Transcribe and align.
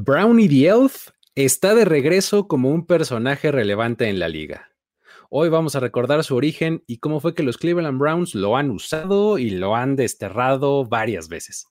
Brownie 0.00 0.48
the 0.48 0.68
Elf 0.68 1.08
está 1.34 1.74
de 1.74 1.84
regreso 1.84 2.46
como 2.46 2.70
un 2.70 2.86
personaje 2.86 3.50
relevante 3.50 4.08
en 4.08 4.20
la 4.20 4.28
liga. 4.28 4.70
Hoy 5.28 5.48
vamos 5.48 5.74
a 5.74 5.80
recordar 5.80 6.22
su 6.22 6.36
origen 6.36 6.84
y 6.86 6.98
cómo 6.98 7.18
fue 7.18 7.34
que 7.34 7.42
los 7.42 7.58
Cleveland 7.58 7.98
Browns 7.98 8.36
lo 8.36 8.56
han 8.56 8.70
usado 8.70 9.38
y 9.38 9.50
lo 9.50 9.74
han 9.74 9.96
desterrado 9.96 10.84
varias 10.84 11.28
veces. 11.28 11.66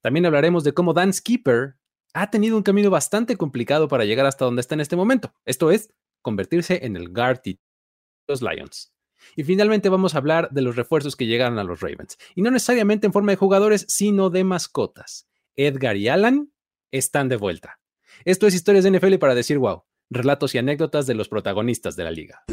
También 0.00 0.24
hablaremos 0.24 0.64
de 0.64 0.72
cómo 0.72 0.94
Dan 0.94 1.12
Skipper 1.12 1.74
ha 2.14 2.30
tenido 2.30 2.56
un 2.56 2.62
camino 2.62 2.88
bastante 2.88 3.36
complicado 3.36 3.86
para 3.86 4.06
llegar 4.06 4.24
hasta 4.24 4.46
donde 4.46 4.62
está 4.62 4.74
en 4.74 4.80
este 4.80 4.96
momento. 4.96 5.34
Esto 5.44 5.70
es, 5.70 5.92
convertirse 6.22 6.86
en 6.86 6.96
el 6.96 7.10
guard 7.10 7.42
de 7.44 7.60
los 8.28 8.40
Lions. 8.40 8.94
Y 9.36 9.44
finalmente 9.44 9.90
vamos 9.90 10.14
a 10.14 10.18
hablar 10.18 10.48
de 10.52 10.62
los 10.62 10.74
refuerzos 10.74 11.16
que 11.16 11.26
llegaron 11.26 11.58
a 11.58 11.64
los 11.64 11.80
Ravens. 11.80 12.16
Y 12.34 12.40
no 12.40 12.50
necesariamente 12.50 13.06
en 13.06 13.12
forma 13.12 13.32
de 13.32 13.36
jugadores, 13.36 13.84
sino 13.88 14.30
de 14.30 14.42
mascotas. 14.42 15.28
Edgar 15.54 15.98
y 15.98 16.08
Alan 16.08 16.50
están 16.92 17.28
de 17.28 17.36
vuelta. 17.36 17.78
Esto 18.24 18.46
es 18.46 18.54
Historias 18.54 18.84
de 18.84 18.90
NFL 18.92 19.16
para 19.16 19.34
decir 19.34 19.58
wow, 19.58 19.84
relatos 20.10 20.54
y 20.54 20.58
anécdotas 20.58 21.06
de 21.06 21.14
los 21.14 21.28
protagonistas 21.28 21.96
de 21.96 22.04
la 22.04 22.10
liga. 22.10 22.44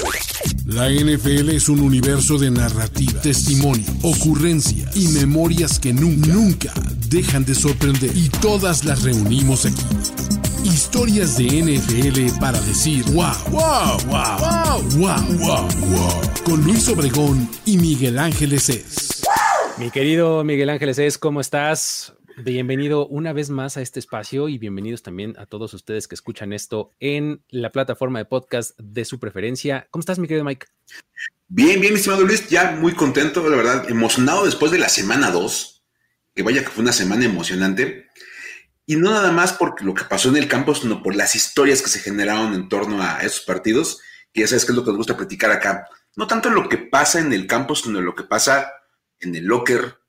La 0.65 0.89
NFL 0.89 1.49
es 1.49 1.69
un 1.69 1.79
universo 1.79 2.37
de 2.37 2.51
narrativa, 2.51 3.21
testimonio, 3.21 3.85
ocurrencia 4.03 4.89
y 4.95 5.07
memorias 5.09 5.79
que 5.79 5.93
nunca, 5.93 6.27
nunca 6.27 6.73
dejan 7.07 7.45
de 7.45 7.55
sorprender. 7.55 8.11
Y 8.15 8.29
todas 8.29 8.83
las 8.83 9.03
reunimos 9.03 9.65
aquí. 9.65 9.83
Historias 10.63 11.37
de 11.37 11.45
NFL 11.45 12.39
para 12.39 12.59
decir 12.61 13.03
wow, 13.11 13.27
wow, 13.51 13.97
wow, 14.07 14.37
wow, 14.39 14.81
wow, 14.97 15.37
wow, 15.37 15.67
wow. 15.89 16.21
Con 16.43 16.63
Luis 16.63 16.87
Obregón 16.89 17.47
y 17.65 17.77
Miguel 17.77 18.17
Ángeles 18.19 18.69
es. 18.69 19.23
Mi 19.77 19.91
querido 19.91 20.43
Miguel 20.43 20.69
Ángeles 20.69 20.99
es, 20.99 21.17
¿cómo 21.17 21.41
estás? 21.41 22.13
Bienvenido 22.37 23.07
una 23.07 23.31
vez 23.31 23.49
más 23.49 23.77
a 23.77 23.81
este 23.81 23.97
espacio 23.97 24.49
y 24.49 24.57
bienvenidos 24.57 25.01
también 25.01 25.35
a 25.37 25.45
todos 25.45 25.73
ustedes 25.73 26.09
que 26.09 26.15
escuchan 26.15 26.51
esto 26.51 26.91
en 26.99 27.41
la 27.47 27.71
plataforma 27.71 28.19
de 28.19 28.25
podcast 28.25 28.77
de 28.77 29.05
su 29.05 29.21
preferencia. 29.21 29.87
¿Cómo 29.89 30.01
estás, 30.01 30.19
mi 30.19 30.27
querido 30.27 30.43
Mike? 30.43 30.67
Bien, 31.47 31.79
bien, 31.79 31.93
mi 31.93 31.99
estimado 31.99 32.23
Luis, 32.23 32.49
ya 32.49 32.71
muy 32.71 32.93
contento, 32.93 33.47
la 33.47 33.55
verdad, 33.55 33.89
emocionado 33.89 34.43
después 34.43 34.69
de 34.73 34.79
la 34.79 34.89
semana 34.89 35.31
2, 35.31 35.85
que 36.35 36.43
vaya 36.43 36.61
que 36.61 36.67
fue 36.67 36.81
una 36.81 36.91
semana 36.91 37.23
emocionante, 37.23 38.09
y 38.85 38.97
no 38.97 39.11
nada 39.11 39.31
más 39.31 39.53
por 39.53 39.81
lo 39.81 39.93
que 39.93 40.03
pasó 40.03 40.27
en 40.27 40.35
el 40.35 40.49
campo, 40.49 40.75
sino 40.75 41.01
por 41.01 41.15
las 41.15 41.35
historias 41.35 41.81
que 41.81 41.89
se 41.89 41.99
generaron 41.99 42.53
en 42.53 42.67
torno 42.67 43.01
a 43.01 43.21
esos 43.21 43.45
partidos, 43.45 44.01
que 44.33 44.41
ya 44.41 44.47
sabes 44.47 44.65
que 44.65 44.73
es 44.73 44.75
lo 44.75 44.83
que 44.83 44.89
nos 44.89 44.97
gusta 44.97 45.15
platicar 45.15 45.51
acá. 45.51 45.87
No 46.17 46.27
tanto 46.27 46.49
lo 46.49 46.67
que 46.67 46.79
pasa 46.79 47.21
en 47.21 47.31
el 47.31 47.47
campo, 47.47 47.75
sino 47.75 48.01
lo 48.01 48.13
que 48.13 48.23
pasa 48.23 48.73
en 49.21 49.33
el 49.35 49.45
locker, 49.45 49.99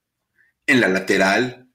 en 0.66 0.80
la 0.80 0.88
lateral, 0.88 1.65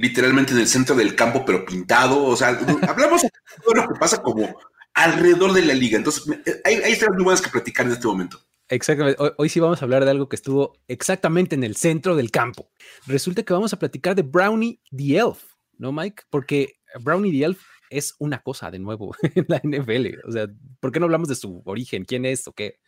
literalmente 0.00 0.52
en 0.52 0.58
el 0.58 0.66
centro 0.66 0.96
del 0.96 1.14
campo, 1.14 1.44
pero 1.44 1.64
pintado. 1.64 2.24
O 2.24 2.36
sea, 2.36 2.48
hablamos 2.88 3.22
de 3.22 3.30
todo 3.62 3.74
lo 3.74 3.88
que 3.88 3.98
pasa 3.98 4.22
como 4.22 4.58
alrededor 4.94 5.52
de 5.52 5.64
la 5.64 5.74
liga. 5.74 5.98
Entonces, 5.98 6.24
hay, 6.64 6.76
hay 6.76 6.92
historias 6.92 7.16
muy 7.16 7.24
buenas 7.24 7.42
que 7.42 7.50
platicar 7.50 7.86
en 7.86 7.92
este 7.92 8.06
momento. 8.06 8.40
Exactamente. 8.68 9.20
Hoy, 9.36 9.48
sí 9.48 9.60
vamos 9.60 9.82
a 9.82 9.84
hablar 9.84 10.04
de 10.04 10.12
algo 10.12 10.28
que 10.28 10.36
estuvo 10.36 10.72
exactamente 10.88 11.54
en 11.54 11.64
el 11.64 11.76
centro 11.76 12.16
del 12.16 12.30
campo. 12.30 12.70
Resulta 13.06 13.42
que 13.42 13.52
vamos 13.52 13.72
a 13.72 13.78
platicar 13.78 14.14
de 14.14 14.22
Brownie 14.22 14.80
the 14.96 15.18
Elf, 15.18 15.42
¿no, 15.76 15.92
Mike? 15.92 16.22
Porque 16.30 16.80
Brownie 17.00 17.32
the 17.32 17.44
Elf 17.44 17.60
es 17.90 18.14
una 18.18 18.40
cosa 18.40 18.70
de 18.70 18.78
nuevo 18.78 19.14
en 19.34 19.44
la 19.48 19.60
NFL. 19.62 20.20
O 20.24 20.32
sea, 20.32 20.48
¿por 20.78 20.92
qué 20.92 21.00
no 21.00 21.06
hablamos 21.06 21.28
de 21.28 21.34
su 21.34 21.62
origen? 21.66 22.04
¿Quién 22.04 22.24
es 22.24 22.46
o 22.46 22.52
qué? 22.52 22.78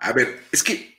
A 0.00 0.12
ver, 0.12 0.40
es 0.52 0.62
que 0.62 0.96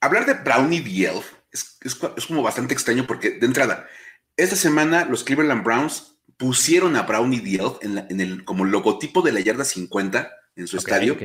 hablar 0.00 0.26
de 0.26 0.34
Brownie 0.34 0.82
the 0.82 1.06
Elf 1.06 1.32
es, 1.50 1.78
es, 1.80 1.98
es 2.16 2.26
como 2.26 2.42
bastante 2.42 2.74
extraño 2.74 3.06
porque, 3.06 3.30
de 3.30 3.46
entrada, 3.46 3.88
esta 4.36 4.56
semana 4.56 5.04
los 5.04 5.24
Cleveland 5.24 5.64
Browns 5.64 6.16
pusieron 6.36 6.96
a 6.96 7.02
Brownie 7.02 7.40
the 7.40 7.60
en, 7.82 8.20
el, 8.20 8.44
como 8.44 8.64
logotipo 8.64 9.22
de 9.22 9.32
la 9.32 9.40
yarda 9.40 9.64
50 9.64 10.30
en 10.56 10.66
su 10.66 10.76
estadio. 10.76 11.16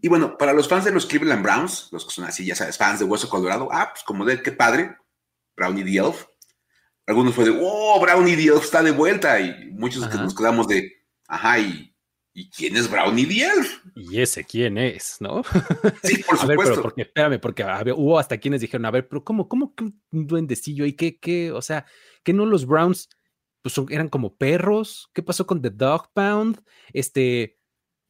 Y 0.00 0.08
bueno, 0.08 0.38
para 0.38 0.52
los 0.52 0.68
fans 0.68 0.84
de 0.84 0.92
los 0.92 1.06
Cleveland 1.06 1.42
Browns, 1.42 1.88
los 1.92 2.06
que 2.06 2.12
son 2.12 2.24
así, 2.24 2.46
ya 2.46 2.54
sabes, 2.54 2.78
fans 2.78 3.00
de 3.00 3.04
Hueso 3.04 3.28
Colorado, 3.28 3.68
ah, 3.70 3.90
pues 3.92 4.02
como 4.04 4.24
de 4.24 4.42
qué 4.42 4.52
padre, 4.52 4.96
Brownie 5.56 5.84
the 5.84 6.12
Algunos 7.06 7.34
fue 7.34 7.44
de, 7.44 7.58
oh, 7.60 8.00
Brownie 8.00 8.36
the 8.36 8.56
está 8.56 8.82
de 8.82 8.92
vuelta. 8.92 9.40
Y 9.40 9.70
muchos 9.72 10.06
que 10.08 10.16
nos 10.16 10.34
quedamos 10.34 10.68
de, 10.68 10.90
ajá, 11.28 11.58
y, 11.58 11.91
¿y 12.34 12.50
quién 12.50 12.76
es 12.76 12.90
Brownie 12.90 13.26
the 13.26 13.44
Y 13.94 14.20
ese 14.20 14.44
quién 14.44 14.78
es, 14.78 15.16
¿no? 15.20 15.42
Sí, 16.02 16.22
por 16.22 16.38
supuesto. 16.38 16.42
a 16.42 16.46
ver, 16.46 16.58
pero 16.58 16.82
porque, 16.82 17.02
espérame, 17.02 17.40
porque 17.40 17.64
hubo 17.94 18.18
hasta 18.18 18.38
quienes 18.38 18.60
dijeron, 18.60 18.86
a 18.86 18.90
ver, 18.90 19.08
pero 19.08 19.24
¿cómo, 19.24 19.48
cómo 19.48 19.74
que 19.74 19.84
un 19.84 20.26
duendecillo 20.26 20.86
y 20.86 20.94
qué, 20.94 21.18
qué, 21.18 21.52
o 21.52 21.62
sea, 21.62 21.86
que 22.22 22.32
no 22.32 22.46
los 22.46 22.66
Browns 22.66 23.08
pues, 23.62 23.74
eran 23.90 24.08
como 24.08 24.36
perros. 24.36 25.10
¿Qué 25.14 25.22
pasó 25.22 25.46
con 25.46 25.62
The 25.62 25.70
Dog 25.70 26.12
Pound? 26.12 26.62
Este, 26.92 27.58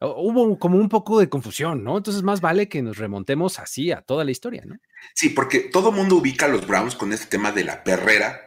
hubo 0.00 0.58
como 0.58 0.78
un 0.78 0.88
poco 0.88 1.20
de 1.20 1.28
confusión, 1.28 1.84
¿no? 1.84 1.98
Entonces 1.98 2.22
más 2.22 2.40
vale 2.40 2.68
que 2.68 2.82
nos 2.82 2.96
remontemos 2.96 3.58
así 3.58 3.92
a 3.92 4.00
toda 4.00 4.24
la 4.24 4.30
historia, 4.30 4.62
¿no? 4.64 4.76
Sí, 5.14 5.28
porque 5.28 5.60
todo 5.60 5.92
mundo 5.92 6.16
ubica 6.16 6.46
a 6.46 6.48
los 6.48 6.66
Browns 6.66 6.96
con 6.96 7.12
este 7.12 7.26
tema 7.26 7.52
de 7.52 7.64
la 7.64 7.84
perrera 7.84 8.40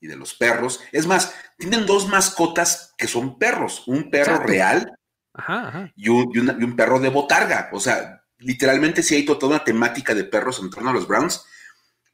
y 0.00 0.06
de 0.06 0.16
los 0.16 0.34
perros. 0.34 0.80
Es 0.92 1.06
más, 1.06 1.34
tienen 1.56 1.86
dos 1.86 2.08
mascotas 2.08 2.94
que 2.98 3.06
son 3.06 3.38
perros, 3.38 3.88
un 3.88 4.10
perro 4.10 4.38
real 4.38 4.92
Y, 5.96 6.08
un, 6.08 6.76
perro 6.76 7.00
de 7.00 7.08
botarga. 7.08 7.70
O 7.72 7.80
sea, 7.80 8.22
literalmente 8.38 9.02
sí 9.02 9.16
hay 9.16 9.24
toda 9.24 9.48
una 9.48 9.64
temática 9.64 10.14
de 10.14 10.24
perros 10.24 10.60
en 10.60 10.70
torno 10.70 10.90
a 10.90 10.92
los 10.92 11.08
Browns, 11.08 11.44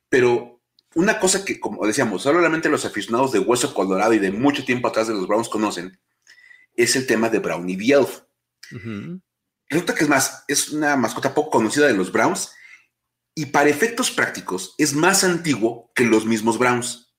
pero 0.08 0.60
una 0.94 1.20
cosa 1.20 1.44
que, 1.44 1.60
como 1.60 1.86
decíamos, 1.86 2.22
solamente 2.22 2.68
los 2.68 2.84
aficionados 2.84 3.32
de 3.32 3.38
Hueso 3.38 3.72
Colorado 3.74 4.12
y 4.12 4.18
de 4.18 4.32
mucho 4.32 4.64
tiempo 4.64 4.88
atrás 4.88 5.08
de 5.08 5.14
los 5.14 5.28
Browns 5.28 5.48
conocen, 5.48 6.00
es 6.74 6.96
el 6.96 7.06
tema 7.06 7.28
de 7.28 7.38
Brownie 7.38 7.76
the 7.76 7.92
Elf. 7.92 8.20
Resulta 9.68 9.94
que 9.94 10.04
es 10.04 10.08
más, 10.08 10.44
es 10.48 10.70
una 10.70 10.96
mascota 10.96 11.34
poco 11.34 11.50
conocida 11.50 11.86
de 11.86 11.94
los 11.94 12.10
Browns 12.10 12.52
y 13.34 13.46
para 13.46 13.70
efectos 13.70 14.10
prácticos 14.10 14.74
es 14.78 14.94
más 14.94 15.22
antiguo 15.22 15.92
que 15.94 16.04
los 16.04 16.26
mismos 16.26 16.58
Browns. 16.58 17.09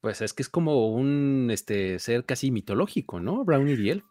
Pues 0.00 0.20
es 0.20 0.32
que 0.32 0.42
es 0.42 0.48
como 0.48 0.88
un 0.92 1.50
este, 1.50 1.98
ser 1.98 2.24
casi 2.24 2.50
mitológico, 2.50 3.20
¿no? 3.20 3.44
Brownie 3.44 3.76
the 3.76 3.90
Elf. 3.90 4.04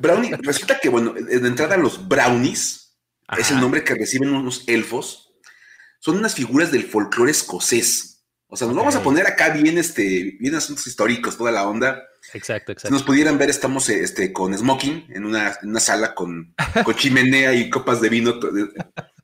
Brownie, 0.00 0.34
resulta 0.42 0.80
que, 0.80 0.88
bueno, 0.88 1.12
de 1.12 1.34
entrada 1.36 1.76
los 1.76 2.08
Brownies 2.08 2.98
es 3.38 3.50
el 3.50 3.60
nombre 3.60 3.84
que 3.84 3.94
reciben 3.94 4.34
unos 4.34 4.68
elfos. 4.68 5.32
Son 6.00 6.16
unas 6.16 6.34
figuras 6.34 6.72
del 6.72 6.84
folclore 6.84 7.30
escocés 7.30 8.10
o 8.52 8.56
sea, 8.56 8.66
nos 8.66 8.76
vamos 8.76 8.96
a 8.96 9.02
poner 9.02 9.28
acá 9.28 9.50
bien, 9.50 9.78
este, 9.78 10.36
bien 10.40 10.54
asuntos 10.56 10.84
históricos, 10.88 11.38
toda 11.38 11.52
la 11.52 11.68
onda. 11.68 12.02
Exacto, 12.34 12.72
exacto. 12.72 12.88
Si 12.88 12.92
nos 12.92 13.04
pudieran 13.04 13.38
ver, 13.38 13.48
estamos 13.48 13.88
este, 13.88 14.32
con 14.32 14.56
smoking 14.58 15.06
en 15.08 15.24
una, 15.24 15.56
sala 15.78 16.16
con, 16.16 16.52
con, 16.84 16.94
chimenea 16.96 17.54
y 17.54 17.70
copas 17.70 18.00
de 18.00 18.08
vino 18.08 18.40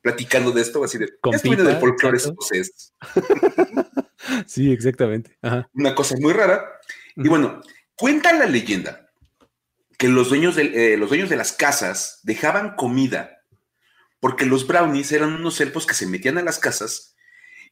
platicando 0.01 0.51
de 0.51 0.61
esto, 0.61 0.81
así 0.81 0.97
de 0.97 1.09
es 1.33 1.43
viene 1.43 1.63
del 1.63 1.77
folclore 1.77 2.17
escocés. 2.17 2.93
sí, 4.45 4.71
exactamente. 4.71 5.37
Una 5.73 5.95
cosa 5.95 6.15
muy 6.19 6.33
rara. 6.33 6.63
Y 7.15 7.27
bueno, 7.27 7.61
cuenta 7.95 8.33
la 8.33 8.45
leyenda 8.45 9.09
que 9.97 10.07
los 10.07 10.29
dueños 10.29 10.55
de, 10.55 10.93
eh, 10.93 10.97
los 10.97 11.09
dueños 11.09 11.29
de 11.29 11.35
las 11.35 11.51
casas 11.51 12.19
dejaban 12.23 12.75
comida 12.75 13.37
porque 14.19 14.45
los 14.45 14.67
brownies 14.67 15.11
eran 15.11 15.33
unos 15.33 15.59
elfos 15.61 15.85
que 15.85 15.93
se 15.93 16.07
metían 16.07 16.37
a 16.37 16.43
las 16.43 16.59
casas 16.59 17.15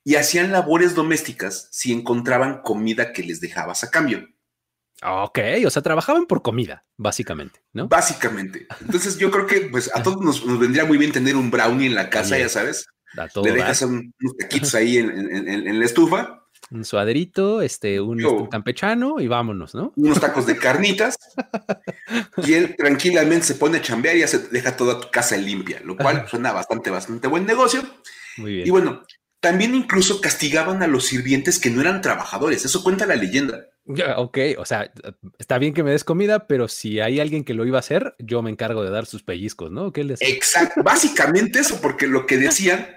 y 0.04 0.16
hacían 0.16 0.52
labores 0.52 0.94
domésticas 0.94 1.68
si 1.72 1.92
encontraban 1.92 2.62
comida 2.62 3.12
que 3.12 3.24
les 3.24 3.42
dejabas 3.42 3.84
a 3.84 3.90
cambio. 3.90 4.28
Ok, 5.04 5.40
o 5.66 5.70
sea, 5.70 5.82
trabajaban 5.82 6.26
por 6.26 6.42
comida, 6.42 6.86
básicamente, 6.96 7.62
¿no? 7.74 7.88
Básicamente. 7.88 8.68
Entonces 8.82 9.18
yo 9.18 9.30
creo 9.32 9.46
que 9.46 9.62
pues 9.62 9.94
a 9.94 10.04
todos 10.04 10.22
nos, 10.22 10.60
vendría 10.60 10.86
muy 10.86 10.98
bien 10.98 11.12
tener 11.12 11.36
un 11.36 11.52
brownie 11.52 11.88
en 11.88 11.96
la 11.96 12.10
casa, 12.10 12.38
ya 12.38 12.50
sabes. 12.50 12.86
Le 13.44 13.52
dejas 13.52 13.82
unos 13.82 14.38
taquitos 14.38 14.76
ahí 14.76 14.98
en, 14.98 15.80
la 15.80 15.86
estufa. 15.86 16.45
Un 16.72 16.84
suadrito, 16.84 17.62
este, 17.62 18.02
un, 18.02 18.20
este, 18.20 18.50
campechano 18.50 19.20
y 19.20 19.28
vámonos, 19.28 19.76
¿no? 19.76 19.94
Unos 19.96 20.20
tacos 20.20 20.46
de 20.46 20.58
carnitas. 20.58 21.18
y 22.38 22.54
él 22.54 22.76
tranquilamente 22.76 23.46
se 23.46 23.56
pone 23.56 23.78
a 23.78 23.82
chambear 23.82 24.16
y 24.16 24.22
ya 24.22 24.28
se 24.28 24.40
deja 24.50 24.76
toda 24.76 25.00
tu 25.00 25.10
casa 25.12 25.38
limpia, 25.38 25.82
lo 25.84 25.96
cual 25.96 26.28
suena 26.28 26.52
bastante, 26.52 26.90
bastante 26.90 27.28
buen 27.28 27.46
negocio. 27.46 27.84
Muy 28.38 28.56
bien. 28.56 28.68
Y 28.68 28.72
bueno, 28.72 29.04
también 29.40 29.76
incluso 29.76 30.22
castigaban 30.22 30.82
a 30.82 30.88
los 30.88 31.06
sirvientes 31.06 31.60
que 31.60 31.70
no 31.70 31.82
eran 31.82 32.02
trabajadores. 32.02 32.66
Eso 32.66 32.84
cuenta 32.84 33.06
la 33.06 33.16
leyenda. 33.16 33.68
Ok, 33.88 34.40
o 34.58 34.66
sea, 34.66 34.92
está 35.38 35.60
bien 35.60 35.74
que 35.76 35.84
me 35.84 35.92
des 35.92 36.04
comida, 36.04 36.48
pero 36.48 36.68
si 36.68 37.00
hay 37.00 37.20
alguien 37.20 37.44
que 37.44 37.54
lo 37.54 37.66
iba 37.68 37.78
a 37.78 37.82
hacer, 37.82 38.16
yo 38.18 38.42
me 38.42 38.50
encargo 38.50 38.84
de 38.84 38.90
dar 38.90 39.06
sus 39.06 39.22
pellizcos, 39.22 39.72
¿no? 39.72 39.94
¿Qué 39.94 40.04
les... 40.04 40.22
Exacto, 40.24 40.82
básicamente 40.82 41.60
eso, 41.60 41.80
porque 41.82 42.08
lo 42.08 42.26
que 42.26 42.38
decían 42.38 42.88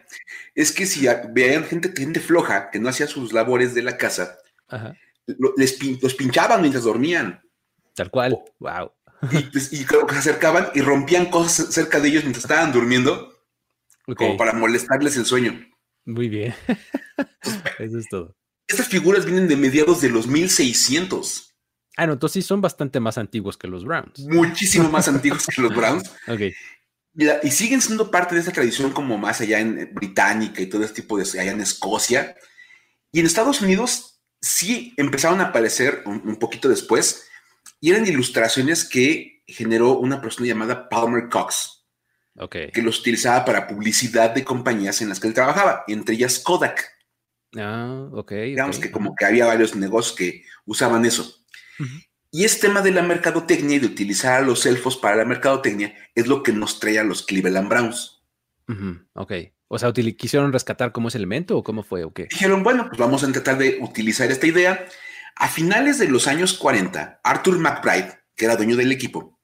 es 0.54 0.72
que 0.72 0.86
si 0.86 1.06
veían 1.30 1.64
gente, 1.64 1.92
gente 1.94 2.20
floja 2.20 2.70
que 2.70 2.78
no 2.78 2.88
hacía 2.88 3.06
sus 3.06 3.34
labores 3.34 3.74
de 3.74 3.82
la 3.82 3.98
casa, 3.98 4.38
les 5.58 6.02
los 6.02 6.14
pinchaban 6.14 6.62
mientras 6.62 6.84
dormían. 6.84 7.42
Tal 7.94 8.10
cual, 8.10 8.38
wow. 8.58 8.90
Y, 9.30 9.42
pues, 9.50 9.72
y 9.72 9.84
se 9.84 10.18
acercaban 10.18 10.68
y 10.74 10.80
rompían 10.80 11.26
cosas 11.26 11.74
cerca 11.74 12.00
de 12.00 12.08
ellos 12.08 12.22
mientras 12.22 12.44
estaban 12.44 12.72
durmiendo, 12.72 13.34
como 14.16 14.38
para 14.38 14.54
molestarles 14.54 15.18
el 15.18 15.26
sueño. 15.26 15.68
Muy 16.06 16.30
bien. 16.30 16.54
Eso 17.78 17.98
es 17.98 18.08
todo. 18.08 18.37
Estas 18.68 18.86
figuras 18.86 19.24
vienen 19.24 19.48
de 19.48 19.56
mediados 19.56 20.02
de 20.02 20.10
los 20.10 20.26
1600. 20.26 21.56
Ah, 21.96 22.06
no, 22.06 22.12
entonces 22.12 22.44
sí 22.44 22.46
son 22.46 22.60
bastante 22.60 23.00
más 23.00 23.18
antiguos 23.18 23.56
que 23.56 23.66
los 23.66 23.84
Browns. 23.84 24.20
Muchísimo 24.20 24.88
más 24.90 25.08
antiguos 25.08 25.46
que 25.46 25.60
los 25.60 25.74
Browns. 25.74 26.08
ok. 26.28 26.42
Y, 27.42 27.50
siguen 27.50 27.82
siendo 27.82 28.12
parte 28.12 28.36
de 28.36 28.42
esa 28.42 28.52
tradición 28.52 28.92
como 28.92 29.18
más 29.18 29.40
allá 29.40 29.58
en 29.58 29.92
Británica 29.92 30.62
y 30.62 30.66
todo 30.66 30.84
este 30.84 31.02
tipo 31.02 31.18
de 31.18 31.24
allá 31.40 31.50
en 31.50 31.60
Escocia. 31.60 32.36
Y 33.10 33.18
en 33.18 33.26
Estados 33.26 33.60
Unidos 33.60 34.20
sí 34.40 34.94
empezaron 34.96 35.40
a 35.40 35.46
aparecer 35.46 36.02
un, 36.04 36.36
poquito 36.36 36.68
después 36.68 37.26
y 37.80 37.90
eran 37.90 38.06
ilustraciones 38.06 38.84
que 38.84 39.42
generó 39.48 39.98
una 39.98 40.20
persona 40.20 40.46
llamada 40.46 40.88
Palmer 40.88 41.28
Cox. 41.28 41.86
Okay. 42.36 42.70
Que 42.70 42.82
los 42.82 43.00
utilizaba 43.00 43.44
para 43.44 43.66
publicidad 43.66 44.30
de 44.30 44.44
compañías 44.44 45.02
en 45.02 45.08
las 45.08 45.18
que 45.18 45.26
él 45.26 45.34
trabajaba, 45.34 45.82
entre 45.88 46.14
ellas 46.14 46.38
Kodak. 46.38 46.97
Ah, 47.56 48.08
ok. 48.12 48.32
Digamos 48.32 48.78
que 48.78 48.90
como 48.90 49.14
que 49.14 49.24
había 49.24 49.46
varios 49.46 49.74
negocios 49.74 50.16
que 50.16 50.44
usaban 50.64 51.04
eso. 51.04 51.44
Y 52.30 52.44
este 52.44 52.66
tema 52.68 52.82
de 52.82 52.90
la 52.90 53.02
mercadotecnia 53.02 53.76
y 53.76 53.78
de 53.80 53.86
utilizar 53.86 54.42
a 54.42 54.44
los 54.44 54.66
elfos 54.66 54.96
para 54.96 55.16
la 55.16 55.24
mercadotecnia 55.24 55.94
es 56.14 56.26
lo 56.26 56.42
que 56.42 56.52
nos 56.52 56.78
trae 56.78 56.98
a 56.98 57.04
los 57.04 57.22
Cleveland 57.22 57.68
Browns. 57.68 58.22
Ok. 59.14 59.32
O 59.68 59.78
sea, 59.78 59.92
¿quisieron 59.92 60.52
rescatar 60.52 60.92
como 60.92 61.08
ese 61.08 61.18
elemento 61.18 61.56
o 61.56 61.62
cómo 61.62 61.82
fue 61.82 62.04
o 62.04 62.12
qué? 62.12 62.26
Dijeron, 62.30 62.62
bueno, 62.62 62.86
pues 62.88 62.98
vamos 62.98 63.22
a 63.22 63.32
tratar 63.32 63.58
de 63.58 63.78
utilizar 63.80 64.30
esta 64.30 64.46
idea. 64.46 64.86
A 65.36 65.48
finales 65.48 65.98
de 65.98 66.08
los 66.08 66.26
años 66.26 66.54
40, 66.54 67.20
Arthur 67.22 67.58
McBride, 67.58 68.18
que 68.34 68.46
era 68.46 68.56
dueño 68.56 68.76
del 68.76 68.92
equipo, 68.92 69.38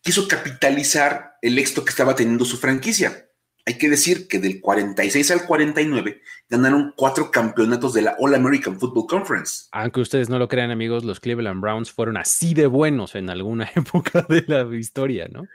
quiso 0.00 0.28
capitalizar 0.28 1.36
el 1.42 1.58
éxito 1.58 1.84
que 1.84 1.90
estaba 1.90 2.14
teniendo 2.14 2.44
su 2.44 2.58
franquicia. 2.58 3.23
Hay 3.66 3.78
que 3.78 3.88
decir 3.88 4.28
que 4.28 4.38
del 4.38 4.60
46 4.60 5.30
al 5.30 5.46
49 5.46 6.20
ganaron 6.50 6.92
cuatro 6.96 7.30
campeonatos 7.30 7.94
de 7.94 8.02
la 8.02 8.16
All 8.18 8.34
American 8.34 8.78
Football 8.78 9.06
Conference. 9.06 9.66
Aunque 9.72 10.00
ustedes 10.00 10.28
no 10.28 10.38
lo 10.38 10.48
crean, 10.48 10.70
amigos, 10.70 11.02
los 11.02 11.18
Cleveland 11.18 11.62
Browns 11.62 11.90
fueron 11.90 12.18
así 12.18 12.52
de 12.52 12.66
buenos 12.66 13.14
en 13.14 13.30
alguna 13.30 13.70
época 13.74 14.26
de 14.28 14.44
la 14.46 14.64
historia, 14.76 15.28
¿no? 15.30 15.48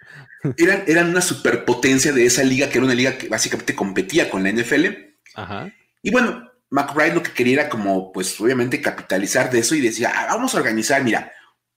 Eran, 0.57 0.83
eran 0.87 1.09
una 1.09 1.21
superpotencia 1.21 2.11
de 2.11 2.25
esa 2.25 2.43
liga, 2.43 2.69
que 2.69 2.79
era 2.79 2.85
una 2.85 2.95
liga 2.95 3.17
que 3.17 3.29
básicamente 3.29 3.75
competía 3.75 4.29
con 4.29 4.43
la 4.43 4.51
NFL. 4.51 4.85
Ajá. 5.35 5.71
Y 6.01 6.11
bueno, 6.11 6.49
McBride 6.71 7.13
lo 7.13 7.23
que 7.23 7.31
quería 7.31 7.61
era 7.61 7.69
como, 7.69 8.11
pues 8.11 8.39
obviamente 8.39 8.81
capitalizar 8.81 9.51
de 9.51 9.59
eso 9.59 9.75
y 9.75 9.81
decía, 9.81 10.11
ah, 10.15 10.27
vamos 10.29 10.53
a 10.53 10.57
organizar, 10.57 11.03
mira, 11.03 11.31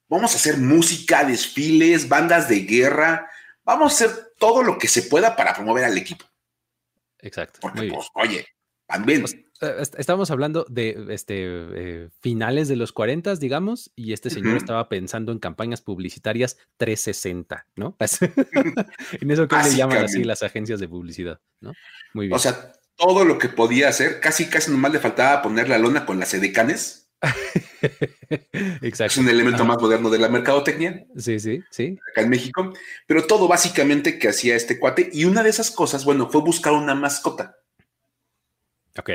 vamos 0.08 0.32
a 0.32 0.36
hacer 0.36 0.58
música, 0.58 1.24
desfiles, 1.24 2.08
bandas 2.08 2.48
de 2.48 2.60
guerra, 2.60 3.28
vamos 3.64 3.92
a 3.92 3.94
hacer 3.94 4.32
todo 4.38 4.62
lo 4.62 4.78
que 4.78 4.88
se 4.88 5.02
pueda 5.02 5.36
para 5.36 5.54
promover 5.54 5.84
al 5.84 5.96
equipo. 5.96 6.24
Exacto. 7.18 7.60
Porque, 7.62 7.88
pues, 7.88 8.08
oye, 8.14 8.46
también. 8.86 9.20
Pues, 9.20 9.34
eh, 9.34 9.82
estamos 9.96 10.30
hablando 10.30 10.66
de 10.68 11.06
este, 11.10 11.36
eh, 11.38 12.08
finales 12.20 12.68
de 12.68 12.76
los 12.76 12.92
40, 12.92 13.36
digamos, 13.36 13.92
y 13.94 14.12
este 14.12 14.28
señor 14.28 14.56
estaba 14.56 14.88
pensando 14.88 15.30
en 15.32 15.38
campañas 15.38 15.80
publicitarias 15.80 16.58
360, 16.78 17.68
¿no? 17.76 17.96
en 19.20 19.30
eso 19.30 19.48
que 19.48 19.56
le 19.56 19.74
llaman 19.76 20.04
así 20.04 20.24
las 20.24 20.42
agencias 20.42 20.80
de 20.80 20.88
publicidad, 20.88 21.40
¿no? 21.60 21.72
Muy 22.12 22.26
bien. 22.26 22.36
O 22.36 22.38
sea, 22.40 22.72
todo 22.96 23.24
lo 23.24 23.38
que 23.38 23.48
podía 23.48 23.88
hacer, 23.88 24.20
casi 24.20 24.50
casi 24.50 24.70
nomás 24.70 24.92
le 24.92 24.98
faltaba 24.98 25.42
poner 25.42 25.68
la 25.68 25.78
lona 25.78 26.04
con 26.04 26.18
las 26.18 26.34
edecanes 26.34 27.01
Exacto. 28.82 29.12
Es 29.12 29.16
un 29.18 29.28
elemento 29.28 29.64
más 29.64 29.80
moderno 29.80 30.10
de 30.10 30.18
la 30.18 30.28
mercadotecnia. 30.28 31.06
Sí, 31.16 31.38
sí, 31.38 31.62
sí. 31.70 31.98
Acá 32.10 32.22
en 32.22 32.30
México. 32.30 32.72
Pero 33.06 33.26
todo 33.26 33.48
básicamente 33.48 34.18
que 34.18 34.28
hacía 34.28 34.56
este 34.56 34.78
cuate. 34.78 35.10
Y 35.12 35.24
una 35.24 35.42
de 35.42 35.50
esas 35.50 35.70
cosas, 35.70 36.04
bueno, 36.04 36.28
fue 36.28 36.42
buscar 36.42 36.72
una 36.72 36.94
mascota. 36.94 37.56
Ok. 38.98 39.10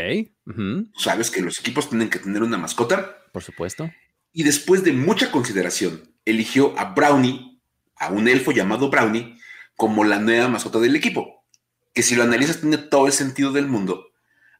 Sabes 0.97 1.29
que 1.29 1.41
los 1.41 1.59
equipos 1.59 1.89
tienen 1.89 2.09
que 2.09 2.19
tener 2.19 2.41
una 2.41 2.57
mascota. 2.57 3.17
Por 3.31 3.43
supuesto. 3.43 3.91
Y 4.33 4.43
después 4.43 4.83
de 4.83 4.93
mucha 4.93 5.31
consideración, 5.31 6.15
eligió 6.25 6.77
a 6.77 6.93
Brownie, 6.93 7.61
a 7.95 8.09
un 8.11 8.27
elfo 8.27 8.51
llamado 8.51 8.89
Brownie, 8.89 9.37
como 9.75 10.03
la 10.03 10.19
nueva 10.19 10.47
mascota 10.47 10.79
del 10.79 10.95
equipo. 10.95 11.45
Que 11.93 12.03
si 12.03 12.15
lo 12.15 12.23
analizas, 12.23 12.61
tiene 12.61 12.77
todo 12.77 13.07
el 13.07 13.13
sentido 13.13 13.51
del 13.51 13.67
mundo. 13.67 14.11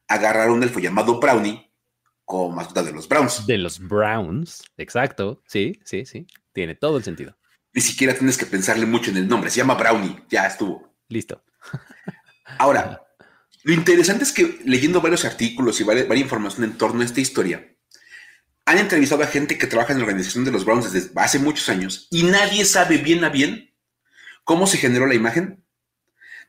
Agarrar 0.06 0.48
a 0.48 0.52
un 0.52 0.62
elfo 0.62 0.80
llamado 0.80 1.20
Brownie 1.20 1.67
como 2.28 2.54
mascota 2.54 2.82
de 2.82 2.92
los 2.92 3.08
Browns. 3.08 3.46
De 3.46 3.56
los 3.56 3.80
Browns, 3.80 4.62
exacto. 4.76 5.42
Sí, 5.46 5.80
sí, 5.82 6.04
sí. 6.04 6.26
Tiene 6.52 6.74
todo 6.74 6.98
el 6.98 7.02
sentido. 7.02 7.34
Ni 7.72 7.80
siquiera 7.80 8.12
tienes 8.12 8.36
que 8.36 8.44
pensarle 8.44 8.84
mucho 8.84 9.10
en 9.10 9.16
el 9.16 9.26
nombre. 9.26 9.50
Se 9.50 9.56
llama 9.56 9.76
Brownie. 9.76 10.22
Ya 10.28 10.46
estuvo. 10.46 10.94
Listo. 11.08 11.42
Ahora, 12.58 13.02
lo 13.62 13.72
interesante 13.72 14.24
es 14.24 14.32
que 14.32 14.58
leyendo 14.66 15.00
varios 15.00 15.24
artículos 15.24 15.80
y 15.80 15.84
varias, 15.84 16.06
información 16.18 16.64
en 16.64 16.76
torno 16.76 17.00
a 17.00 17.06
esta 17.06 17.22
historia, 17.22 17.74
han 18.66 18.76
entrevistado 18.76 19.22
a 19.22 19.26
gente 19.26 19.56
que 19.56 19.66
trabaja 19.66 19.94
en 19.94 20.00
la 20.00 20.04
organización 20.04 20.44
de 20.44 20.52
los 20.52 20.66
Browns 20.66 20.92
desde 20.92 21.10
hace 21.16 21.38
muchos 21.38 21.70
años 21.70 22.08
y 22.10 22.24
nadie 22.24 22.66
sabe 22.66 22.98
bien 22.98 23.24
a 23.24 23.30
bien 23.30 23.74
cómo 24.44 24.66
se 24.66 24.76
generó 24.76 25.06
la 25.06 25.14
imagen. 25.14 25.64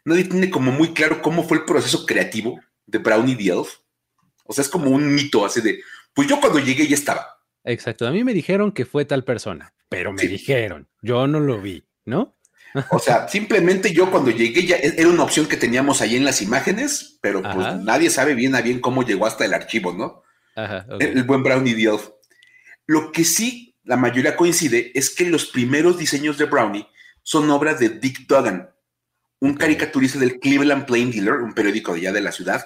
Nadie 0.03 0.25
tiene 0.25 0.49
como 0.49 0.73
muy 0.73 0.93
claro 0.93 1.21
cómo 1.21 1.47
fue 1.47 1.59
el 1.59 1.63
proceso 1.63 2.05
creativo 2.05 2.59
de 2.85 2.97
Brownie 2.97 3.37
the 3.37 3.47
Elf 3.47 3.77
o 4.49 4.53
sea, 4.53 4.63
es 4.63 4.69
como 4.69 4.89
un 4.89 5.13
mito 5.13 5.45
así 5.45 5.61
de, 5.61 5.83
pues 6.11 6.27
yo 6.27 6.39
cuando 6.39 6.57
llegué 6.57 6.87
ya 6.87 6.95
estaba. 6.95 7.27
Exacto, 7.63 8.07
a 8.07 8.11
mí 8.11 8.23
me 8.23 8.33
dijeron 8.33 8.71
que 8.71 8.83
fue 8.83 9.05
tal 9.05 9.23
persona, 9.23 9.75
pero 9.89 10.11
me 10.11 10.23
dijeron, 10.23 10.89
yo 11.03 11.27
no 11.27 11.39
lo 11.39 11.61
vi, 11.61 11.87
¿no? 12.05 12.35
O 12.89 12.97
sea, 12.97 13.27
simplemente 13.27 13.93
yo 13.93 14.09
cuando 14.09 14.31
llegué 14.31 14.65
ya 14.65 14.77
e-, 14.77 14.95
era 14.97 15.07
una 15.07 15.23
opción 15.23 15.45
que 15.45 15.55
teníamos 15.55 16.01
ahí 16.01 16.15
en 16.15 16.25
las 16.25 16.41
imágenes, 16.41 17.19
pero 17.21 17.43
pues 17.43 17.75
nadie 17.83 18.09
sabe 18.09 18.33
bien 18.33 18.55
a 18.55 18.61
bien 18.61 18.79
cómo 18.79 19.03
llegó 19.03 19.27
hasta 19.27 19.45
el 19.45 19.53
archivo, 19.53 19.93
¿no? 19.93 20.23
Ajá, 20.55 20.87
el, 20.99 21.23
buen 21.23 21.43
Brownie 21.43 21.75
Dielf. 21.75 22.09
Lo 22.87 23.11
que 23.11 23.23
sí 23.23 23.77
la 23.83 23.97
mayoría 23.97 24.35
coincide 24.35 24.91
es 24.95 25.11
que 25.11 25.25
los 25.25 25.45
primeros 25.45 25.97
diseños 25.99 26.39
de 26.39 26.45
Brownie 26.45 26.87
son 27.21 27.49
obras 27.51 27.79
de 27.79 27.89
Dick 27.89 28.27
Duggan, 28.27 28.71
un 29.39 29.53
caricaturista 29.53 30.17
del 30.17 30.39
Cleveland 30.39 30.85
Plain 30.85 31.11
Dealer, 31.11 31.35
un 31.35 31.53
periódico 31.53 31.93
de 31.93 31.99
allá 31.99 32.13
de 32.13 32.21
la 32.21 32.31
ciudad, 32.31 32.65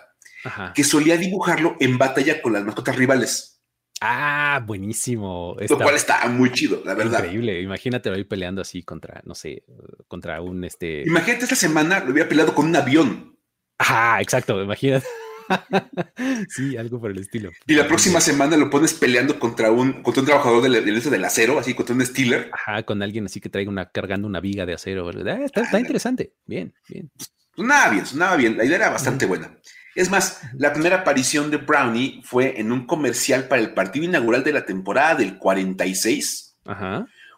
que 0.74 0.84
solía 0.84 1.18
dibujarlo 1.18 1.76
en 1.80 1.98
batalla 1.98 2.42
con 2.42 2.54
las 2.54 2.64
mascotas 2.64 2.96
rivales. 2.96 3.54
Ah, 4.02 4.62
buenísimo. 4.66 5.56
Lo 5.70 5.78
cual 5.78 5.96
está 5.96 6.28
muy 6.28 6.52
chido, 6.52 6.82
la 6.86 6.94
verdad. 6.94 7.20
Increíble. 7.20 7.62
Imagínate 7.62 8.10
ahí 8.10 8.26
peleando 8.26 8.62
así 8.62 8.84
contra, 8.84 9.22
no 9.24 9.34
sé, 9.34 9.64
contra 10.08 10.42
un 10.42 10.64
este. 10.66 11.04
Imagínate 11.06 11.46
esta 11.46 11.56
semana 11.56 12.02
lo 12.02 12.12
había 12.12 12.28
peleado 12.28 12.54
con 12.54 12.66
un 12.66 12.76
avión. 12.76 13.38
Ah, 13.80 14.18
exacto, 14.22 14.62
imagínate. 14.62 15.08
sí, 16.50 16.76
algo 16.76 17.00
por 17.00 17.12
el 17.12 17.20
estilo. 17.20 17.52
Y 17.66 17.76
la 17.76 17.88
próxima 17.88 18.20
semana 18.20 18.58
lo 18.58 18.70
pones 18.70 18.94
peleando 18.94 19.40
contra 19.40 19.72
un, 19.72 20.04
contra 20.04 20.22
un 20.22 20.28
trabajador 20.28 20.62
del, 20.62 20.84
del, 20.84 21.26
acero, 21.26 21.60
así 21.60 21.74
contra 21.74 21.96
un 21.96 22.06
Steeler. 22.06 22.50
Ajá, 22.54 22.84
con 22.84 23.02
alguien 23.02 23.26
así 23.26 23.40
que 23.40 23.50
traiga 23.50 23.72
una, 23.72 23.90
cargando 23.90 24.28
una 24.28 24.42
viga 24.42 24.66
de 24.66 24.74
acero. 24.74 25.06
¿verdad? 25.06 25.44
Está, 25.44 25.62
está 25.62 25.80
interesante. 25.80 26.34
Bien, 26.46 26.74
bien. 26.90 27.10
Sonaba 27.56 27.90
bien, 27.90 28.06
sonaba 28.06 28.36
bien. 28.36 28.58
La 28.58 28.66
idea 28.66 28.78
era 28.78 28.90
bastante 28.90 29.26
buena. 29.26 29.58
Es 29.96 30.10
más, 30.10 30.42
la 30.54 30.74
primera 30.74 30.98
aparición 30.98 31.52
de 31.52 31.58
Brownie 31.58 32.22
fue 32.24 32.60
en 32.60 32.72
un 32.72 32.86
comercial 32.86 33.48
para 33.48 33.62
el 33.62 33.74
partido 33.74 34.06
inaugural 34.06 34.44
de 34.44 34.54
la 34.54 34.66
temporada 34.66 35.16
del 35.16 35.38
46, 35.38 36.58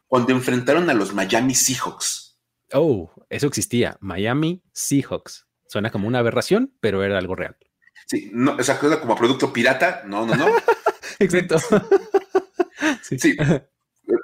cuando 0.07 0.31
enfrentaron 0.31 0.89
a 0.89 0.93
los 0.93 1.13
Miami 1.13 1.53
Seahawks. 1.53 2.37
Oh, 2.73 3.11
eso 3.29 3.47
existía, 3.47 3.97
Miami 3.99 4.63
Seahawks. 4.71 5.47
Suena 5.67 5.91
como 5.91 6.07
una 6.07 6.19
aberración, 6.19 6.73
pero 6.79 7.03
era 7.03 7.17
algo 7.17 7.35
real. 7.35 7.57
Sí, 8.07 8.29
no, 8.33 8.57
esa 8.59 8.79
cosa 8.79 9.01
como 9.01 9.15
producto 9.15 9.51
pirata, 9.51 10.03
no, 10.05 10.25
no, 10.25 10.35
no. 10.35 10.47
Exacto. 11.19 11.57
sí. 13.01 13.35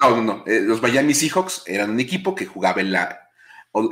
No, 0.02 0.16
no, 0.16 0.22
no. 0.22 0.44
Eh, 0.46 0.62
los 0.62 0.82
Miami 0.82 1.14
Seahawks 1.14 1.64
eran 1.66 1.92
un 1.92 2.00
equipo 2.00 2.36
que 2.36 2.46
jugaba 2.46 2.82
en 2.82 2.92
la 2.92 3.31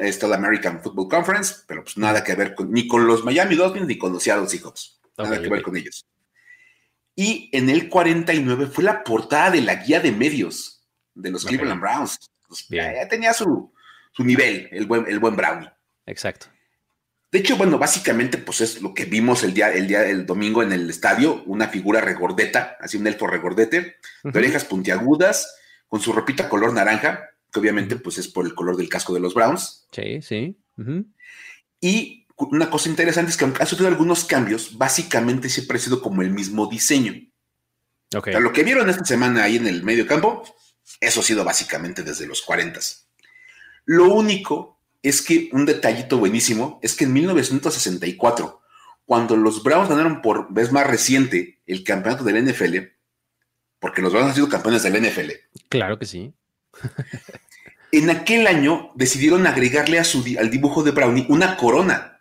esta 0.02 0.28
la 0.28 0.36
American 0.36 0.82
Football 0.82 1.10
Conference, 1.10 1.56
pero 1.68 1.84
pues 1.84 1.98
nada 1.98 2.24
que 2.24 2.36
ver 2.36 2.56
con, 2.56 2.72
ni 2.72 2.88
con 2.88 3.08
los 3.08 3.24
Miami 3.24 3.56
Dolphins 3.56 3.88
ni 3.88 3.98
con 3.98 4.14
los 4.14 4.24
Seattle 4.24 4.48
Seahawks. 4.48 5.00
Nada 5.18 5.42
que 5.42 5.50
ver 5.50 5.62
con 5.62 5.76
ellos. 5.76 6.06
Y 7.16 7.50
en 7.52 7.70
el 7.70 7.90
49 7.90 8.68
fue 8.68 8.84
la 8.84 9.04
portada 9.04 9.52
de 9.52 9.62
la 9.62 9.76
guía 9.76 10.00
de 10.00 10.12
medios 10.12 10.88
de 11.14 11.32
los 11.32 11.46
Cleveland 11.46 11.82
Browns. 11.82 12.18
Pues, 12.48 12.66
ya, 12.70 13.08
tenía 13.08 13.34
su, 13.34 13.74
nivel, 14.20 14.70
el 14.72 14.86
buen, 14.86 15.06
el 15.08 15.20
buen 15.20 15.36
Brownie. 15.36 15.70
Exacto. 16.06 16.48
De 17.32 17.40
hecho, 17.40 17.58
bueno, 17.58 17.78
básicamente, 17.78 18.40
pues 18.40 18.62
es 18.62 18.82
lo 18.82 18.94
que 18.94 19.06
vimos 19.06 19.44
el 19.44 19.54
día, 19.54 19.72
el 19.72 19.88
día, 19.88 20.04
el 20.06 20.26
domingo 20.26 20.64
en 20.64 20.72
el 20.72 20.90
estadio, 20.90 21.44
una 21.46 21.68
figura 21.68 22.02
regordeta, 22.02 22.76
así 22.80 22.98
un 22.98 23.06
elfo 23.06 23.28
regordete, 23.28 23.98
de 24.24 24.40
orejas 24.40 24.66
puntiagudas, 24.66 25.56
con 25.88 26.00
su 26.00 26.12
ropita 26.12 26.50
color 26.50 26.74
naranja, 26.74 27.29
que 27.52 27.60
obviamente 27.60 27.96
pues 27.96 28.18
es 28.18 28.28
por 28.28 28.46
el 28.46 28.54
color 28.54 28.78
del 28.78 28.90
casco 28.90 29.14
de 29.14 29.20
los 29.20 29.34
Browns. 29.34 29.88
Sí, 29.92 30.22
sí. 30.22 30.58
Y 31.82 32.26
una 32.38 32.70
cosa 32.70 32.90
interesante 32.90 33.32
es 33.32 33.38
que 33.38 33.46
aunque 33.46 33.64
ha 33.64 33.66
sufrido 33.66 33.90
algunos 33.90 34.24
cambios, 34.24 34.78
básicamente 34.78 35.50
siempre 35.50 35.78
ha 35.78 35.82
sido 35.82 36.02
como 36.02 36.22
el 36.22 36.32
mismo 36.32 36.68
diseño. 36.68 37.14
Okay. 38.12 38.34
lo 38.40 38.52
que 38.52 38.64
vieron 38.64 38.90
esta 38.90 39.06
semana 39.06 39.44
ahí 39.44 39.58
en 39.58 39.68
el 39.68 39.84
medio 39.84 40.08
campo, 40.08 40.44
eso 41.00 41.20
ha 41.20 41.24
sido 41.24 41.44
básicamente 41.44 42.02
desde 42.02 42.26
los 42.26 42.42
40. 42.42 42.80
Lo 43.86 44.14
único 44.14 44.80
es 45.04 45.22
que 45.22 45.50
un 45.54 45.66
detallito 45.66 46.18
buenísimo 46.18 46.80
es 46.82 46.96
que 46.96 47.06
en 47.06 47.14
1964, 47.14 48.62
cuando 49.06 49.38
los 49.38 49.64
Browns 49.64 49.90
ganaron 49.90 50.22
por 50.22 50.52
vez 50.52 50.72
más 50.72 50.88
reciente 50.88 51.62
el 51.66 51.84
campeonato 51.84 52.24
del 52.24 52.44
NFL, 52.46 52.78
porque 53.80 54.02
los 54.02 54.12
Browns 54.12 54.30
han 54.30 54.36
sido 54.36 54.50
campeones 54.50 54.84
del 54.84 55.02
NFL. 55.02 55.32
Claro 55.70 55.98
que 56.00 56.06
sí. 56.06 56.34
en 57.92 58.10
aquel 58.10 58.48
año 58.48 58.92
decidieron 58.96 59.48
agregarle 59.48 60.00
a 60.00 60.04
su, 60.04 60.24
al 60.40 60.50
dibujo 60.50 60.84
de 60.84 60.92
Brownie 60.92 61.26
una 61.30 61.58
corona. 61.58 62.20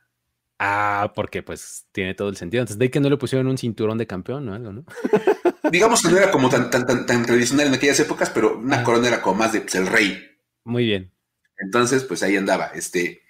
Ah, 0.59 1.12
porque 1.15 1.43
pues 1.43 1.87
tiene 1.93 2.15
todo 2.15 2.29
el 2.29 2.37
sentido. 2.37 2.62
Antes 2.62 2.79
de 2.79 2.91
que 2.91 2.99
no 2.99 3.09
le 3.09 3.17
pusieron 3.17 3.47
un 3.47 3.59
cinturón 3.59 3.97
de 3.97 4.07
campeón 4.07 4.49
o 4.49 4.55
algo, 4.55 4.73
¿no? 4.73 4.85
Digamos 5.71 6.03
que 6.03 6.09
no 6.09 6.17
era 6.17 6.31
como 6.31 6.49
tan, 6.49 6.71
tan, 6.71 7.07
tan, 7.07 7.27
tradicional 7.27 7.69
en 7.69 7.75
aquellas 7.75 8.00
épocas, 8.00 8.31
pero 8.31 8.59
una 8.59 8.83
corona 8.83 9.09
era 9.09 9.23
como 9.23 9.37
más 9.37 9.53
de 9.53 9.61
pues, 9.61 9.75
el 9.77 9.87
rey. 9.87 10.19
Muy 10.65 10.85
bien. 10.85 11.12
Entonces, 11.59 12.05
pues 12.05 12.23
ahí 12.23 12.37
andaba, 12.37 12.67
este, 12.75 13.23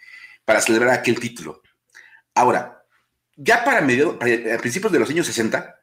para 0.45 0.61
celebrar 0.61 0.91
aquel 0.91 1.19
título. 1.21 1.63
Ahora, 2.35 2.85
ya 3.37 3.65
para, 3.65 3.81
medio, 3.81 4.19
a 4.21 4.59
principios 4.59 4.93
de 4.93 4.99
los 4.99 5.11
años 5.11 5.27
60, 5.27 5.77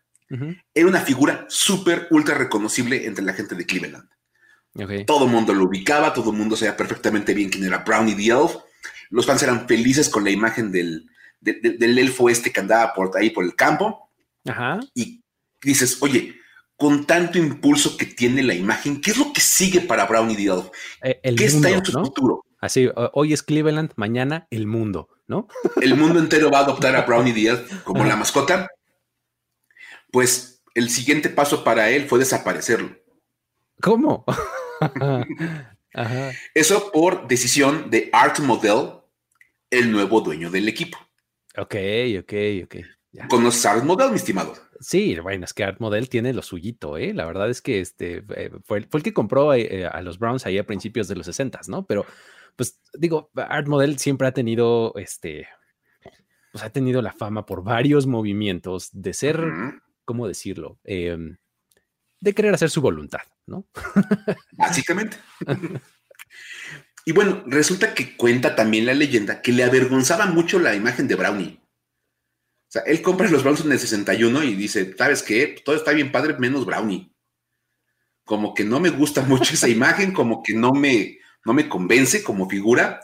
era 0.74 0.88
una 0.88 1.02
figura 1.02 1.46
súper, 1.50 2.08
ultra 2.12 2.36
reconocible 2.36 3.06
entre 3.06 3.24
la 3.24 3.34
gente 3.34 3.56
de 3.56 3.66
Cleveland. 3.66 4.10
Todo 5.06 5.26
el 5.26 5.32
mundo 5.32 5.54
lo 5.54 5.66
ubicaba, 5.66 6.14
todo 6.14 6.32
el 6.32 6.38
mundo 6.38 6.56
sabía 6.56 6.76
perfectamente 6.76 7.34
bien 7.34 7.50
quién 7.50 7.64
era 7.64 7.80
Brownie 7.80 8.16
the 8.16 8.28
Elf. 8.28 8.58
Los 9.10 9.26
fans 9.26 9.44
eran 9.44 9.68
felices 9.68 10.10
con 10.10 10.24
la 10.24 10.32
imagen 10.32 10.72
del, 10.72 11.10
del 11.40 11.98
elfo 11.98 12.30
este 12.30 12.52
que 12.52 12.60
andaba 12.60 12.94
por 12.94 13.16
ahí 13.18 13.30
por 13.30 13.46
el 13.46 13.56
campo. 13.56 14.10
Ajá. 14.46 14.80
Y 14.94 15.24
dices, 15.62 15.98
oye, 16.02 16.36
con 16.76 17.06
tanto 17.06 17.38
impulso 17.38 17.96
que 17.96 18.06
tiene 18.06 18.44
la 18.44 18.54
imagen, 18.54 19.00
¿qué 19.00 19.12
es 19.12 19.18
lo 19.18 19.32
que 19.32 19.42
sigue 19.42 19.82
para 19.82 20.06
Brownie 20.06 20.36
the 20.36 20.46
Elf? 20.46 20.70
Eh, 21.04 21.20
¿Qué 21.36 21.46
está 21.46 21.70
en 21.70 21.86
su 21.86 21.94
futuro? 21.94 22.46
Así, 22.60 22.90
hoy 23.14 23.32
es 23.32 23.44
Cleveland, 23.44 23.92
mañana 23.96 24.48
el 24.50 24.68
mundo, 24.68 25.10
¿no? 25.28 25.48
El 25.82 25.96
mundo 25.96 26.20
entero 26.20 26.50
va 26.52 26.60
a 26.60 26.64
adoptar 26.64 26.96
a 26.96 27.04
Brownie 27.04 27.34
the 27.34 27.48
Elf 27.48 27.84
como 27.84 28.04
la 28.04 28.16
mascota. 28.16 28.70
Pues 30.12 30.64
el 30.74 30.90
siguiente 30.90 31.30
paso 31.30 31.64
para 31.64 31.90
él 31.90 32.08
fue 32.08 32.20
desaparecerlo. 32.20 32.98
¿Cómo? 33.82 34.26
Eso 36.54 36.92
por 36.92 37.28
decisión 37.28 37.90
de 37.90 38.10
Art 38.12 38.40
Model, 38.40 39.00
el 39.70 39.92
nuevo 39.92 40.22
dueño 40.22 40.50
del 40.50 40.68
equipo. 40.68 40.98
Ok, 41.58 41.76
ok, 42.20 42.34
ok. 42.66 42.76
¿Conoces 43.30 43.66
Art 43.66 43.84
Model, 43.84 44.10
mi 44.10 44.18
estimado? 44.18 44.54
Sí, 44.80 45.18
bueno, 45.20 45.46
es 45.46 45.54
que 45.54 45.64
Art 45.64 45.80
Model 45.80 46.10
tiene 46.10 46.34
lo 46.34 46.42
suyito, 46.42 46.98
¿eh? 46.98 47.14
La 47.14 47.26
verdad 47.26 47.50
es 47.50 47.62
que 47.62 47.80
este 47.80 48.24
eh, 48.36 48.52
fue, 48.66 48.80
el 48.92 49.04
que 49.04 49.14
compró 49.14 49.54
eh, 49.54 49.68
eh, 49.72 49.86
a 49.86 50.02
los 50.02 50.20
Browns 50.20 50.46
ahí 50.46 50.58
a 50.58 50.66
principios 50.66 51.08
de 51.08 51.16
los 51.16 51.26
60, 51.26 51.62
¿no? 51.68 51.86
Pero, 51.86 52.06
pues, 52.56 52.80
digo, 52.94 53.32
Art 53.36 53.68
Model 53.68 53.98
siempre 53.98 54.28
ha 54.28 54.34
tenido, 54.34 54.94
este, 54.98 55.48
pues 56.52 56.64
ha 56.64 56.70
tenido 56.70 57.02
la 57.02 57.14
fama 57.14 57.46
por 57.46 57.64
varios 57.64 58.06
movimientos 58.06 58.90
de 58.92 59.14
ser, 59.14 59.42
¿cómo 60.04 60.28
decirlo? 60.28 60.78
Em, 60.84 61.38
de 62.20 62.34
querer 62.34 62.54
hacer 62.54 62.70
su 62.70 62.82
voluntad, 62.82 63.22
¿no? 63.46 63.66
Básicamente. 64.52 65.18
Y 67.06 67.12
bueno, 67.12 67.44
resulta 67.46 67.94
que 67.94 68.18
cuenta 68.18 68.56
también 68.56 68.88
la 68.88 68.96
leyenda 68.96 69.42
que 69.42 69.52
le 69.52 69.64
avergonzaba 69.64 70.26
mucho 70.26 70.60
la 70.60 70.76
imagen 70.76 71.08
de 71.08 71.16
Brownie. 71.16 71.60
O 72.68 72.72
sea, 72.72 72.82
él 72.82 73.02
compra 73.04 73.30
los 73.30 73.44
Browns 73.44 73.64
en 73.64 73.72
el 73.72 73.80
61 73.80 74.44
y 74.44 74.56
dice, 74.56 74.96
¿sabes 74.98 75.22
qué? 75.22 75.62
Todo 75.64 75.76
está 75.76 75.92
bien 75.92 76.12
padre 76.12 76.36
menos 76.40 76.66
Brownie. 76.66 77.12
Como 78.24 78.56
que 78.56 78.64
no 78.64 78.80
me 78.80 78.90
gusta 78.90 79.22
mucho 79.22 79.54
esa 79.54 79.70
imagen, 79.70 80.14
como 80.14 80.42
que 80.42 80.56
no 80.56 80.74
me, 80.74 81.20
no 81.46 81.54
me 81.54 81.70
convence 81.70 82.24
como 82.24 82.50
figura. 82.50 83.02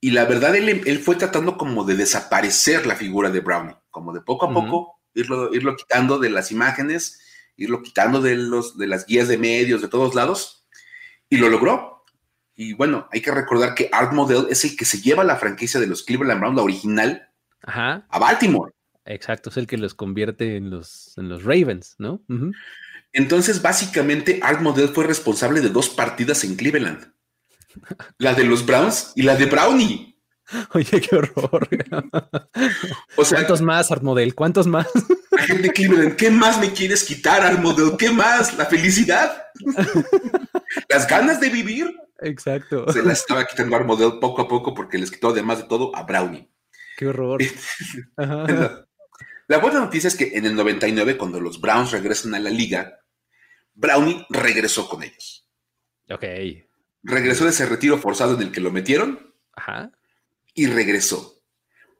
Y 0.00 0.12
la 0.12 0.24
verdad, 0.24 0.56
él, 0.56 0.98
fue 0.98 1.16
tratando 1.16 1.58
como 1.58 1.84
de 1.84 1.94
desaparecer 1.96 2.86
la 2.86 2.96
figura 2.96 3.30
de 3.30 3.40
Brownie, 3.40 3.76
como 3.90 4.14
de 4.14 4.22
poco 4.22 4.46
a 4.46 4.54
poco 4.54 4.98
irlo, 5.12 5.52
irlo 5.52 5.76
quitando 5.76 6.18
de 6.18 6.30
las 6.30 6.50
imágenes, 6.50 7.20
irlo 7.60 7.82
quitando 7.82 8.20
de, 8.20 8.36
los, 8.36 8.76
de 8.76 8.86
las 8.86 9.06
guías 9.06 9.28
de 9.28 9.38
medios, 9.38 9.82
de 9.82 9.88
todos 9.88 10.14
lados. 10.14 10.66
Y 11.28 11.36
lo 11.36 11.48
logró 11.48 12.00
y 12.60 12.74
bueno, 12.74 13.08
hay 13.10 13.22
que 13.22 13.30
recordar 13.30 13.74
que 13.74 13.88
Art 13.90 14.12
Model 14.12 14.46
es 14.50 14.66
el 14.66 14.76
que 14.76 14.84
se 14.84 15.00
lleva 15.00 15.24
la 15.24 15.36
franquicia 15.36 15.80
de 15.80 15.86
los 15.86 16.02
Cleveland 16.02 16.40
Browns, 16.40 16.56
la 16.56 16.62
original, 16.62 17.28
a 17.62 18.18
Baltimore. 18.18 18.70
Exacto, 19.06 19.48
es 19.48 19.56
el 19.56 19.66
que 19.66 19.78
los 19.78 19.94
convierte 19.94 20.56
en 20.56 20.68
los, 20.68 21.16
en 21.16 21.30
los 21.30 21.42
Ravens, 21.42 21.94
¿no? 21.96 22.22
Entonces, 23.14 23.62
básicamente, 23.62 24.40
Art 24.42 24.60
Model 24.60 24.90
fue 24.90 25.06
responsable 25.06 25.62
de 25.62 25.70
dos 25.70 25.88
partidas 25.88 26.44
en 26.44 26.56
Cleveland. 26.56 27.10
La 28.18 28.34
de 28.34 28.44
los 28.44 28.66
Browns 28.66 29.12
y 29.16 29.22
la 29.22 29.36
de 29.36 29.46
Brownie. 29.46 30.09
Oye, 30.74 31.00
qué 31.00 31.16
horror. 31.16 31.68
O 33.16 33.24
sea, 33.24 33.38
¿Cuántos 33.38 33.62
más, 33.62 33.90
Art 33.90 34.02
Model? 34.02 34.34
¿Cuántos 34.34 34.66
más? 34.66 34.86
La 35.30 35.42
gente 35.42 35.62
de 35.62 35.72
Cleveland, 35.72 36.16
¿qué 36.16 36.30
más 36.30 36.58
me 36.60 36.72
quieres 36.72 37.04
quitar, 37.04 37.42
Art 37.42 37.60
Model? 37.60 37.96
¿Qué 37.98 38.10
más? 38.10 38.56
¿La 38.56 38.66
felicidad? 38.66 39.44
¿Las 40.88 41.06
ganas 41.06 41.40
de 41.40 41.48
vivir? 41.48 41.94
Exacto. 42.20 42.90
Se 42.92 43.02
la 43.02 43.12
estaba 43.12 43.46
quitando 43.46 43.76
a 43.76 43.84
Model 43.84 44.18
poco 44.20 44.42
a 44.42 44.48
poco 44.48 44.74
porque 44.74 44.98
les 44.98 45.10
quitó 45.10 45.28
además 45.28 45.58
de 45.58 45.64
todo 45.64 45.94
a 45.96 46.02
Brownie. 46.02 46.50
Qué 46.96 47.06
horror. 47.06 47.42
La 49.48 49.58
buena 49.58 49.80
noticia 49.80 50.06
es 50.06 50.14
que 50.14 50.36
en 50.36 50.46
el 50.46 50.54
99, 50.54 51.16
cuando 51.16 51.40
los 51.40 51.60
Browns 51.60 51.90
regresan 51.90 52.36
a 52.36 52.38
la 52.38 52.50
liga, 52.50 53.00
Brownie 53.74 54.24
regresó 54.28 54.88
con 54.88 55.02
ellos. 55.02 55.48
Ok. 56.08 56.24
Regresó 57.02 57.44
de 57.44 57.50
ese 57.50 57.66
retiro 57.66 57.98
forzado 57.98 58.36
en 58.36 58.42
el 58.42 58.52
que 58.52 58.60
lo 58.60 58.70
metieron. 58.70 59.34
Ajá. 59.52 59.90
Y 60.60 60.66
regresó. 60.66 61.42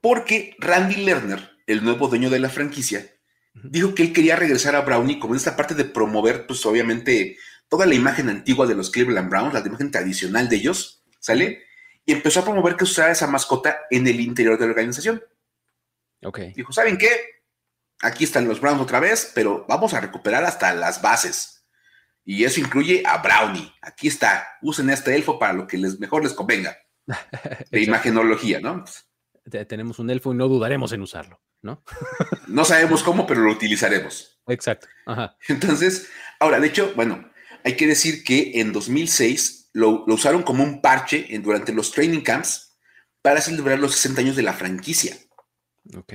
Porque 0.02 0.55
Randy 0.59 0.97
Lerner, 0.97 1.57
el 1.67 1.83
nuevo 1.83 2.09
dueño 2.09 2.29
de 2.29 2.40
la 2.40 2.50
franquicia, 2.50 3.11
dijo 3.55 3.95
que 3.95 4.02
él 4.02 4.12
quería 4.12 4.37
regresar 4.37 4.76
a 4.76 4.83
Brownie 4.83 5.19
como 5.19 5.33
en 5.33 5.38
esta 5.38 5.57
parte 5.57 5.75
de 5.75 5.87
promover, 5.87 6.47
pues 6.47 6.67
obviamente, 6.67 7.38
toda 7.71 7.87
la 7.87 7.95
imagen 7.95 8.29
antigua 8.29 8.67
de 8.67 8.75
los 8.75 8.90
Cleveland 8.90 9.31
Browns, 9.31 9.55
la 9.55 9.61
imagen 9.61 9.90
tradicional 9.90 10.50
de 10.50 10.57
ellos, 10.57 11.02
¿sale? 11.21 11.64
Y 12.05 12.12
empezó 12.12 12.40
a 12.40 12.45
promover 12.45 12.76
que 12.76 12.85
usara 12.85 13.12
esa 13.12 13.26
mascota 13.26 13.79
en 13.88 14.07
el 14.07 14.21
interior 14.21 14.59
de 14.59 14.67
la 14.67 14.73
organización. 14.73 15.25
Ok. 16.23 16.40
Dijo, 16.55 16.71
¿saben 16.75 16.99
qué? 16.99 17.09
Aquí 18.02 18.25
están 18.25 18.47
los 18.47 18.61
Browns 18.61 18.83
otra 18.83 19.00
vez, 19.00 19.33
pero 19.35 19.64
vamos 19.71 19.95
a 19.95 20.02
recuperar 20.02 20.45
hasta 20.45 20.75
las 20.75 21.00
bases. 21.00 21.64
Y 22.26 22.45
eso 22.45 22.61
incluye 22.61 23.02
a 23.07 23.23
Brownie. 23.23 23.73
Aquí 23.81 24.09
está. 24.09 24.47
Usen 24.61 24.90
este 24.90 25.14
elfo 25.14 25.38
para 25.38 25.55
lo 25.55 25.67
que 25.67 25.79
les, 25.79 25.99
mejor 25.99 26.23
les 26.23 26.35
convenga. 26.35 26.76
De 27.71 27.83
imagenología, 27.83 28.61
¿no? 28.61 28.85
Tenemos 29.69 29.99
un 29.99 30.11
elfo 30.11 30.33
y 30.33 30.37
no 30.37 30.49
dudaremos 30.49 30.93
en 30.93 31.02
usarlo, 31.02 31.40
¿no? 31.62 31.83
no 32.49 32.64
sabemos 32.64 33.02
cómo, 33.02 33.26
pero 33.26 33.40
lo 33.40 33.52
utilizaremos. 33.52 34.40
Exacto. 34.47 34.87
Entonces, 35.49 36.09
ahora, 36.38 36.61
de 36.61 36.69
hecho, 36.69 36.93
bueno, 36.95 37.31
hay 37.64 37.76
que 37.76 37.87
decir 37.87 38.23
que 38.25 38.61
en 38.61 38.73
2006 38.73 39.71
lo, 39.73 40.05
usaron 40.07 40.43
como 40.43 40.64
un 40.64 40.81
parche 40.81 41.35
en, 41.35 41.43
durante 41.43 41.73
los 41.73 41.93
training 41.93 42.21
camps 42.21 42.79
para 43.23 43.40
celebrar 43.40 43.79
los 43.79 43.95
60 43.95 44.21
años 44.21 44.37
de 44.37 44.43
la 44.43 44.52
franquicia. 44.52 45.17
Ok. 45.97 46.12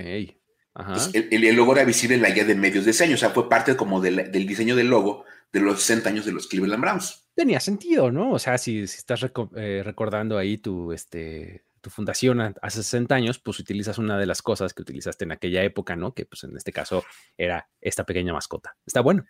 Ajá. 0.77 1.09
el, 1.13 1.55
logo 1.55 1.73
era 1.73 1.85
visible 1.85 2.15
en 2.15 2.21
la 2.21 2.31
guía 2.31 2.43
de 2.43 2.53
medios 2.53 2.83
de 2.83 2.91
ese 2.91 3.05
año, 3.05 3.15
o 3.15 3.17
sea, 3.17 3.29
fue 3.29 3.47
parte 3.47 3.77
como 3.77 4.01
del, 4.01 4.29
diseño 4.45 4.75
del 4.75 4.87
logo 4.87 5.23
de 5.53 5.61
los 5.61 5.81
60 5.81 6.09
años 6.09 6.25
de 6.25 6.33
los 6.33 6.47
Cleveland 6.47 6.81
Browns. 6.81 7.24
Tenía 7.35 7.59
sentido, 7.59 8.11
¿no? 8.11 8.31
O 8.31 8.39
sea, 8.39 8.57
si, 8.57 8.83
estás 8.83 9.25
eh, 9.57 9.81
recordando 9.83 10.37
ahí 10.37 10.57
tu, 10.57 10.93
este, 10.93 11.65
tu 11.81 11.89
fundación 11.89 12.41
hace 12.41 12.81
60 12.81 13.13
años, 13.13 13.39
pues 13.39 13.59
utilizas 13.59 13.97
una 13.97 14.17
de 14.17 14.25
las 14.25 14.41
cosas 14.41 14.73
que 14.73 14.81
utilizaste 14.81 15.25
en 15.25 15.33
aquella 15.33 15.61
época, 15.63 15.95
¿no? 15.95 16.13
Que 16.13 16.25
pues 16.25 16.43
en 16.45 16.55
este 16.55 16.71
caso 16.71 17.03
era 17.37 17.69
esta 17.81 18.05
pequeña 18.05 18.33
mascota. 18.33 18.75
Está 18.85 19.01
bueno. 19.01 19.25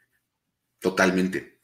Totalmente. 0.79 1.61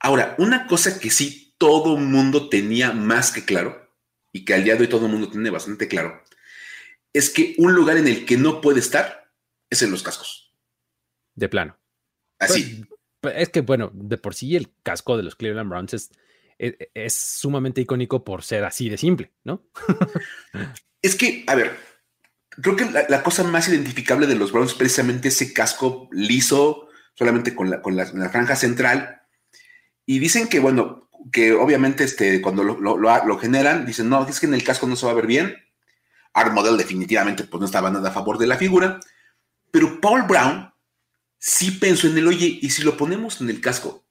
Ahora, 0.00 0.34
una 0.38 0.66
cosa 0.66 0.98
que 0.98 1.10
sí 1.10 1.54
todo 1.56 1.96
mundo 1.96 2.48
tenía 2.48 2.92
más 2.92 3.32
que 3.32 3.44
claro, 3.44 3.84
y 4.32 4.44
que 4.44 4.52
al 4.52 4.64
día 4.64 4.74
de 4.74 4.82
hoy 4.82 4.88
todo 4.88 5.06
el 5.06 5.12
mundo 5.12 5.30
tiene 5.30 5.48
bastante 5.48 5.88
claro, 5.88 6.22
es 7.12 7.30
que 7.30 7.54
un 7.56 7.72
lugar 7.72 7.96
en 7.96 8.08
el 8.08 8.26
que 8.26 8.36
no 8.36 8.60
puede 8.60 8.80
estar 8.80 9.32
es 9.70 9.80
en 9.82 9.92
los 9.92 10.02
cascos. 10.02 10.52
De 11.34 11.48
plano. 11.48 11.78
Así. 12.38 12.84
Pues, 12.86 13.00
es 13.28 13.48
que, 13.50 13.60
bueno, 13.60 13.90
de 13.94 14.18
por 14.18 14.34
sí 14.34 14.56
el 14.56 14.72
casco 14.82 15.16
de 15.16 15.22
los 15.22 15.36
Cleveland 15.36 15.70
Browns 15.70 15.94
es, 15.94 16.10
e, 16.58 16.90
es, 16.94 17.14
sumamente 17.14 17.80
icónico 17.80 18.24
por 18.24 18.42
ser 18.42 18.64
así 18.64 18.88
de 18.88 18.96
simple, 18.96 19.32
¿no? 19.44 19.62
es 21.02 21.16
que, 21.16 21.44
a 21.46 21.54
ver, 21.54 21.76
creo 22.50 22.76
que 22.76 22.86
la, 22.90 23.22
cosa 23.22 23.44
más 23.44 23.68
identificable 23.68 24.26
de 24.26 24.36
los 24.36 24.52
Browns 24.52 24.72
es 24.72 24.78
precisamente 24.78 25.28
ese 25.28 25.52
casco 25.52 26.08
liso, 26.12 26.88
solamente 27.14 27.54
con 27.54 27.70
la, 27.70 27.82
con 27.82 27.96
la 27.96 28.06
franja 28.06 28.56
central, 28.56 29.22
y 30.06 30.18
dicen 30.18 30.48
que, 30.48 30.60
bueno, 30.60 31.04
que 31.32 31.52
obviamente 31.52 32.04
este, 32.04 32.40
cuando 32.42 32.62
lo, 32.62 32.96
lo, 32.98 33.38
generan, 33.38 33.86
dicen, 33.86 34.08
no, 34.08 34.26
es 34.26 34.40
que 34.40 34.46
en 34.46 34.54
el 34.54 34.64
casco 34.64 34.86
no 34.86 34.96
se 34.96 35.06
va 35.06 35.12
a 35.12 35.16
ver 35.16 35.26
bien. 35.26 35.56
Art 36.34 36.52
Model 36.52 36.76
definitivamente 36.76 37.44
pues 37.44 37.60
no 37.60 37.66
estaba 37.66 37.90
nada 37.90 38.10
a 38.10 38.12
favor 38.12 38.38
de 38.38 38.46
la 38.46 38.56
figura. 38.56 39.00
Pero 39.70 40.00
Paul 40.00 40.22
Brown 40.22 40.72
sí 41.44 41.72
pensó 41.72 42.06
en 42.08 42.16
el, 42.16 42.26
oye, 42.26 42.58
¿y 42.62 42.70
si 42.70 42.82
lo 42.82 42.96
ponemos 42.96 43.38
en 43.42 43.50
el 43.50 43.60
casco? 43.60 44.06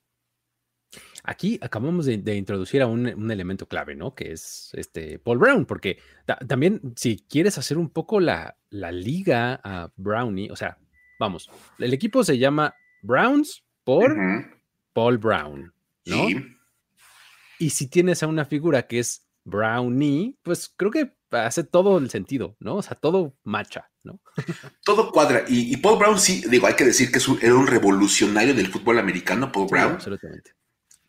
Aquí 1.24 1.58
acabamos 1.64 2.06
de, 2.06 2.36
introducir 2.36 2.84
a 2.84 2.86
un, 2.86 3.32
elemento 3.32 3.68
clave, 3.68 3.96
¿no? 3.96 4.14
Que 4.14 4.34
es 4.34 4.70
este 4.74 5.18
Paul 5.18 5.40
Brown, 5.40 5.66
porque 5.66 5.98
también 6.48 6.94
si 6.96 7.26
quieres 7.28 7.58
hacer 7.58 7.80
un 7.80 7.90
poco 7.90 8.20
la, 8.20 8.58
la 8.70 8.92
liga 8.92 9.60
a 9.64 9.92
Brownie, 9.96 10.52
o 10.52 10.56
sea, 10.56 10.78
vamos, 11.20 11.50
el 11.80 11.94
equipo 11.94 12.24
se 12.24 12.38
llama 12.38 12.76
Browns 13.02 13.64
por 13.84 14.16
Paul 14.94 15.18
Brown, 15.18 15.74
¿no? 16.06 16.28
Sí. 16.28 16.36
Y 17.58 17.70
si 17.72 17.88
tienes 17.88 18.22
a 18.22 18.28
una 18.28 18.46
figura 18.46 18.86
que 18.86 19.00
es 19.00 19.28
Brownie, 19.44 20.38
pues 20.44 20.72
creo 20.78 20.92
que 20.92 21.16
hace 21.32 21.64
todo 21.64 21.98
el 21.98 22.12
sentido, 22.12 22.58
¿no? 22.60 22.76
O 22.76 22.82
sea, 22.84 22.96
todo 22.96 23.36
macha, 23.44 23.90
¿no? 24.04 24.20
todo 24.84 25.12
cuadra. 25.12 25.46
Y, 25.48 25.78
Paul 25.78 26.00
Brown, 26.00 26.20
sí, 26.20 26.44
digo, 26.50 26.68
hay 26.68 26.76
que 26.76 26.86
decir 26.86 27.12
que 27.12 27.20
era 27.42 27.56
un 27.56 27.68
revolucionario 27.68 28.54
del 28.54 28.68
fútbol 28.68 29.00
americano, 29.00 29.52
Paul 29.52 29.68
Brown. 29.70 29.94
absolutamente. 29.94 30.52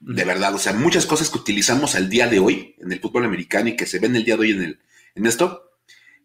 De 0.01 0.25
verdad, 0.25 0.55
o 0.55 0.59
sea, 0.59 0.73
muchas 0.75 1.07
cosas 1.07 1.31
que 1.31 1.39
utilizamos 1.39 1.95
al 1.95 2.11
día 2.11 2.27
de 2.27 2.39
hoy 2.39 2.77
en 2.79 2.93
el 2.93 3.01
fútbol 3.01 3.25
americano 3.25 3.71
y 3.71 3.77
que 3.77 3.87
se 3.87 3.99
ven 3.99 4.15
el 4.17 4.25
día 4.25 4.37
de 4.37 4.43
hoy 4.43 4.51
en, 4.51 4.63
el, 4.63 4.81
en 5.15 5.27
esto, 5.27 5.71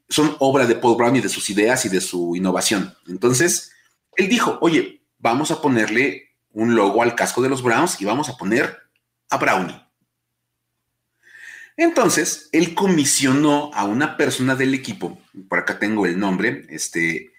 son 0.09 0.35
obra 0.39 0.65
de 0.65 0.75
Paul 0.75 0.97
Brown 0.97 1.15
y 1.15 1.21
de 1.21 1.29
sus 1.29 1.49
ideas 1.49 1.85
y 1.85 1.89
de 1.89 2.01
su 2.01 2.35
innovación. 2.35 2.93
Entonces, 3.07 3.71
él 4.17 4.27
dijo, 4.27 4.57
oye, 4.61 5.03
vamos 5.17 5.51
a 5.51 5.61
ponerle 5.61 6.35
un 6.51 6.75
logo 6.75 7.03
al 7.03 7.15
casco 7.15 7.41
de 7.41 7.49
los 7.49 7.61
Browns 7.61 8.01
y 8.01 8.05
vamos 8.05 8.27
a 8.29 8.35
poner 8.35 8.77
a 9.29 9.37
Brownie. 9.37 9.88
Entonces, 11.79 12.49
él 12.51 12.75
comisionó 12.75 13.71
a 13.73 13.85
una 13.85 14.17
persona 14.17 14.53
del 14.53 14.73
equipo, 14.73 15.17
por 15.47 15.59
acá 15.59 15.79
tengo 15.79 16.05
el 16.05 16.19
nombre, 16.19 16.65
este, 16.67 17.31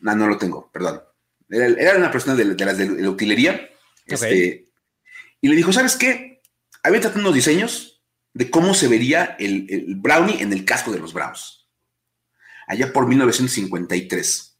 no, 0.00 0.16
no 0.16 0.26
lo 0.26 0.38
tengo, 0.38 0.70
perdón. 0.72 1.02
Era, 1.50 1.98
una 1.98 2.10
persona 2.10 2.34
de, 2.34 2.46
las 2.46 2.78
de 2.78 3.02
la 3.02 3.10
utilería, 3.10 3.68
este, 4.06 4.70
y 5.42 5.48
le 5.48 5.54
dijo, 5.54 5.70
¿sabes 5.70 5.96
qué? 5.96 6.40
Había 6.82 7.12
unos 7.14 7.34
diseños 7.34 8.02
de 8.32 8.48
cómo 8.48 8.72
se 8.72 8.88
vería 8.88 9.36
el, 9.38 9.96
brownie 9.98 10.40
en 10.40 10.54
el 10.54 10.64
casco 10.64 10.90
de 10.90 11.00
los 11.00 11.12
Browns. 11.12 11.68
Allá 12.66 12.90
por 12.90 13.06
1953. 13.06 14.58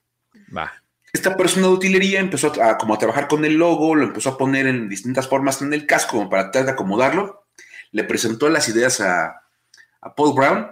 Va. 0.54 0.70
Esta 1.14 1.34
persona 1.34 1.68
de 1.68 1.72
utilería 1.72 2.20
empezó 2.20 2.52
a, 2.62 2.76
como 2.76 2.92
a 2.92 2.98
trabajar 2.98 3.26
con 3.26 3.46
el 3.46 3.54
logo, 3.54 3.94
lo 3.94 4.04
empezó 4.04 4.28
a 4.28 4.36
poner 4.36 4.66
en 4.66 4.90
distintas 4.90 5.28
formas 5.28 5.62
en 5.62 5.72
el 5.72 5.86
casco 5.86 6.18
como 6.18 6.28
para 6.28 6.50
tratar 6.50 6.66
de 6.66 6.72
acomodarlo 6.72 7.43
le 7.94 8.02
presentó 8.02 8.48
las 8.48 8.68
ideas 8.68 9.00
a, 9.00 9.40
Paul 10.16 10.34
Brown 10.34 10.66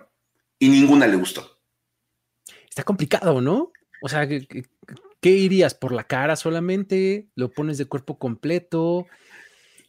y 0.58 0.68
ninguna 0.68 1.06
le 1.06 1.16
gustó. 1.16 1.58
Está 2.68 2.82
complicado, 2.82 3.40
¿no? 3.40 3.72
O 4.02 4.08
sea, 4.08 4.28
¿qué, 4.28 5.30
irías? 5.30 5.72
¿Por 5.72 5.92
la 5.92 6.04
cara 6.04 6.36
solamente? 6.36 7.28
¿Lo 7.34 7.50
pones 7.50 7.78
de 7.78 7.86
cuerpo 7.86 8.18
completo? 8.18 9.06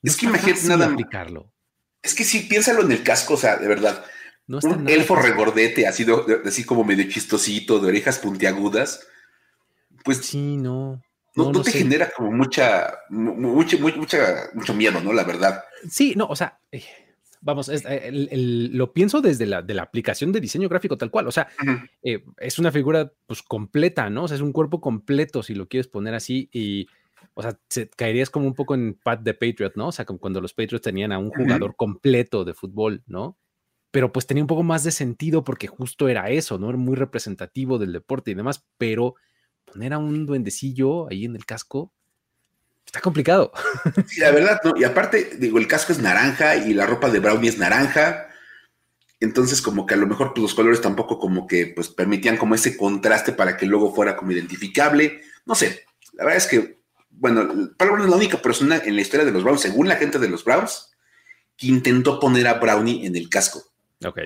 es 0.02 0.16
que 0.16 0.28
imagínate 0.28 0.68
nada 0.68 0.86
aplicarlo. 0.86 1.52
Es 2.04 2.14
que 2.14 2.24
sí, 2.24 2.42
piénsalo 2.42 2.84
en 2.84 2.92
el 2.92 3.04
casco, 3.04 3.34
o 3.34 3.38
sea, 3.38 3.58
de 3.58 3.68
verdad. 3.68 4.06
un 4.48 4.88
elfo 4.88 5.16
regordete, 5.16 5.88
así, 5.88 6.06
así 6.46 6.64
como 6.64 6.84
medio 6.84 7.10
chistosito, 7.10 7.80
de 7.80 7.88
orejas 7.88 8.20
puntiagudas. 8.20 9.08
Pues. 10.06 10.20
Sí, 10.20 10.56
no. 10.58 11.02
No, 11.36 11.64
te 11.64 11.72
genera 11.72 12.12
como 12.12 12.32
mucha, 12.32 12.94
mucha, 13.10 13.78
mucha, 13.78 14.50
mucho 14.54 14.74
miedo, 14.76 15.02
¿no? 15.02 15.12
La 15.12 15.24
verdad. 15.24 15.64
Sí, 15.90 16.14
no, 16.16 16.28
o 16.28 16.36
sea, 16.36 16.60
vamos, 17.44 17.70
eh, 17.70 18.10
lo 18.72 18.94
pienso 18.94 19.22
desde 19.22 19.46
la, 19.46 19.62
de 19.62 19.74
la 19.74 19.84
aplicación 19.84 20.32
de 20.32 20.40
diseño 20.40 20.70
gráfico 20.70 20.98
tal 20.98 21.12
cual. 21.12 21.28
O 21.28 21.32
sea, 21.32 21.50
eh, 22.02 22.24
es 22.38 22.58
una 22.58 22.72
figura 22.72 23.12
pues 23.28 23.44
completa, 23.44 24.10
¿no? 24.10 24.24
O 24.24 24.28
sea, 24.28 24.36
es 24.36 24.42
un 24.42 24.54
cuerpo 24.54 24.82
completo 24.82 25.44
si 25.44 25.54
lo 25.54 25.68
quieres 25.68 25.88
poner 25.88 26.14
así 26.16 26.50
y, 26.52 26.88
o 27.34 27.42
sea, 27.42 27.60
caerías 27.96 28.30
como 28.30 28.48
un 28.48 28.54
poco 28.54 28.76
en 28.76 28.94
Pat 28.96 29.22
de 29.22 29.34
Patriot, 29.34 29.76
¿no? 29.76 29.90
O 29.90 29.92
sea, 29.92 30.06
como 30.06 30.20
cuando 30.20 30.42
los 30.42 30.54
Patriots 30.54 30.84
tenían 30.84 31.12
a 31.12 31.20
un 31.20 31.30
jugador 31.30 31.76
completo 31.76 32.46
de 32.46 32.54
fútbol, 32.54 33.04
¿no? 33.06 33.38
Pero 33.92 34.12
pues 34.12 34.26
tenía 34.26 34.44
un 34.44 34.48
poco 34.48 34.64
más 34.64 34.84
de 34.84 34.92
sentido 34.92 35.44
porque 35.44 35.68
justo 35.68 36.08
era 36.08 36.30
eso, 36.30 36.58
¿no? 36.58 36.70
Era 36.70 36.78
muy 36.78 36.96
representativo 36.96 37.78
del 37.78 37.94
deporte 37.94 38.32
y 38.32 38.36
demás, 38.36 38.66
pero 38.78 39.16
poner 39.66 39.94
a 39.94 39.98
un 39.98 40.26
duendecillo 40.26 41.10
ahí 41.10 41.26
en 41.26 41.36
el 41.36 41.46
casco, 41.46 41.94
Está 42.94 43.02
complicado. 43.02 43.52
Sí, 44.08 44.22
la 44.22 44.30
verdad, 44.30 44.62
¿no? 44.64 44.74
Y 44.78 44.84
aparte, 44.84 45.32
digo, 45.40 45.58
el 45.58 45.68
casco 45.68 45.92
es 45.92 45.98
naranja 45.98 46.58
y 46.58 46.76
la 46.76 46.86
ropa 46.86 47.10
de 47.10 47.18
Brownie 47.18 47.50
es 47.50 47.58
naranja. 47.58 48.28
Entonces, 49.20 49.64
como 49.64 49.88
que 49.88 49.96
a 49.96 49.98
lo 49.98 50.06
mejor 50.06 50.32
pues, 50.32 50.44
los 50.44 50.54
colores 50.54 50.80
tampoco 50.80 51.18
como 51.18 51.48
que 51.48 51.66
pues 51.66 51.90
permitían 51.90 52.38
como 52.38 52.54
ese 52.54 52.78
contraste 52.78 53.32
para 53.32 53.58
que 53.58 53.66
el 53.66 53.72
logo 53.72 53.96
fuera 53.96 54.16
como 54.16 54.32
identificable. 54.32 55.22
No 55.44 55.56
sé, 55.56 55.86
la 56.14 56.26
verdad 56.26 56.38
es 56.38 56.46
que, 56.46 56.82
bueno, 57.10 57.72
Pablo 57.78 58.04
es 58.04 58.10
la 58.12 58.16
única 58.16 58.40
persona 58.40 58.80
en 58.86 58.96
la 58.96 59.02
historia 59.02 59.26
de 59.26 59.32
los 59.32 59.44
Browns, 59.44 59.62
según 59.62 59.88
la 59.88 59.96
gente 59.96 60.20
de 60.20 60.30
los 60.30 60.44
Browns, 60.44 60.92
que 61.58 61.66
intentó 61.66 62.20
poner 62.20 62.46
a 62.48 62.60
Brownie 62.60 63.08
en 63.08 63.16
el 63.16 63.28
casco. 63.28 63.64
Ok. 64.06 64.20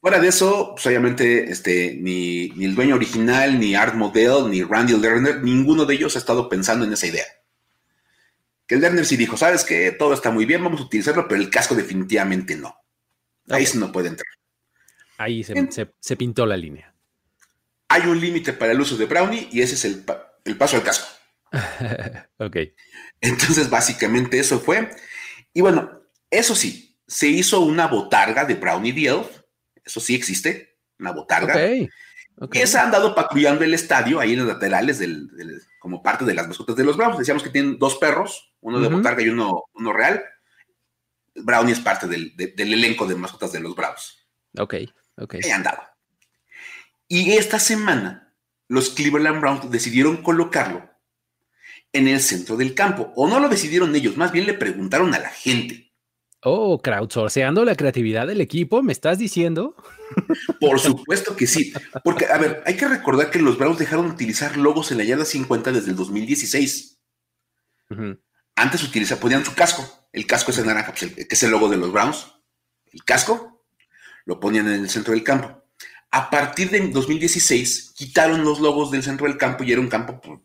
Fuera 0.00 0.18
de 0.18 0.26
eso, 0.26 0.72
pues 0.74 0.84
obviamente 0.86 1.52
este, 1.52 1.96
ni, 2.00 2.48
ni 2.56 2.64
el 2.64 2.74
dueño 2.74 2.96
original, 2.96 3.60
ni 3.60 3.76
Art 3.76 3.94
Model, 3.94 4.50
ni 4.50 4.64
Randy 4.64 4.96
Lerner, 4.96 5.40
ninguno 5.44 5.84
de 5.84 5.94
ellos 5.94 6.16
ha 6.16 6.18
estado 6.18 6.48
pensando 6.48 6.84
en 6.84 6.92
esa 6.92 7.06
idea 7.06 7.24
que 8.68 8.74
el 8.74 8.82
Lerner 8.82 9.06
sí 9.06 9.16
dijo, 9.16 9.38
sabes 9.38 9.64
que 9.64 9.90
todo 9.92 10.12
está 10.12 10.30
muy 10.30 10.44
bien, 10.44 10.62
vamos 10.62 10.82
a 10.82 10.84
utilizarlo, 10.84 11.26
pero 11.26 11.40
el 11.40 11.48
casco 11.48 11.74
definitivamente 11.74 12.54
no. 12.54 12.76
Ahí 13.48 13.64
sí 13.64 13.78
no 13.78 13.90
puede 13.90 14.08
entrar. 14.08 14.28
Ahí 15.16 15.42
se, 15.42 16.16
pintó 16.16 16.44
la 16.44 16.56
línea. 16.56 16.94
Hay 17.88 18.02
un 18.02 18.20
límite 18.20 18.52
para 18.52 18.72
el 18.72 18.80
uso 18.80 18.98
de 18.98 19.06
Brownie 19.06 19.48
y 19.50 19.62
ese 19.62 19.74
es 19.74 19.84
el, 19.86 20.04
paso 20.56 20.76
al 20.76 20.82
casco. 20.82 21.08
ok. 22.36 22.56
Entonces, 23.22 23.70
básicamente 23.70 24.38
eso 24.38 24.60
fue. 24.60 24.90
Y 25.54 25.62
bueno, 25.62 26.02
eso 26.30 26.54
sí, 26.54 27.00
se 27.06 27.26
hizo 27.26 27.60
una 27.60 27.86
botarga 27.86 28.44
de 28.44 28.54
Brownie 28.54 28.92
the 28.92 29.06
Elf. 29.06 29.28
Eso 29.82 29.98
sí 29.98 30.14
existe, 30.14 30.76
una 30.98 31.12
botarga. 31.12 31.54
Ok. 31.54 31.90
okay. 32.36 32.62
Esa 32.62 32.84
han 32.84 32.90
dado 32.90 33.14
patrullando 33.14 33.64
el 33.64 33.72
estadio 33.72 34.20
ahí 34.20 34.34
en 34.34 34.40
los 34.40 34.48
laterales 34.48 34.98
del, 34.98 35.30
como 35.78 36.02
parte 36.02 36.24
de 36.24 36.34
las 36.34 36.48
mascotas 36.48 36.76
de 36.76 36.84
los 36.84 36.96
Browns. 36.96 37.18
Decíamos 37.18 37.42
que 37.42 37.50
tienen 37.50 37.78
dos 37.78 37.96
perros, 37.96 38.52
uno 38.60 38.80
de 38.80 38.88
botarga 38.88 39.22
y 39.22 39.28
uno, 39.28 39.64
uno 39.74 39.92
real. 39.92 40.22
Brownie 41.34 41.72
es 41.72 41.80
parte 41.80 42.06
del, 42.06 42.34
elenco 42.56 43.06
de 43.06 43.14
mascotas 43.14 43.52
de 43.52 43.60
los 43.60 43.74
Browns. 43.74 44.26
Ok, 44.58 44.74
ok. 45.16 45.36
Ahí 45.42 45.50
andado. 45.50 45.82
Y 47.06 47.32
esta 47.32 47.58
semana, 47.58 48.34
los 48.68 48.90
Cleveland 48.90 49.40
Browns 49.40 49.70
decidieron 49.70 50.22
colocarlo 50.22 50.90
en 51.92 52.08
el 52.08 52.20
centro 52.20 52.56
del 52.56 52.74
campo. 52.74 53.12
O 53.16 53.28
no 53.28 53.40
lo 53.40 53.48
decidieron 53.48 53.94
ellos, 53.94 54.16
más 54.16 54.32
bien 54.32 54.46
le 54.46 54.54
preguntaron 54.54 55.14
a 55.14 55.18
la 55.18 55.30
gente. 55.30 55.87
Oh, 56.42 56.78
crowdsourceando 56.80 57.64
la 57.64 57.74
creatividad 57.74 58.26
del 58.28 58.40
equipo, 58.40 58.80
¿me 58.82 58.92
estás 58.92 59.18
diciendo? 59.18 59.74
Por 60.60 60.78
supuesto 60.78 61.34
que 61.34 61.48
sí. 61.48 61.72
Porque, 62.04 62.26
a 62.26 62.38
ver, 62.38 62.62
hay 62.64 62.76
que 62.76 62.86
recordar 62.86 63.30
que 63.30 63.40
los 63.40 63.58
Browns 63.58 63.78
dejaron 63.78 64.06
de 64.06 64.12
utilizar 64.12 64.56
logos 64.56 64.92
en 64.92 64.98
la 64.98 65.04
yarda 65.04 65.24
50 65.24 65.72
desde 65.72 65.90
el 65.90 65.96
2016. 65.96 67.00
Antes 68.54 68.82
utilizaban, 68.84 69.20
ponían 69.20 69.44
su 69.44 69.54
casco. 69.54 70.08
El 70.12 70.26
casco 70.26 70.52
es 70.52 70.58
el 70.58 70.66
naranja, 70.66 70.92
pues, 70.92 71.12
que 71.12 71.26
es 71.28 71.42
el 71.42 71.50
logo 71.50 71.68
de 71.68 71.76
los 71.76 71.92
Browns. 71.92 72.32
El 72.86 73.02
casco 73.04 73.64
lo 74.24 74.38
ponían 74.38 74.68
en 74.68 74.82
el 74.82 74.90
centro 74.90 75.14
del 75.14 75.24
campo. 75.24 75.64
A 76.10 76.30
partir 76.30 76.70
de 76.70 76.88
2016, 76.88 77.94
quitaron 77.96 78.44
los 78.44 78.60
logos 78.60 78.90
del 78.90 79.02
centro 79.02 79.26
del 79.26 79.36
campo 79.36 79.64
y 79.64 79.72
era 79.72 79.80
un 79.80 79.88
campo 79.88 80.20
por 80.20 80.40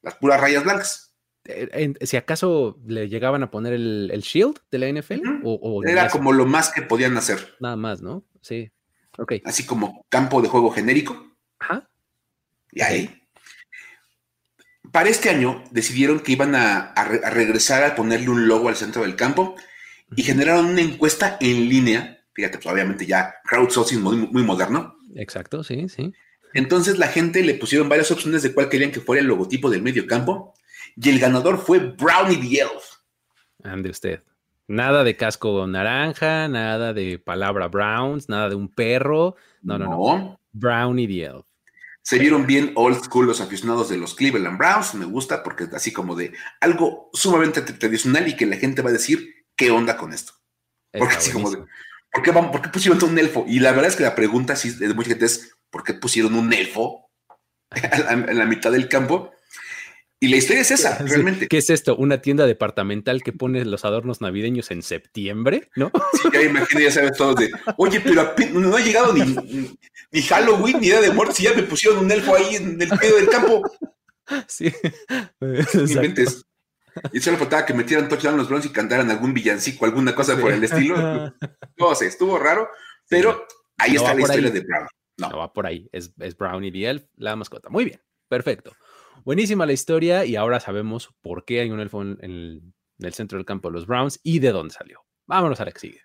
las 0.00 0.14
puras 0.14 0.40
rayas 0.40 0.64
blancas. 0.64 1.05
Eh, 1.48 1.94
si 2.02 2.16
acaso 2.16 2.78
le 2.86 3.08
llegaban 3.08 3.42
a 3.42 3.50
poner 3.50 3.72
el, 3.72 4.20
shield 4.22 4.58
de 4.70 4.78
la 4.78 4.88
NFL 4.88 5.40
o, 5.44 5.82
era 5.84 6.08
como 6.08 6.32
lo 6.32 6.46
más 6.46 6.70
que 6.70 6.82
podían 6.82 7.16
hacer. 7.16 7.54
Nada 7.60 7.76
más, 7.76 8.02
¿no? 8.02 8.24
Sí. 8.40 8.70
Ok. 9.18 9.34
Así 9.44 9.64
como 9.64 10.04
campo 10.08 10.42
de 10.42 10.48
juego 10.48 10.70
genérico. 10.70 11.36
Ajá. 11.58 11.88
Y 12.72 12.82
ahí. 12.82 13.22
Para 14.92 15.08
este 15.08 15.30
año 15.30 15.62
decidieron 15.70 16.20
que 16.20 16.32
iban 16.32 16.54
a, 16.54 16.94
regresar 17.30 17.84
a 17.84 17.94
ponerle 17.94 18.30
un 18.30 18.48
logo 18.48 18.68
al 18.68 18.76
centro 18.76 19.02
del 19.02 19.16
campo 19.16 19.56
y 20.14 20.22
generaron 20.22 20.66
una 20.66 20.80
encuesta 20.80 21.36
en 21.40 21.68
línea. 21.68 22.24
Fíjate, 22.32 22.58
pues 22.58 22.72
obviamente 22.72 23.06
ya 23.06 23.34
crowdsourcing 23.44 24.02
muy, 24.02 24.16
muy 24.16 24.42
moderno. 24.42 24.96
Exacto, 25.14 25.64
sí, 25.64 25.88
sí. 25.88 26.12
Entonces 26.54 26.98
la 26.98 27.08
gente 27.08 27.42
le 27.42 27.54
pusieron 27.54 27.88
varias 27.88 28.10
opciones 28.10 28.42
de 28.42 28.52
cuál 28.54 28.68
querían 28.68 28.92
que 28.92 29.00
fuera 29.00 29.20
el 29.20 29.28
logotipo 29.28 29.68
del 29.68 29.82
medio 29.82 30.06
campo 30.06 30.54
y 30.94 31.08
el 31.08 31.18
ganador 31.18 31.58
fue 31.58 31.78
Brownie 31.78 32.36
the 32.36 32.60
Elf. 32.60 32.96
Ande 33.64 33.90
usted. 33.90 34.22
Nada 34.68 35.04
de 35.04 35.16
casco 35.16 35.66
naranja, 35.66 36.48
nada 36.48 36.92
de 36.92 37.18
palabra 37.18 37.68
Browns, 37.68 38.28
nada 38.28 38.48
de 38.48 38.56
un 38.56 38.68
perro. 38.68 39.36
No, 39.62 39.78
no, 39.78 39.86
no. 39.86 40.40
Brownie 40.52 41.06
the 41.06 41.24
Elf. 41.24 41.46
Se 42.02 42.18
vieron 42.18 42.46
bien 42.46 42.72
old 42.76 43.02
school 43.04 43.26
los 43.26 43.40
aficionados 43.40 43.88
de 43.88 43.96
los 43.96 44.14
Cleveland 44.14 44.58
Browns. 44.58 44.94
Me 44.94 45.06
gusta 45.06 45.42
porque 45.42 45.64
es 45.64 45.74
así 45.74 45.92
como 45.92 46.14
de 46.14 46.32
algo 46.60 47.10
sumamente 47.12 47.62
tradicional 47.62 48.28
y 48.28 48.36
que 48.36 48.46
la 48.46 48.56
gente 48.56 48.82
va 48.82 48.90
a 48.90 48.92
decir, 48.92 49.46
¿qué 49.56 49.70
onda 49.70 49.96
con 49.96 50.12
esto? 50.12 50.32
Porque 50.92 51.16
así 51.16 51.32
como 51.32 51.50
de, 51.50 51.64
¿por 52.12 52.22
qué, 52.22 52.32
¿por 52.32 52.62
qué, 52.62 52.68
pusieron 52.68 53.02
un 53.02 53.18
elfo? 53.18 53.44
Y 53.48 53.58
la 53.58 53.72
verdad 53.72 53.88
es 53.88 53.96
que 53.96 54.04
la 54.04 54.14
pregunta 54.14 54.54
de 54.54 54.94
mucha 54.94 55.10
gente 55.10 55.26
es, 55.26 55.56
¿por 55.70 55.82
qué 55.82 55.94
pusieron 55.94 56.34
un 56.34 56.52
elfo 56.52 57.10
en 57.70 58.38
la 58.38 58.46
mitad 58.46 58.72
del 58.72 58.88
campo? 58.88 59.32
Y 60.18 60.28
la 60.28 60.36
historia 60.36 60.62
es 60.62 60.70
esa, 60.70 60.98
realmente. 61.06 61.46
¿Qué 61.48 61.58
es 61.58 61.70
esto? 61.70 61.96
¿Una 61.96 62.22
tienda 62.22 62.46
departamental 62.46 63.22
que 63.22 63.32
pone 63.32 63.64
los 63.64 63.84
adornos 63.84 64.20
navideños 64.20 64.70
en 64.70 64.82
septiembre? 64.82 65.70
¿No? 65.76 65.90
Sí, 66.12 66.28
ya 66.32 66.42
imagino, 66.42 66.80
ya 66.80 66.90
sabes 66.90 67.12
todos 67.16 67.36
de, 67.36 67.50
oye, 67.76 68.00
pero 68.00 68.34
no 68.52 68.76
ha 68.76 68.80
llegado 68.80 69.12
ni, 69.12 69.76
ni 70.10 70.22
Halloween 70.22 70.80
ni 70.80 70.86
Día 70.86 71.00
de 71.00 71.10
Muertos, 71.10 71.38
y 71.40 71.44
ya 71.44 71.54
me 71.54 71.62
pusieron 71.64 72.04
un 72.04 72.10
elfo 72.10 72.34
ahí 72.34 72.56
en 72.56 72.80
el 72.80 72.88
medio 72.88 73.16
del 73.16 73.28
campo. 73.28 73.62
Sí. 74.46 74.72
y 77.12 77.20
solo 77.20 77.36
faltaba 77.36 77.66
que 77.66 77.74
metieran 77.74 78.08
touchdown 78.08 78.36
los 78.36 78.48
Browns 78.48 78.66
y 78.66 78.70
cantaran 78.70 79.10
algún 79.10 79.34
villancico, 79.34 79.84
alguna 79.84 80.14
cosa 80.14 80.36
por 80.36 80.52
el 80.52 80.64
estilo. 80.64 80.96
No 81.78 81.94
sé, 81.94 82.06
estuvo 82.06 82.38
raro, 82.38 82.70
pero 83.06 83.46
ahí 83.76 83.96
está 83.96 84.14
la 84.14 84.22
historia 84.22 84.50
de 84.50 84.60
Brown. 84.60 84.88
No. 85.18 85.36
va 85.36 85.52
por 85.52 85.66
ahí, 85.66 85.88
es, 85.92 86.10
es 86.18 86.36
Brownie 86.36 86.72
the 86.72 86.88
Elf, 86.88 87.04
la 87.16 87.36
mascota. 87.36 87.68
Muy 87.68 87.84
bien, 87.84 88.00
perfecto. 88.28 88.72
Buenísima 89.26 89.66
la 89.66 89.72
historia 89.72 90.24
y 90.24 90.36
ahora 90.36 90.60
sabemos 90.60 91.12
por 91.20 91.44
qué 91.44 91.58
hay 91.58 91.72
un 91.72 91.80
elfo 91.80 92.00
en 92.00 92.16
el, 92.20 92.62
en 93.00 93.06
el 93.06 93.12
centro 93.12 93.36
del 93.36 93.44
campo 93.44 93.68
de 93.68 93.72
los 93.72 93.84
Browns 93.84 94.20
y 94.22 94.38
de 94.38 94.52
dónde 94.52 94.72
salió. 94.72 95.00
Vámonos 95.26 95.60
a 95.60 95.64
la 95.64 95.72
que 95.72 95.80
sigue. 95.80 96.00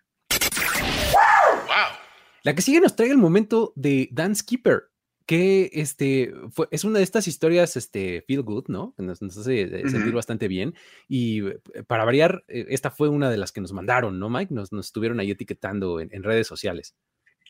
La 2.42 2.56
que 2.56 2.64
sigue 2.64 2.82
nos 2.82 2.96
trae 2.96 3.12
el 3.12 3.20
momento 3.20 3.74
de 3.76 4.10
Dan 4.12 4.36
Skipper, 4.36 4.86
que 5.28 5.70
este, 5.72 6.34
fue, 6.50 6.68
es 6.72 6.84
una 6.84 6.98
de 6.98 7.04
estas 7.04 7.28
historias 7.28 7.78
este, 7.78 8.24
feel 8.26 8.42
good, 8.42 8.70
¿no? 8.70 8.96
Que 8.98 9.04
nos, 9.04 9.22
hace 9.22 9.62
eh, 9.62 9.88
sentir 9.88 10.14
bastante 10.14 10.48
bien. 10.48 10.74
Y 11.08 11.48
eh, 11.48 11.60
para 11.86 12.06
variar, 12.06 12.44
eh, 12.48 12.66
esta 12.70 12.90
fue 12.90 13.08
una 13.08 13.30
de 13.30 13.38
las 13.38 13.52
que 13.52 13.62
nos 13.62 13.72
mandaron, 13.72 14.18
¿no, 14.18 14.32
Mike? 14.32 14.52
Nos, 14.52 14.74
estuvieron 14.74 15.20
ahí 15.20 15.30
etiquetando 15.30 16.00
en, 16.00 16.24
redes 16.24 16.48
sociales. 16.48 16.96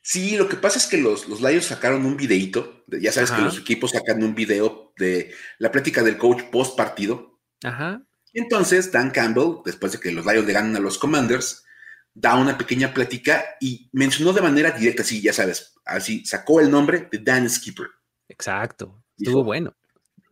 Sí, 0.03 0.35
lo 0.35 0.49
que 0.49 0.57
pasa 0.57 0.79
es 0.79 0.87
que 0.87 0.97
los, 0.97 1.29
los 1.29 1.39
Lions 1.39 1.63
sacaron 1.63 2.05
un 2.05 2.17
videito, 2.17 2.83
ya 2.87 3.13
sabes 3.13 3.31
que 3.31 3.41
los 3.41 3.57
equipos 3.57 3.91
sacan 3.91 4.21
un 4.21 4.35
video 4.35 4.80
de 5.01 5.33
la 5.57 5.71
plática 5.71 6.01
del 6.01 6.17
coach 6.17 6.43
post 6.43 6.77
partido. 6.77 7.39
Ajá. 7.63 8.01
Entonces, 8.33 8.91
Dan 8.91 9.11
Campbell, 9.11 9.57
después 9.65 9.91
de 9.91 9.99
que 9.99 10.11
los 10.11 10.25
Lions 10.25 10.47
le 10.47 10.53
ganan 10.53 10.75
a 10.77 10.79
los 10.79 10.97
Commanders, 10.97 11.65
da 12.13 12.35
una 12.35 12.57
pequeña 12.57 12.93
plática 12.93 13.43
y 13.59 13.89
mencionó 13.93 14.33
de 14.33 14.41
manera 14.41 14.71
directa, 14.71 15.03
sí, 15.03 15.21
ya 15.21 15.33
sabes, 15.33 15.73
así 15.85 16.25
sacó 16.25 16.59
el 16.59 16.69
nombre 16.71 17.07
de 17.11 17.19
Dan 17.19 17.49
Skipper. 17.49 17.87
Exacto, 18.27 19.03
estuvo 19.17 19.43
bueno. 19.43 19.75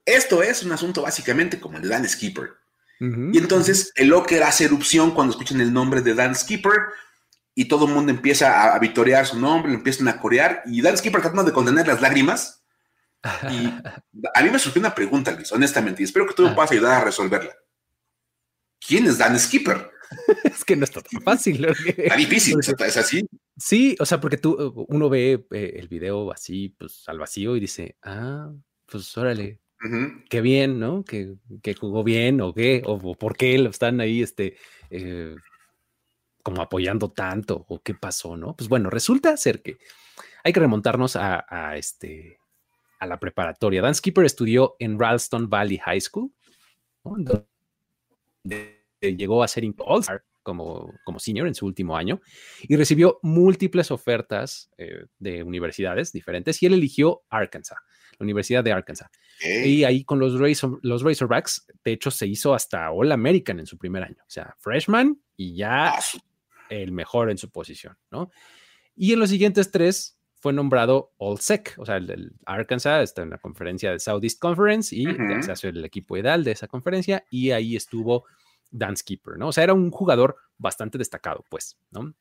Esto 0.05 0.41
es 0.41 0.63
un 0.63 0.71
asunto 0.71 1.01
básicamente 1.01 1.59
como 1.59 1.77
el 1.77 1.83
de 1.83 1.89
Dan 1.89 2.07
Skipper. 2.07 2.51
y 2.99 3.37
entonces 3.37 3.93
el 3.95 4.09
Locker 4.09 4.43
hace 4.43 4.65
erupción 4.65 5.11
cuando 5.11 5.31
escuchan 5.31 5.61
el 5.61 5.71
nombre 5.71 6.01
de 6.01 6.13
Dan 6.13 6.35
Skipper 6.35 6.79
y 7.55 7.65
todo 7.65 7.87
el 7.87 7.93
mundo 7.93 8.11
empieza 8.11 8.73
a, 8.73 8.79
vitorear 8.79 9.25
su 9.25 9.39
nombre, 9.39 9.71
lo 9.71 9.77
empiezan 9.77 10.07
a 10.07 10.19
corear 10.19 10.63
y 10.65 10.81
Dan 10.81 10.97
Skipper 10.97 11.21
tratando 11.21 11.43
de 11.43 11.53
contener 11.53 11.87
las 11.87 12.01
lágrimas. 12.01 12.58
Y 13.23 13.65
a 14.33 14.43
mí 14.43 14.49
me 14.49 14.59
surgió 14.59 14.79
una 14.79 14.95
pregunta, 14.95 15.31
Luis, 15.31 15.51
honestamente, 15.51 16.01
y 16.01 16.05
espero 16.05 16.27
que 16.27 16.33
tú 16.33 16.43
me 16.43 16.53
puedas 16.53 16.71
ayudar 16.71 17.01
a 17.01 17.05
resolverla. 17.05 17.55
¿Quién 18.85 19.05
es 19.07 19.17
Dan 19.17 19.37
Skipper? 19.37 19.91
es 20.43 20.65
que 20.65 20.75
no 20.75 20.85
está 20.85 21.01
tan 21.01 21.21
fácil. 21.21 21.65
Está 21.65 22.15
difícil, 22.15 22.57
es 22.59 22.97
así. 22.97 23.27
Sí, 23.57 23.95
o 23.99 24.05
sea, 24.05 24.19
porque 24.19 24.37
tú, 24.37 24.85
uno 24.87 25.09
ve 25.09 25.45
eh, 25.51 25.73
el 25.75 25.87
video 25.87 26.31
así, 26.31 26.69
pues 26.69 27.03
al 27.07 27.19
vacío 27.19 27.55
y 27.55 27.59
dice, 27.59 27.97
ah, 28.03 28.51
pues 28.85 29.15
órale, 29.17 29.59
qué 30.29 30.41
bien, 30.41 30.79
¿no? 30.79 31.03
Que, 31.03 31.35
jugó 31.79 32.03
bien 32.03 32.41
o 32.41 32.53
qué, 32.53 32.81
o, 32.85 33.15
por 33.15 33.35
qué 33.35 33.57
lo 33.57 33.69
están 33.69 33.99
ahí, 34.01 34.21
este, 34.21 34.57
eh, 34.89 35.35
como 36.43 36.61
apoyando 36.61 37.11
tanto 37.11 37.65
o 37.67 37.81
qué 37.81 37.93
pasó, 37.93 38.37
¿no? 38.37 38.55
Pues 38.55 38.69
bueno, 38.69 38.89
resulta 38.89 39.35
ser 39.37 39.61
que 39.61 39.77
hay 40.43 40.53
que 40.53 40.59
remontarnos 40.59 41.15
a, 41.15 41.75
este, 41.75 42.38
a 42.99 43.07
la 43.07 43.19
preparatoria. 43.19 43.81
Dan 43.81 43.95
Skipper 43.95 44.25
estudió 44.25 44.75
en 44.79 44.99
Ralston 44.99 45.49
Valley 45.49 45.77
High 45.77 46.01
School, 46.01 46.31
¿no? 47.03 47.15
llegó 49.01 49.43
a 49.43 49.47
ser 49.47 49.63
All-Star 49.77 50.23
como, 50.43 50.93
como 51.03 51.19
senior 51.19 51.47
en 51.47 51.55
su 51.55 51.65
último 51.65 51.95
año 51.95 52.21
y 52.63 52.75
recibió 52.75 53.19
múltiples 53.21 53.91
ofertas 53.91 54.69
eh, 54.77 55.05
de 55.17 55.43
universidades 55.43 56.11
diferentes 56.11 56.61
y 56.61 56.65
él 56.65 56.73
eligió 56.73 57.23
Arkansas, 57.29 57.77
la 58.17 58.23
Universidad 58.23 58.63
de 58.63 58.71
Arkansas. 58.71 59.09
Y 59.41 59.85
ahí 59.85 60.03
con 60.03 60.19
los, 60.19 60.33
los 60.81 61.03
Razorbacks, 61.03 61.65
de 61.83 61.93
hecho, 61.93 62.11
se 62.11 62.27
hizo 62.27 62.53
hasta 62.53 62.91
All 62.91 63.11
American 63.11 63.59
en 63.59 63.65
su 63.65 63.77
primer 63.77 64.03
año, 64.03 64.21
o 64.21 64.29
sea, 64.29 64.53
freshman 64.59 65.21
y 65.37 65.55
ya 65.55 65.93
ah, 65.93 65.99
el 66.69 66.91
mejor 66.91 67.31
en 67.31 67.37
su 67.37 67.49
posición, 67.49 67.97
¿no? 68.11 68.31
Y 68.95 69.13
en 69.13 69.19
los 69.19 69.29
siguientes 69.29 69.71
tres 69.71 70.18
fue 70.39 70.53
nombrado 70.53 71.13
All 71.17 71.39
Sec, 71.39 71.75
o 71.77 71.85
sea, 71.85 71.97
el, 71.97 72.33
Arkansas 72.45 73.03
está 73.03 73.21
en 73.21 73.29
la 73.29 73.37
conferencia 73.37 73.91
de 73.91 73.99
Southeast 73.99 74.39
Conference 74.39 74.95
y 74.95 75.05
se 75.41 75.51
hace 75.51 75.69
el 75.69 75.83
equipo 75.83 76.17
ideal 76.17 76.43
de 76.43 76.51
esa 76.51 76.67
conferencia 76.67 77.25
y 77.29 77.51
ahí 77.51 77.75
estuvo 77.75 78.25
Dan 78.71 78.95
Skipper, 78.95 79.37
¿no? 79.37 79.49
O 79.49 79.51
sea, 79.51 79.63
era 79.63 79.73
un 79.73 79.91
jugador 79.91 80.37
bastante 80.57 80.97
destacado, 80.97 81.43
pues, 81.49 81.77
¿no? 81.91 82.13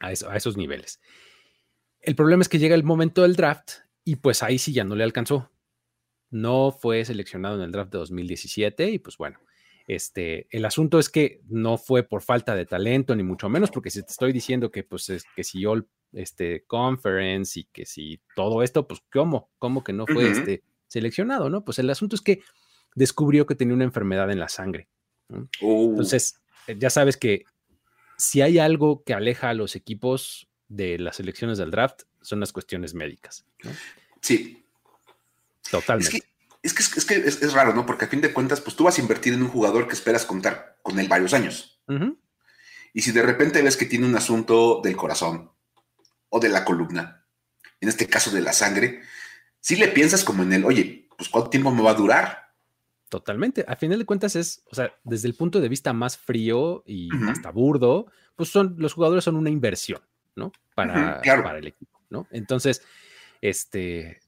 A, 0.00 0.08
a 0.08 0.36
esos 0.36 0.56
niveles. 0.56 1.00
El 2.00 2.14
problema 2.14 2.42
es 2.42 2.48
que 2.48 2.58
llega 2.58 2.74
el 2.74 2.84
momento 2.84 3.22
del 3.22 3.36
draft 3.36 3.72
y 4.04 4.16
pues 4.16 4.42
ahí 4.42 4.58
sí 4.58 4.72
ya 4.72 4.84
no 4.84 4.94
le 4.94 5.04
alcanzó. 5.04 5.50
No 6.30 6.70
fue 6.72 7.04
seleccionado 7.04 7.56
en 7.56 7.62
el 7.62 7.72
draft 7.72 7.92
de 7.92 7.98
2017 7.98 8.90
y 8.90 8.98
pues 8.98 9.16
bueno, 9.16 9.38
este, 9.88 10.46
el 10.50 10.66
asunto 10.66 10.98
es 10.98 11.08
que 11.08 11.40
no 11.48 11.78
fue 11.78 12.02
por 12.02 12.20
falta 12.20 12.54
de 12.54 12.66
talento, 12.66 13.16
ni 13.16 13.22
mucho 13.22 13.48
menos, 13.48 13.70
porque 13.70 13.88
si 13.88 14.02
te 14.02 14.12
estoy 14.12 14.34
diciendo 14.34 14.70
que, 14.70 14.84
pues, 14.84 15.08
es, 15.08 15.24
que 15.34 15.42
si 15.42 15.62
yo, 15.62 15.76
este, 16.12 16.64
conference 16.66 17.60
y 17.60 17.64
que 17.64 17.86
si 17.86 18.20
todo 18.34 18.62
esto, 18.62 18.86
pues, 18.86 19.00
¿cómo? 19.12 19.50
¿Cómo 19.58 19.84
que 19.84 19.92
no 19.92 20.06
fue, 20.06 20.30
este, 20.30 20.62
seleccionado, 20.86 21.50
no? 21.50 21.64
Pues 21.64 21.78
el 21.78 21.90
asunto 21.90 22.16
es 22.16 22.22
que 22.22 22.42
descubrió 22.94 23.46
que 23.46 23.54
tenía 23.54 23.74
una 23.74 23.84
enfermedad 23.84 24.30
en 24.30 24.40
la 24.40 24.48
sangre. 24.48 24.88
Uh. 25.60 25.90
Entonces, 25.90 26.40
eh, 26.66 26.76
ya 26.78 26.90
sabes 26.90 27.16
que 27.16 27.44
si 28.16 28.40
hay 28.40 28.58
algo 28.58 29.02
que 29.04 29.14
aleja 29.14 29.50
a 29.50 29.54
los 29.54 29.76
equipos 29.76 30.48
de 30.68 30.98
las 30.98 31.20
elecciones 31.20 31.58
del 31.58 31.70
draft, 31.70 32.02
son 32.20 32.40
las 32.40 32.52
cuestiones 32.52 32.94
médicas. 32.94 33.44
Sí. 34.20 34.64
Totalmente. 35.70 36.16
Es 36.62 36.74
que 36.74 36.82
es, 36.82 37.04
que, 37.04 37.14
es, 37.14 37.52
raro, 37.52 37.72
¿no? 37.72 37.86
Porque 37.86 38.06
a 38.06 38.08
fin 38.08 38.20
de 38.20 38.32
cuentas, 38.32 38.60
pues 38.60 38.74
tú 38.74 38.84
vas 38.84 38.98
a 38.98 39.00
invertir 39.00 39.32
en 39.32 39.42
un 39.42 39.48
jugador 39.48 39.86
que 39.86 39.94
esperas 39.94 40.26
contar 40.26 40.78
con 40.82 40.98
él 40.98 41.08
varios 41.08 41.32
años. 41.32 41.80
Y 42.92 43.02
si 43.02 43.12
de 43.12 43.22
repente 43.22 43.62
ves 43.62 43.76
que 43.76 43.86
tiene 43.86 44.06
un 44.06 44.16
asunto 44.16 44.80
del 44.82 44.96
corazón 44.96 45.52
o 46.28 46.40
de 46.40 46.48
la 46.48 46.64
columna, 46.64 47.24
en 47.80 47.88
este 47.88 48.06
caso 48.06 48.30
de 48.30 48.40
la 48.40 48.52
sangre, 48.52 49.02
si 49.60 49.76
le 49.76 49.88
piensas 49.88 50.24
como 50.24 50.42
en 50.42 50.52
él, 50.52 50.64
oye, 50.64 51.08
pues 51.16 51.28
cuánto 51.28 51.50
tiempo 51.50 51.70
me 51.70 51.82
va 51.82 51.90
a 51.90 51.94
durar, 51.94 52.48
Totalmente. 53.08 53.64
A 53.66 53.76
final 53.76 53.98
de 53.98 54.04
cuentas 54.04 54.36
es, 54.36 54.62
o 54.70 54.74
sea, 54.74 54.92
desde 55.02 55.28
el 55.28 55.34
punto 55.34 55.60
de 55.60 55.68
vista 55.68 55.92
más 55.92 56.18
frío 56.18 56.82
y 56.86 57.08
hasta 57.28 57.50
burdo, 57.50 58.06
pues 58.36 58.50
son, 58.50 58.74
los 58.78 58.92
jugadores 58.92 59.24
son 59.24 59.36
una 59.36 59.50
inversión, 59.50 60.02
¿no? 60.36 60.52
Para, 60.74 61.22
para 61.22 61.58
el 61.58 61.66
equipo, 61.66 62.02
¿no? 62.10 62.26
Entonces, 62.30 62.82
este, 63.40 64.20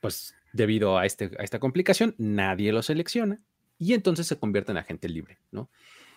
pues 0.00 0.34
debido 0.52 0.98
a, 0.98 1.06
este, 1.06 1.30
a 1.38 1.44
esta 1.44 1.60
complicación, 1.60 2.14
nadie 2.18 2.72
lo 2.72 2.82
selecciona 2.82 3.40
y 3.78 3.94
entonces 3.94 4.26
se 4.26 4.38
convierte 4.38 4.72
en 4.72 4.78
agente 4.78 5.08
libre, 5.08 5.38
¿no? 5.52 5.70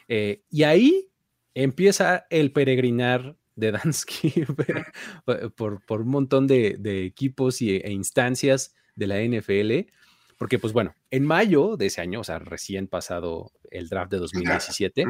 Eh, 0.07 0.41
y 0.49 0.63
ahí 0.63 1.09
empieza 1.53 2.25
el 2.31 2.51
peregrinar 2.51 3.35
de 3.59 3.71
Dansky 3.71 4.45
por, 5.55 5.83
por, 5.85 6.01
un 6.01 6.09
montón 6.09 6.47
de, 6.47 6.77
de 6.79 7.05
equipos 7.05 7.61
y, 7.61 7.75
e 7.77 7.91
instancias 7.91 8.73
de 8.95 9.07
la 9.07 9.21
NFL 9.21 9.91
porque, 10.39 10.57
pues 10.57 10.71
bueno, 10.71 10.95
en 11.11 11.25
mayo 11.25 11.75
de 11.75 11.87
ese 11.87 11.99
año, 11.99 12.21
o 12.21 12.23
sea, 12.23 12.39
recién 12.39 12.87
pasado 12.87 13.51
el 13.71 13.89
draft 13.89 14.09
de 14.09 14.19
2017, 14.19 15.03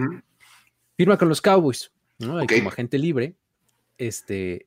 firma 0.98 1.18
con 1.20 1.30
los 1.30 1.40
Cowboys, 1.40 1.94
¿no? 2.18 2.40
Como 2.48 2.70
agente 2.70 2.98
libre, 2.98 3.36
este, 4.00 4.66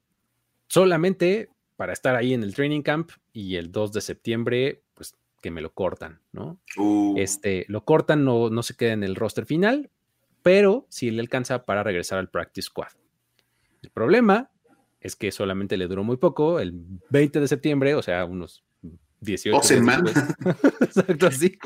solamente 0.68 1.50
para 1.74 1.92
estar 1.92 2.14
ahí 2.14 2.32
en 2.32 2.44
el 2.44 2.54
training 2.54 2.82
camp 2.82 3.10
y 3.32 3.56
el 3.56 3.72
2 3.72 3.92
de 3.92 4.00
septiembre, 4.02 4.84
pues 4.94 5.16
que 5.40 5.50
me 5.50 5.62
lo 5.62 5.74
cortan, 5.74 6.20
¿no? 6.30 6.60
Uh. 6.76 7.16
Este, 7.18 7.64
lo 7.66 7.84
cortan, 7.84 8.24
no, 8.24 8.48
no 8.48 8.62
se 8.62 8.76
queda 8.76 8.92
en 8.92 9.02
el 9.02 9.16
roster 9.16 9.46
final, 9.46 9.90
pero 10.44 10.86
sí 10.88 11.10
le 11.10 11.22
alcanza 11.22 11.64
para 11.64 11.82
regresar 11.82 12.20
al 12.20 12.30
practice 12.30 12.66
squad. 12.66 12.92
El 13.82 13.90
problema 13.90 14.50
es 15.00 15.16
que 15.16 15.32
solamente 15.32 15.76
le 15.76 15.88
duró 15.88 16.04
muy 16.04 16.16
poco, 16.16 16.60
el 16.60 16.72
20 17.10 17.40
de 17.40 17.48
septiembre, 17.48 17.94
o 17.94 18.02
sea, 18.02 18.24
unos 18.24 18.62
18 19.20 19.62
semanas. 19.62 20.14
Exacto, 20.80 21.26
así. 21.26 21.58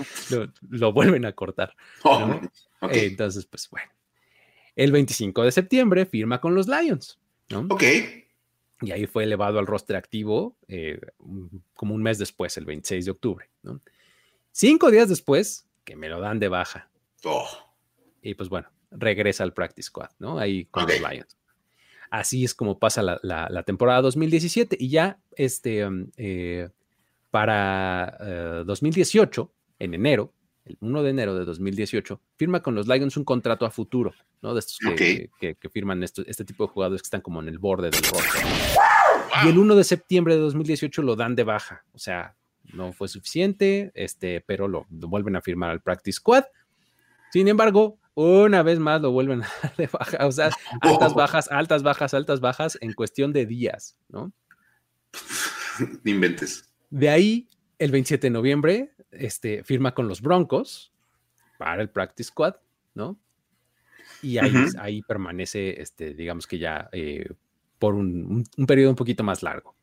Lo, 0.70 0.92
vuelven 0.92 1.24
a 1.26 1.32
cortar. 1.32 1.74
Oh, 2.04 2.40
entonces, 2.90 3.46
pues 3.46 3.68
bueno. 3.70 3.90
El 4.74 4.92
25 4.92 5.42
de 5.42 5.52
septiembre 5.52 6.06
firma 6.06 6.40
con 6.40 6.54
los 6.54 6.68
Lions. 6.68 7.18
¿no? 7.48 7.66
Ok. 7.70 7.82
Y 8.82 8.90
ahí 8.92 9.06
fue 9.06 9.24
elevado 9.24 9.58
al 9.58 9.66
roster 9.66 9.96
activo 9.96 10.54
eh, 10.68 11.00
como 11.74 11.94
un 11.94 12.02
mes 12.02 12.18
después, 12.18 12.56
el 12.58 12.66
26 12.66 13.06
de 13.06 13.10
octubre. 13.10 13.48
¿no? 13.62 13.80
Cinco 14.52 14.90
días 14.90 15.08
después, 15.08 15.66
que 15.84 15.96
me 15.96 16.10
lo 16.10 16.20
dan 16.20 16.38
de 16.38 16.48
baja. 16.48 16.90
Oh. 17.24 17.48
Y 18.20 18.34
pues 18.34 18.50
bueno, 18.50 18.68
regresa 18.90 19.44
al 19.44 19.54
practice 19.54 19.86
squad, 19.86 20.10
¿no? 20.18 20.38
Ahí 20.38 20.66
con 20.66 20.86
los 20.86 21.00
Lions. 21.00 21.36
Así 22.10 22.44
es 22.44 22.54
como 22.54 22.78
pasa 22.78 23.02
la, 23.02 23.62
temporada 23.64 24.02
2017 24.02 24.76
y 24.78 24.88
ya 24.88 25.18
este, 25.36 25.86
um, 25.86 26.08
eh, 26.16 26.68
para 27.30 28.64
2018, 28.64 29.52
eh, 29.78 29.84
en 29.84 29.94
enero, 29.94 30.32
el 30.64 30.76
1 30.80 31.02
de 31.02 31.10
enero 31.10 31.38
de 31.38 31.44
2018, 31.44 32.20
firma 32.36 32.60
con 32.62 32.74
los 32.74 32.88
Lions 32.88 33.16
un 33.16 33.24
contrato 33.24 33.64
a 33.66 33.70
futuro, 33.70 34.12
¿no? 34.42 34.52
De 34.52 34.60
estos 34.60 34.78
que, 34.96 35.30
firman 35.70 36.02
este 36.02 36.44
tipo 36.44 36.66
de 36.66 36.72
jugadores 36.72 37.02
que 37.02 37.06
están 37.06 37.20
como 37.20 37.40
en 37.40 37.48
el 37.48 37.58
borde 37.58 37.90
del 37.90 38.02
roster. 38.02 38.42
Y 39.44 39.48
el 39.48 39.58
1 39.58 39.76
de 39.76 39.84
septiembre 39.84 40.34
de 40.34 40.40
2018 40.40 41.02
lo 41.02 41.14
dan 41.14 41.36
de 41.36 41.44
baja, 41.44 41.84
o 41.92 41.98
sea, 41.98 42.34
no 42.72 42.92
fue 42.92 43.08
suficiente, 43.08 43.92
este, 43.94 44.40
pero 44.40 44.66
lo, 44.66 44.86
vuelven 44.88 45.36
a 45.36 45.42
firmar 45.42 45.70
al 45.70 45.80
Practice 45.80 46.16
Squad. 46.16 46.44
Sin 47.32 47.48
embargo, 47.48 47.98
una 48.16 48.62
vez 48.62 48.78
más 48.78 49.00
lo 49.00 49.12
vuelven 49.12 49.42
a 49.44 49.48
dar 49.62 49.76
de 49.76 49.86
baja. 49.86 50.26
O 50.26 50.32
sea, 50.32 50.50
altas, 50.80 51.14
bajas, 51.14 51.48
altas, 51.52 51.82
bajas, 51.82 52.14
altas, 52.14 52.40
bajas 52.40 52.78
en 52.80 52.92
cuestión 52.94 53.32
de 53.32 53.46
días, 53.46 53.96
¿no? 54.08 54.32
Inventes. 56.04 56.72
De 56.90 57.08
ahí, 57.08 57.48
el 57.78 57.92
27 57.92 58.26
de 58.26 58.30
noviembre, 58.30 58.92
este, 59.10 59.62
firma 59.62 59.94
con 59.94 60.08
los 60.08 60.20
Broncos 60.20 60.92
para 61.58 61.82
el 61.82 61.90
Practice 61.90 62.28
Squad, 62.28 62.54
¿no? 62.94 63.18
Y 64.22 64.38
ahí, 64.38 64.52
ahí 64.78 65.02
permanece, 65.02 65.80
este, 65.80 66.14
digamos 66.14 66.46
que 66.46 66.58
ya 66.58 66.88
eh, 66.92 67.28
por 67.78 67.94
un, 67.94 68.44
periodo 68.66 68.90
un 68.90 68.96
poquito 68.96 69.24
más 69.24 69.42
largo. 69.42 69.76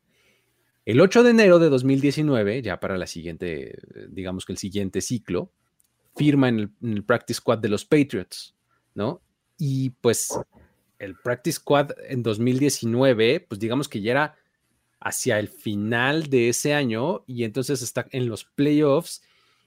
El 0.84 1.00
8 1.00 1.22
de 1.22 1.30
enero 1.30 1.58
de 1.58 1.68
2019, 1.68 2.62
ya 2.62 2.80
para 2.80 2.98
la 2.98 3.06
siguiente, 3.06 3.78
digamos 4.08 4.44
que 4.44 4.52
el 4.52 4.58
siguiente 4.58 5.00
ciclo, 5.00 5.52
firma 6.16 6.48
en 6.48 6.72
el, 6.82 7.04
Practice 7.04 7.38
Squad 7.38 7.58
de 7.58 7.68
los 7.68 7.84
Patriots, 7.84 8.54
¿no? 8.94 9.22
Y 9.58 9.90
pues 9.90 10.38
el 10.98 11.16
Practice 11.16 11.56
Squad 11.56 11.92
en 12.08 12.22
2019, 12.22 13.40
pues 13.40 13.58
digamos 13.60 13.88
que 13.88 14.00
ya 14.00 14.12
era 14.12 14.36
hacia 15.00 15.38
el 15.38 15.48
final 15.48 16.28
de 16.30 16.48
ese 16.48 16.74
año 16.74 17.24
y 17.26 17.44
entonces 17.44 17.82
está 17.82 18.06
en 18.10 18.28
los 18.28 18.44
playoffs 18.44 19.22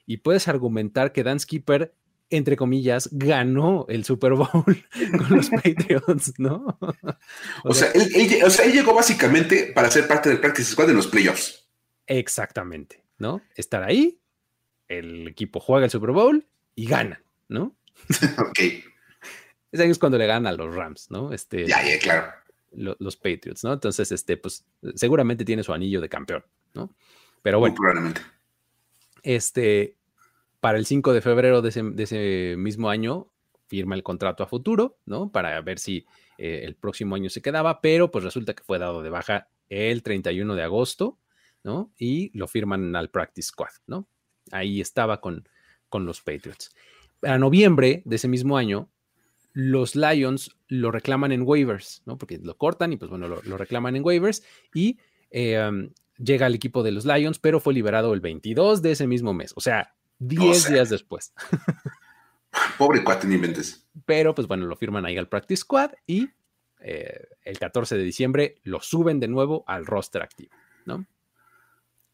y 0.05 0.17
puedes 0.17 0.47
argumentar 0.47 1.11
que 1.11 1.23
Dan 1.23 1.39
Skipper 1.39 1.93
entre 2.29 2.57
comillas, 2.57 3.09
ganó 3.11 3.85
el 3.89 4.03
Super 4.03 4.33
Bowl 4.33 4.49
con 5.17 5.37
los 5.37 5.49
Patriots, 5.49 6.33
¿no? 6.37 6.77
O, 7.63 7.73
sea, 7.73 7.91
él, 7.91 8.73
llegó 8.73 8.93
básicamente 8.93 9.71
para 9.73 9.89
ser 9.89 10.07
parte 10.07 10.29
del 10.29 10.39
Practice 10.39 10.71
Squad 10.71 10.87
de 10.87 10.93
los 10.93 11.07
playoffs. 11.07 11.67
Exactamente, 12.05 13.03
¿no? 13.17 13.41
Estar 13.55 13.83
ahí, 13.83 14.19
el 14.87 15.27
equipo 15.27 15.59
juega 15.59 15.85
el 15.85 15.91
Super 15.91 16.11
Bowl 16.11 16.45
y 16.75 16.87
gana, 16.87 17.21
¿no? 17.47 17.75
ok. 18.39 18.59
Ese 19.71 19.83
año 19.83 19.91
es 19.91 19.99
cuando 19.99 20.17
le 20.17 20.27
ganan 20.27 20.47
a 20.47 20.55
los 20.55 20.73
Rams, 20.73 21.11
¿no? 21.11 21.33
Este, 21.33 21.67
ya, 21.67 21.83
ya, 21.83 21.99
claro. 21.99 22.31
los 22.71 23.17
Patriots, 23.17 23.63
¿no? 23.63 23.73
Entonces, 23.73 24.11
este, 24.11 24.37
pues, 24.37 24.65
seguramente 24.95 25.43
tiene 25.43 25.63
su 25.63 25.73
anillo 25.73 25.99
de 25.99 26.09
campeón, 26.09 26.45
¿no? 26.73 26.95
Pero 27.41 27.59
bueno. 27.59 27.75
probablemente. 27.75 28.21
Este, 29.23 29.97
para 30.59 30.77
el 30.77 30.85
5 30.85 31.13
de 31.13 31.21
febrero 31.21 31.61
de 31.61 31.69
ese, 31.69 32.55
mismo 32.57 32.89
año 32.89 33.31
firma 33.67 33.95
el 33.95 34.03
contrato 34.03 34.43
a 34.43 34.47
futuro, 34.47 34.97
¿no? 35.05 35.31
Para 35.31 35.59
ver 35.61 35.79
si 35.79 36.05
eh, 36.37 36.61
el 36.63 36.75
próximo 36.75 37.15
año 37.15 37.29
se 37.29 37.41
quedaba, 37.41 37.81
pero 37.81 38.11
pues 38.11 38.23
resulta 38.23 38.53
que 38.53 38.63
fue 38.63 38.79
dado 38.79 39.03
de 39.03 39.09
baja 39.09 39.49
el 39.67 40.03
31 40.03 40.55
de 40.55 40.63
agosto, 40.63 41.19
¿no? 41.63 41.91
Y 41.97 42.37
lo 42.37 42.47
firman 42.47 42.95
al 42.95 43.09
Practice 43.09 43.49
Squad, 43.49 43.71
¿no? 43.85 44.07
Ahí 44.51 44.81
estaba 44.81 45.21
con, 45.21 45.47
con 45.89 46.05
los 46.05 46.21
Patriots. 46.21 46.73
A 47.23 47.37
noviembre 47.37 48.03
de 48.05 48.15
ese 48.15 48.27
mismo 48.27 48.57
año, 48.57 48.89
los 49.53 49.95
Lions 49.95 50.55
lo 50.67 50.91
reclaman 50.91 51.31
en 51.31 51.41
waivers, 51.41 52.03
¿no? 52.05 52.17
Porque 52.17 52.37
lo 52.37 52.57
cortan 52.57 52.93
y 52.93 52.97
pues 52.97 53.09
bueno, 53.09 53.27
lo, 53.27 53.57
reclaman 53.57 53.95
en 53.95 54.05
waivers 54.05 54.43
y 54.73 54.99
eh, 55.31 55.89
llega 56.17 56.45
al 56.45 56.55
equipo 56.55 56.83
de 56.83 56.91
los 56.91 57.05
Lions, 57.05 57.39
pero 57.39 57.59
fue 57.59 57.73
liberado 57.73 58.13
el 58.13 58.21
22 58.21 58.81
de 58.81 58.91
ese 58.91 59.07
mismo 59.07 59.33
mes. 59.33 59.53
O 59.55 59.61
sea, 59.61 59.95
10 60.19 60.71
días 60.71 60.89
después. 60.89 61.33
Pobre 62.77 63.03
cuate, 63.03 63.27
ni 63.27 63.35
inventes. 63.35 63.87
Pero 64.05 64.33
pues 64.33 64.47
bueno, 64.47 64.65
lo 64.65 64.75
firman 64.75 65.05
ahí 65.05 65.17
al 65.17 65.27
Practice 65.27 65.61
Squad 65.61 65.91
y 66.05 66.29
eh, 66.79 67.27
el 67.43 67.59
14 67.59 67.97
de 67.97 68.03
diciembre 68.03 68.59
lo 68.63 68.79
suben 68.81 69.19
de 69.19 69.27
nuevo 69.27 69.63
al 69.67 69.85
roster 69.85 70.21
activo, 70.21 70.51
¿no? 70.85 71.05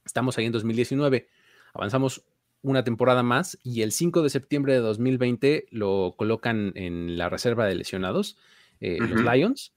Estamos 0.05 0.37
ahí 0.37 0.45
en 0.45 0.51
2019, 0.51 1.29
avanzamos 1.73 2.23
una 2.61 2.83
temporada 2.83 3.23
más 3.23 3.57
y 3.63 3.81
el 3.81 3.91
5 3.91 4.21
de 4.21 4.29
septiembre 4.29 4.73
de 4.73 4.79
2020 4.79 5.67
lo 5.71 6.15
colocan 6.17 6.71
en 6.75 7.17
la 7.17 7.29
reserva 7.29 7.65
de 7.65 7.75
lesionados, 7.75 8.37
eh, 8.79 8.97
los 8.99 9.21
Lions, 9.23 9.73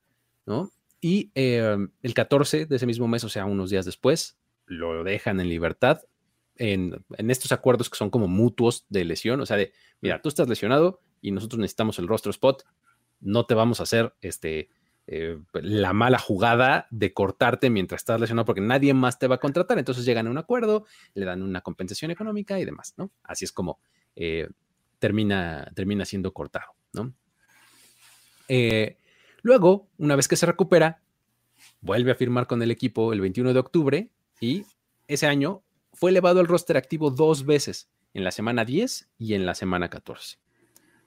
¿no? 0.47 0.71
Y 1.01 1.31
eh, 1.35 1.77
el 2.03 2.15
14 2.15 2.67
de 2.67 2.77
ese 2.77 2.87
mismo 2.87 3.09
mes, 3.09 3.25
o 3.25 3.29
sea, 3.29 3.45
unos 3.45 3.71
días 3.71 3.85
después, 3.85 4.39
lo 4.67 5.05
dejan 5.05 5.41
en 5.41 5.49
libertad 5.49 6.03
en, 6.59 7.05
estos 7.19 7.53
acuerdos 7.53 7.91
que 7.91 7.97
son 7.97 8.11
como 8.11 8.29
mutuos 8.29 8.87
de 8.89 9.05
lesión, 9.05 9.41
o 9.41 9.47
sea, 9.47 9.57
de, 9.57 9.73
mira, 10.01 10.23
tú 10.23 10.29
estás 10.29 10.49
lesionado 10.49 11.01
y 11.21 11.31
nosotros 11.31 11.59
necesitamos 11.59 11.99
el 11.99 12.09
rostro 12.09 12.31
spot, 12.31 12.65
no 13.21 13.47
te 13.47 13.55
vamos 13.55 13.81
a 13.81 13.85
hacer 13.85 14.15
este, 14.21 14.71
eh, 15.09 15.39
la 15.53 15.93
mala 15.93 16.19
jugada 16.19 16.89
de 16.91 17.13
cortarte 17.13 17.71
mientras 17.71 18.01
estás 18.01 18.21
lesionado 18.21 18.45
porque 18.45 18.61
nadie 18.61 18.93
más 18.93 19.19
te 19.19 19.29
va 19.29 19.37
a 19.37 19.41
contratar, 19.41 19.79
entonces 19.79 20.05
llegan 20.05 20.27
a 20.27 20.31
un 20.31 20.39
acuerdo, 20.39 20.85
le 21.15 21.25
dan 21.25 21.43
una 21.43 21.61
compensación 21.61 22.11
económica 22.11 22.59
y 22.59 22.65
demás, 22.65 22.95
¿no? 22.97 23.13
Así 23.23 23.45
es 23.45 23.53
como 23.53 23.79
eh, 24.17 24.49
termina, 24.99 25.71
termina 25.75 26.05
siendo 26.05 26.33
cortado, 26.33 26.73
¿no? 26.93 27.15
Eh, 28.49 28.99
luego, 29.43 29.89
una 29.99 30.17
vez 30.17 30.27
que 30.27 30.37
se 30.37 30.47
recupera, 30.47 31.03
vuelve 31.81 32.11
a 32.11 32.17
firmar 32.17 32.49
con 32.49 32.61
el 32.63 32.73
equipo 32.73 33.13
el 33.13 33.21
21 33.21 33.53
de 33.53 33.61
octubre 33.61 34.11
y 34.41 34.65
ese 35.07 35.29
año 35.29 35.63
fue 35.93 36.11
elevado 36.11 36.41
al 36.41 36.49
roster 36.49 36.77
activo 36.77 37.11
dos 37.11 37.47
veces, 37.47 37.91
en 38.13 38.25
la 38.25 38.33
semana 38.33 38.65
10 38.65 39.11
y 39.19 39.35
en 39.35 39.47
la 39.47 39.55
semana 39.55 39.89
14. 39.89 40.39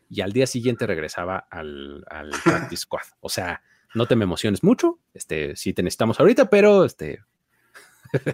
Y 0.09 0.21
al 0.21 0.31
día 0.31 0.47
siguiente 0.47 0.87
regresaba 0.87 1.37
al, 1.37 2.05
al 2.09 2.29
Practice 2.43 2.83
Squad. 2.83 3.03
O 3.19 3.29
sea, 3.29 3.61
no 3.93 4.05
te 4.05 4.15
me 4.15 4.23
emociones 4.23 4.63
mucho, 4.63 4.99
este, 5.13 5.55
sí 5.55 5.73
te 5.73 5.83
necesitamos 5.83 6.19
ahorita, 6.19 6.49
pero 6.49 6.85
este... 6.85 7.19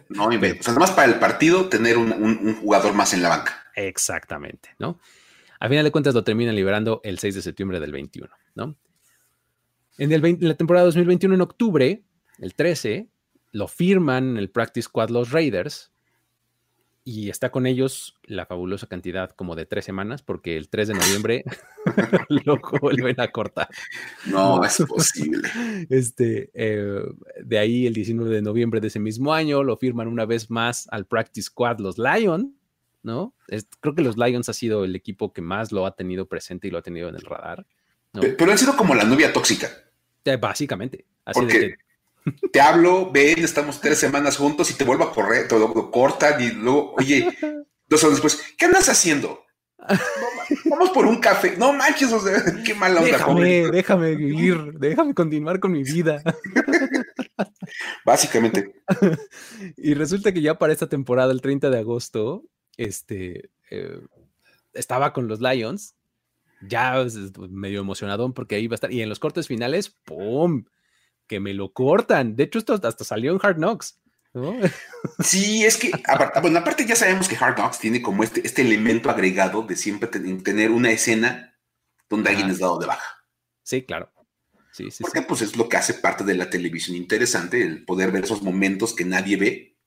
no, 0.09 0.27
o 0.27 0.63
sea, 0.63 0.73
más 0.75 0.91
para 0.91 1.11
el 1.11 1.19
partido 1.19 1.67
tener 1.69 1.97
un, 1.97 2.55
jugador 2.55 2.93
más 2.93 3.13
en 3.13 3.21
la 3.21 3.29
banca. 3.29 3.65
Exactamente, 3.75 4.69
¿no? 4.79 4.99
A 5.59 5.69
final 5.69 5.85
de 5.85 5.91
cuentas 5.91 6.13
lo 6.13 6.23
terminan 6.23 6.55
liberando 6.55 7.01
el 7.03 7.19
6 7.19 7.35
de 7.35 7.41
septiembre 7.41 7.79
del 7.79 7.91
21, 7.91 8.29
¿no? 8.55 8.77
En, 9.97 10.11
el 10.11 10.25
en 10.25 10.47
la 10.47 10.55
temporada 10.55 10.85
2021, 10.85 11.35
en 11.35 11.41
octubre, 11.41 12.03
el 12.39 12.53
13, 12.53 13.07
lo 13.51 13.67
firman 13.67 14.31
en 14.31 14.37
el 14.37 14.49
Practice 14.49 14.85
Squad 14.85 15.09
los 15.09 15.31
Raiders 15.31 15.93
y 17.07 17.29
está 17.29 17.51
con 17.51 17.67
ellos 17.67 18.15
la 18.23 18.47
fabulosa 18.47 18.87
cantidad 18.87 19.29
como 19.29 19.55
de 19.55 19.67
tres 19.67 19.85
semanas, 19.85 20.23
porque 20.23 20.57
el 20.57 20.69
3 20.69 20.87
de 20.87 20.93
noviembre 20.95 21.43
lo 22.45 22.59
vuelven 22.81 23.21
a 23.21 23.31
cortar. 23.31 23.69
No, 24.25 24.61
es 24.65 24.83
posible. 24.87 25.47
Este, 25.89 26.49
eh, 26.55 27.03
de 27.43 27.59
ahí 27.59 27.85
el 27.85 27.93
19 27.93 28.33
de 28.33 28.41
noviembre 28.41 28.81
de 28.81 28.87
ese 28.87 28.99
mismo 28.99 29.33
año 29.35 29.61
lo 29.61 29.77
firman 29.77 30.07
una 30.07 30.25
vez 30.25 30.49
más 30.49 30.87
al 30.89 31.05
Practice 31.05 31.45
Squad 31.45 31.79
los 31.79 31.99
Lions, 31.99 32.47
¿no? 33.03 33.35
creo 33.79 33.93
que 33.93 34.01
los 34.01 34.17
Lions 34.17 34.49
ha 34.49 34.53
sido 34.53 34.83
el 34.83 34.95
equipo 34.95 35.31
que 35.31 35.43
más 35.43 35.71
lo 35.71 35.85
ha 35.85 35.95
tenido 35.95 36.27
presente 36.27 36.67
y 36.67 36.71
lo 36.71 36.79
ha 36.79 36.81
tenido 36.81 37.07
en 37.07 37.15
el 37.15 37.21
radar. 37.21 37.67
Pero, 38.13 38.51
han 38.51 38.57
sido 38.57 38.75
como 38.75 38.95
la 38.95 39.03
novia 39.03 39.31
tóxica. 39.31 39.69
Eh, 40.23 40.37
básicamente. 40.37 41.05
Así 41.23 41.41
porque 41.41 41.75
te 42.51 42.61
hablo, 42.61 43.11
ven, 43.11 43.43
estamos 43.43 43.81
tres 43.81 43.97
semanas 43.97 44.37
juntos 44.37 44.69
y 44.71 44.75
te 44.75 44.83
vuelvo 44.83 45.03
a 45.05 45.13
correr, 45.13 45.47
te 45.47 45.57
lo 45.57 45.91
cortan 45.91 46.41
y 46.41 46.51
luego, 46.51 46.93
oye, 46.97 47.27
dos 47.87 48.03
horas 48.03 48.21
después, 48.21 48.55
¿qué 48.57 48.65
andas 48.65 48.89
haciendo? 48.89 49.45
vamos 50.65 50.89
por 50.91 51.05
un 51.05 51.19
café. 51.19 51.55
No 51.57 51.73
manches, 51.73 52.11
o 52.11 52.19
sea, 52.19 52.41
qué 52.65 52.73
mala 52.73 53.01
onda. 53.01 53.17
Déjame, 53.17 53.71
déjame 53.71 54.15
vivir, 54.15 54.73
déjame 54.79 55.13
continuar 55.13 55.59
con 55.59 55.71
mi 55.71 55.83
vida. 55.83 56.21
Básicamente. 58.05 58.73
y 59.77 59.93
resulta 59.93 60.31
que 60.31 60.41
ya 60.41 60.57
para 60.57 60.73
esta 60.73 60.87
temporada, 60.87 61.31
el 61.31 61.41
30 61.41 61.69
de 61.69 61.79
agosto, 61.79 62.43
este, 62.77 63.49
eh, 63.69 63.99
estaba 64.73 65.13
con 65.13 65.27
los 65.27 65.39
Lions, 65.39 65.95
ya 66.61 67.05
medio 67.49 67.81
emocionadón 67.81 68.33
porque 68.33 68.55
ahí 68.55 68.67
va 68.67 68.73
a 68.73 68.75
estar. 68.75 68.91
Y 68.91 69.01
en 69.01 69.09
los 69.09 69.19
cortes 69.19 69.47
finales, 69.47 69.95
¡pum! 70.05 70.65
Que 71.27 71.39
me 71.39 71.53
lo 71.53 71.73
cortan. 71.73 72.35
De 72.35 72.43
hecho, 72.43 72.59
esto 72.59 72.73
hasta 72.73 73.03
salió 73.03 73.31
en 73.31 73.39
Hard 73.41 73.57
Knocks. 73.57 73.99
Sí, 75.23 75.63
es 75.63 75.77
que, 75.77 75.91
bueno, 76.41 76.59
aparte 76.59 76.85
ya 76.85 76.95
sabemos 76.95 77.29
que 77.29 77.37
Hard 77.37 77.55
Knocks 77.55 77.79
tiene 77.79 78.01
como 78.01 78.23
este, 78.23 78.45
este 78.45 78.63
elemento 78.63 79.09
agregado 79.09 79.61
de 79.63 79.75
siempre 79.75 80.09
tener 80.09 80.71
una 80.71 80.91
escena 80.91 81.57
donde 82.09 82.29
alguien 82.31 82.49
es 82.49 82.59
dado 82.59 82.77
de 82.77 82.87
baja. 82.87 83.23
Sí, 83.63 83.83
claro. 83.83 84.11
Sí, 84.71 84.91
sí, 84.91 85.03
Porque 85.03 85.21
pues 85.21 85.41
es 85.41 85.55
lo 85.55 85.69
que 85.69 85.77
hace 85.77 85.93
parte 85.93 86.25
de 86.25 86.35
la 86.35 86.49
televisión 86.49 86.97
interesante, 86.97 87.61
el 87.61 87.85
poder 87.85 88.11
ver 88.11 88.25
esos 88.25 88.41
momentos 88.41 88.93
que 88.93 89.05
nadie 89.05 89.37
ve. 89.37 89.77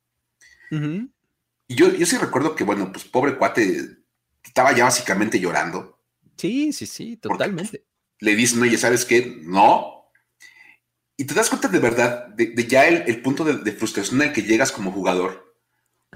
Y 0.70 1.74
yo, 1.74 1.94
yo 1.94 2.06
sí 2.06 2.16
recuerdo 2.16 2.54
que, 2.54 2.64
bueno, 2.64 2.90
pues 2.90 3.04
pobre 3.04 3.36
cuate 3.36 3.98
estaba 4.42 4.74
ya 4.74 4.84
básicamente 4.84 5.38
llorando. 5.38 6.00
Sí, 6.38 6.72
sí, 6.72 6.86
sí, 6.86 7.18
totalmente. 7.18 7.84
Le 8.20 8.34
dicen, 8.34 8.62
oye, 8.62 8.78
¿sabes 8.78 9.04
qué? 9.04 9.40
No, 9.42 9.97
y 11.18 11.24
te 11.24 11.34
das 11.34 11.50
cuenta 11.50 11.66
de 11.68 11.80
verdad 11.80 12.28
de, 12.28 12.66
ya 12.66 12.86
el, 12.86 13.20
punto 13.20 13.44
de, 13.44 13.72
frustración 13.72 14.22
al 14.22 14.32
que 14.32 14.42
llegas 14.42 14.70
como 14.70 14.92
jugador, 14.92 15.52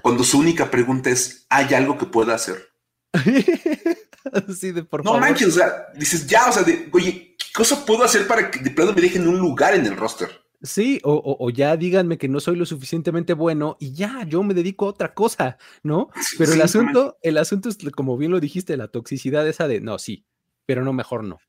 cuando 0.01 0.23
su 0.23 0.39
única 0.39 0.71
pregunta 0.71 1.09
es, 1.09 1.45
¿hay 1.49 1.73
algo 1.73 1.97
que 1.97 2.05
pueda 2.05 2.33
hacer? 2.33 2.69
sí, 4.57 4.71
de 4.71 4.83
por 4.83 5.03
no 5.03 5.19
manches, 5.19 5.49
o 5.49 5.51
sea, 5.51 5.87
dices, 5.95 6.25
ya, 6.25 6.47
o 6.47 6.53
sea, 6.53 6.63
de, 6.63 6.89
oye, 6.93 7.35
¿qué 7.37 7.45
cosa 7.53 7.85
puedo 7.85 8.03
hacer 8.03 8.25
para 8.27 8.49
que 8.49 8.59
de 8.59 8.71
plano 8.71 8.93
me 8.93 9.01
dejen 9.01 9.27
un 9.27 9.37
lugar 9.37 9.75
en 9.75 9.85
el 9.85 9.97
roster? 9.97 10.29
Sí, 10.61 11.01
o, 11.03 11.49
ya 11.49 11.75
díganme 11.75 12.17
que 12.17 12.29
no 12.29 12.39
soy 12.39 12.55
lo 12.55 12.65
suficientemente 12.65 13.33
bueno 13.33 13.75
y 13.81 13.93
ya, 13.93 14.23
yo 14.25 14.41
me 14.43 14.53
dedico 14.53 14.85
a 14.85 14.89
otra 14.91 15.13
cosa, 15.13 15.57
¿no? 15.83 16.09
Pero 16.37 16.53
el 16.53 16.61
asunto, 16.61 17.17
el 17.21 17.37
asunto 17.37 17.67
es, 17.67 17.77
como 17.93 18.17
bien 18.17 18.31
lo 18.31 18.39
dijiste, 18.39 18.77
la 18.77 18.87
toxicidad 18.87 19.45
esa 19.45 19.67
de, 19.67 19.81
no, 19.81 19.99
sí, 19.99 20.25
pero 20.65 20.85
no, 20.85 20.93
mejor 20.93 21.25
no. 21.25 21.39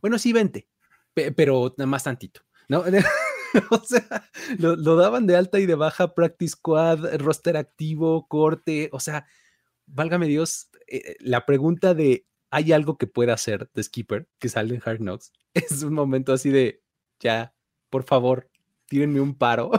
Bueno, 0.00 0.20
sí, 0.20 0.32
vente, 0.32 0.68
pero 1.12 1.74
nada 1.76 1.88
más 1.88 2.04
tantito, 2.04 2.42
¿no? 2.70 2.84
o 3.70 3.84
sea, 3.84 4.30
lo, 4.58 4.96
daban 4.96 5.26
de 5.26 5.36
alta 5.36 5.58
y 5.58 5.66
de 5.66 5.74
baja, 5.74 6.14
practice 6.14 6.52
squad, 6.52 7.16
roster 7.18 7.56
activo, 7.56 8.28
corte, 8.28 8.88
o 8.92 9.00
sea, 9.00 9.26
válgame 9.86 10.28
Dios, 10.28 10.70
eh, 10.86 11.16
la 11.18 11.44
pregunta 11.46 11.94
de 11.94 12.26
¿hay 12.50 12.72
algo 12.72 12.96
que 12.96 13.08
pueda 13.08 13.34
hacer 13.34 13.68
de 13.74 13.82
Skipper 13.82 14.28
que 14.38 14.48
sale 14.48 14.76
en 14.76 14.82
Hard 14.84 14.98
Knocks? 14.98 15.32
Es 15.54 15.82
un 15.82 15.94
momento 15.94 16.32
así 16.32 16.50
de, 16.50 16.80
ya, 17.18 17.52
por 17.90 18.04
favor, 18.04 18.48
tírenme 18.86 19.20
un 19.20 19.34
paro. 19.34 19.70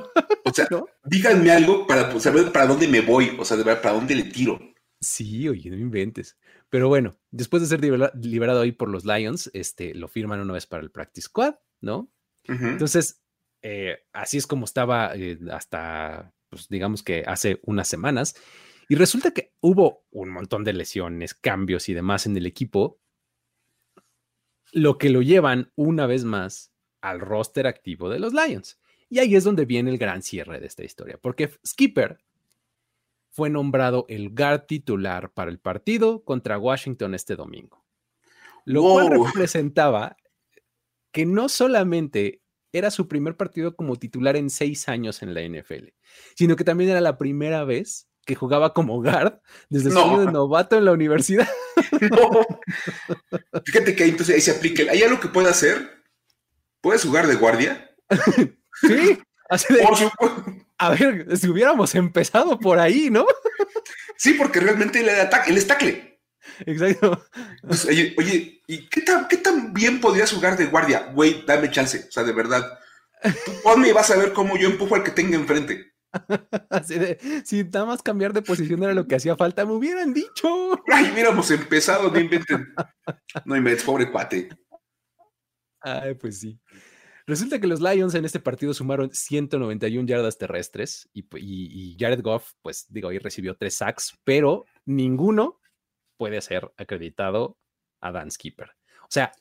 O 0.44 0.54
sea, 0.54 0.68
díganme 1.06 1.50
algo 1.50 1.88
para 1.88 2.20
saber 2.20 2.52
para 2.52 2.68
dónde 2.68 2.90
me 2.90 3.00
voy, 3.00 3.38
o 3.40 3.46
sea, 3.46 3.56
de 3.56 3.64
verdad, 3.64 3.82
para 3.82 3.96
dónde 3.96 4.16
le 4.16 4.24
tiro. 4.24 4.60
Sí, 5.00 5.48
oye, 5.48 5.70
no 5.70 5.78
inventes. 5.78 6.38
Pero 6.70 6.90
bueno, 6.90 7.16
después 7.32 7.62
de 7.62 7.70
ser 7.70 7.82
liberado 8.16 8.60
ahí 8.60 8.74
por 8.74 8.90
los 8.90 9.06
Lions, 9.06 9.50
este, 9.54 9.96
lo 9.96 10.10
firman 10.10 10.42
una 10.42 10.52
vez 10.52 10.68
para 10.68 10.84
el 10.84 10.92
Practice 10.92 11.28
Squad, 11.28 11.56
¿no? 11.80 12.12
Entonces, 12.48 13.22
eh, 13.62 14.00
así 14.14 14.38
es 14.38 14.48
como 14.48 14.66
estaba 14.66 15.16
eh, 15.16 15.38
hasta, 15.52 16.34
pues 16.50 16.68
digamos 16.68 17.04
que 17.04 17.24
hace 17.26 17.60
unas 17.64 17.88
semanas. 17.88 18.36
Y 18.90 18.96
resulta 18.96 19.32
que 19.32 19.54
hubo 19.62 20.06
un 20.12 20.30
montón 20.30 20.64
de 20.64 20.74
lesiones, 20.74 21.34
cambios 21.34 21.88
y 21.88 21.94
demás 21.94 22.26
en 22.26 22.36
el 22.36 22.46
equipo, 22.46 23.00
lo 24.74 24.98
que 24.98 25.10
lo 25.10 25.22
llevan 25.22 25.72
una 25.76 26.08
vez 26.08 26.24
más 26.24 26.74
al 27.02 27.20
roster 27.20 27.68
activo 27.68 28.10
de 28.10 28.20
los 28.20 28.34
Lions. 28.34 28.80
Y 29.10 29.20
ahí 29.20 29.36
es 29.36 29.44
donde 29.44 29.66
viene 29.66 29.92
el 29.92 29.98
gran 29.98 30.22
cierre 30.22 30.60
de 30.60 30.68
esta 30.68 30.84
historia, 30.84 31.18
porque 31.22 31.52
Skipper 31.66 32.20
fue 33.30 33.50
nombrado 33.50 34.06
el 34.10 34.30
guard 34.34 34.66
titular 34.66 35.32
para 35.32 35.52
el 35.52 35.60
partido 35.60 36.24
contra 36.24 36.58
Washington 36.58 37.16
este 37.16 37.36
domingo. 37.36 37.84
Lo 38.66 38.84
cual 38.84 39.10
representaba 39.26 40.18
que 41.12 41.26
no 41.26 41.50
solamente 41.50 42.42
era 42.74 42.92
su 42.92 43.08
primer 43.08 43.36
partido 43.36 43.76
como 43.76 43.98
titular 43.98 44.36
en 44.36 44.50
seis 44.50 44.88
años 44.88 45.22
en 45.22 45.34
la 45.34 45.42
NFL, 45.42 45.90
sino 46.36 46.56
que 46.56 46.64
también 46.64 46.90
era 46.90 47.02
la 47.02 47.18
primera 47.18 47.64
vez 47.66 48.08
que 48.26 48.36
jugaba 48.36 48.74
como 48.74 49.02
guard 49.02 49.40
desde 49.70 49.92
su 49.92 50.00
año 50.00 50.26
de 50.26 50.32
novato 50.32 50.78
en 50.78 50.86
la 50.86 50.92
universidad. 50.92 51.50
Fíjate 53.66 53.96
que 53.96 54.04
ahí, 54.04 54.10
entonces 54.12 54.36
ahí 54.36 54.42
se 54.42 54.52
aplica. 54.52 54.84
¿Hay 54.92 55.02
algo 55.02 55.20
que 55.20 55.28
pueda 55.28 55.50
hacer? 55.50 56.04
¿Puedes 56.82 57.04
jugar 57.04 57.28
de 57.28 57.36
guardia? 57.36 57.92
sí, 58.82 59.20
así 59.50 59.74
de. 59.74 59.84
A 60.78 60.90
ver, 60.92 61.38
si 61.38 61.50
hubiéramos 61.50 61.94
empezado 61.96 62.60
por 62.60 62.80
ahí, 62.80 63.10
¿no? 63.10 63.26
Sí, 64.18 64.34
porque 64.34 64.60
realmente 64.60 65.00
él, 65.00 65.10
ataque, 65.10 65.52
él 65.52 65.58
es 65.58 65.68
tackle. 65.68 66.11
Exacto. 66.66 67.26
Pues, 67.68 67.86
oye, 67.86 68.14
oye, 68.18 68.62
¿y 68.68 68.88
qué 68.90 69.02
tan, 69.02 69.28
qué 69.28 69.38
tan 69.38 69.74
bien 69.74 70.00
podrías 70.00 70.32
jugar 70.32 70.58
de 70.58 70.66
guardia? 70.66 71.12
Güey, 71.14 71.44
dame 71.46 71.72
chance. 71.72 72.06
O 72.08 72.12
sea, 72.12 72.24
de 72.24 72.34
verdad. 72.34 72.80
Tú 73.46 73.52
ponme 73.64 73.90
y 73.90 73.92
vas 73.92 74.10
a 74.12 74.18
ver 74.18 74.34
cómo 74.34 74.58
yo 74.58 74.68
empujo 74.68 74.96
al 74.96 75.04
que 75.04 75.12
tenga 75.12 75.36
enfrente. 75.36 75.94
Así 76.70 76.98
de, 76.98 77.18
si 77.46 77.64
nada 77.64 77.86
más 77.86 78.02
cambiar 78.02 78.34
de 78.34 78.42
posición 78.42 78.84
era 78.84 78.94
lo 78.94 79.08
que 79.08 79.16
hacía 79.16 79.36
falta, 79.36 79.66
me 79.66 79.74
hubieran 79.74 80.14
dicho. 80.14 80.74
Ay, 80.92 81.12
hubiéramos 81.14 81.50
empezado, 81.52 82.12
no 82.12 82.20
inventen. 82.20 82.74
No 83.46 83.56
inventes, 83.56 83.84
pobre 83.84 84.12
cuate. 84.12 84.50
Ay, 85.82 86.16
pues 86.16 86.40
sí. 86.40 86.60
Resulta 87.32 87.60
que 87.60 87.68
los 87.68 87.80
Lions 87.80 88.14
en 88.16 88.26
este 88.26 88.42
partido 88.42 88.74
sumaron 88.74 89.10
191 89.14 90.06
yardas 90.06 90.38
terrestres 90.38 91.10
y, 91.14 91.96
Jared 91.98 92.22
Goff, 92.22 92.52
pues 92.62 92.88
digo, 92.90 93.08
ahí 93.08 93.20
recibió 93.20 93.56
tres 93.56 93.76
sacks, 93.76 94.18
pero 94.26 94.66
ninguno 94.86 95.61
puede 96.22 96.40
ser 96.42 96.72
acreditado 96.78 97.58
a 98.00 98.12
Dan 98.12 98.30
Skipper. 98.30 98.70
O 99.02 99.10
sea, 99.10 99.32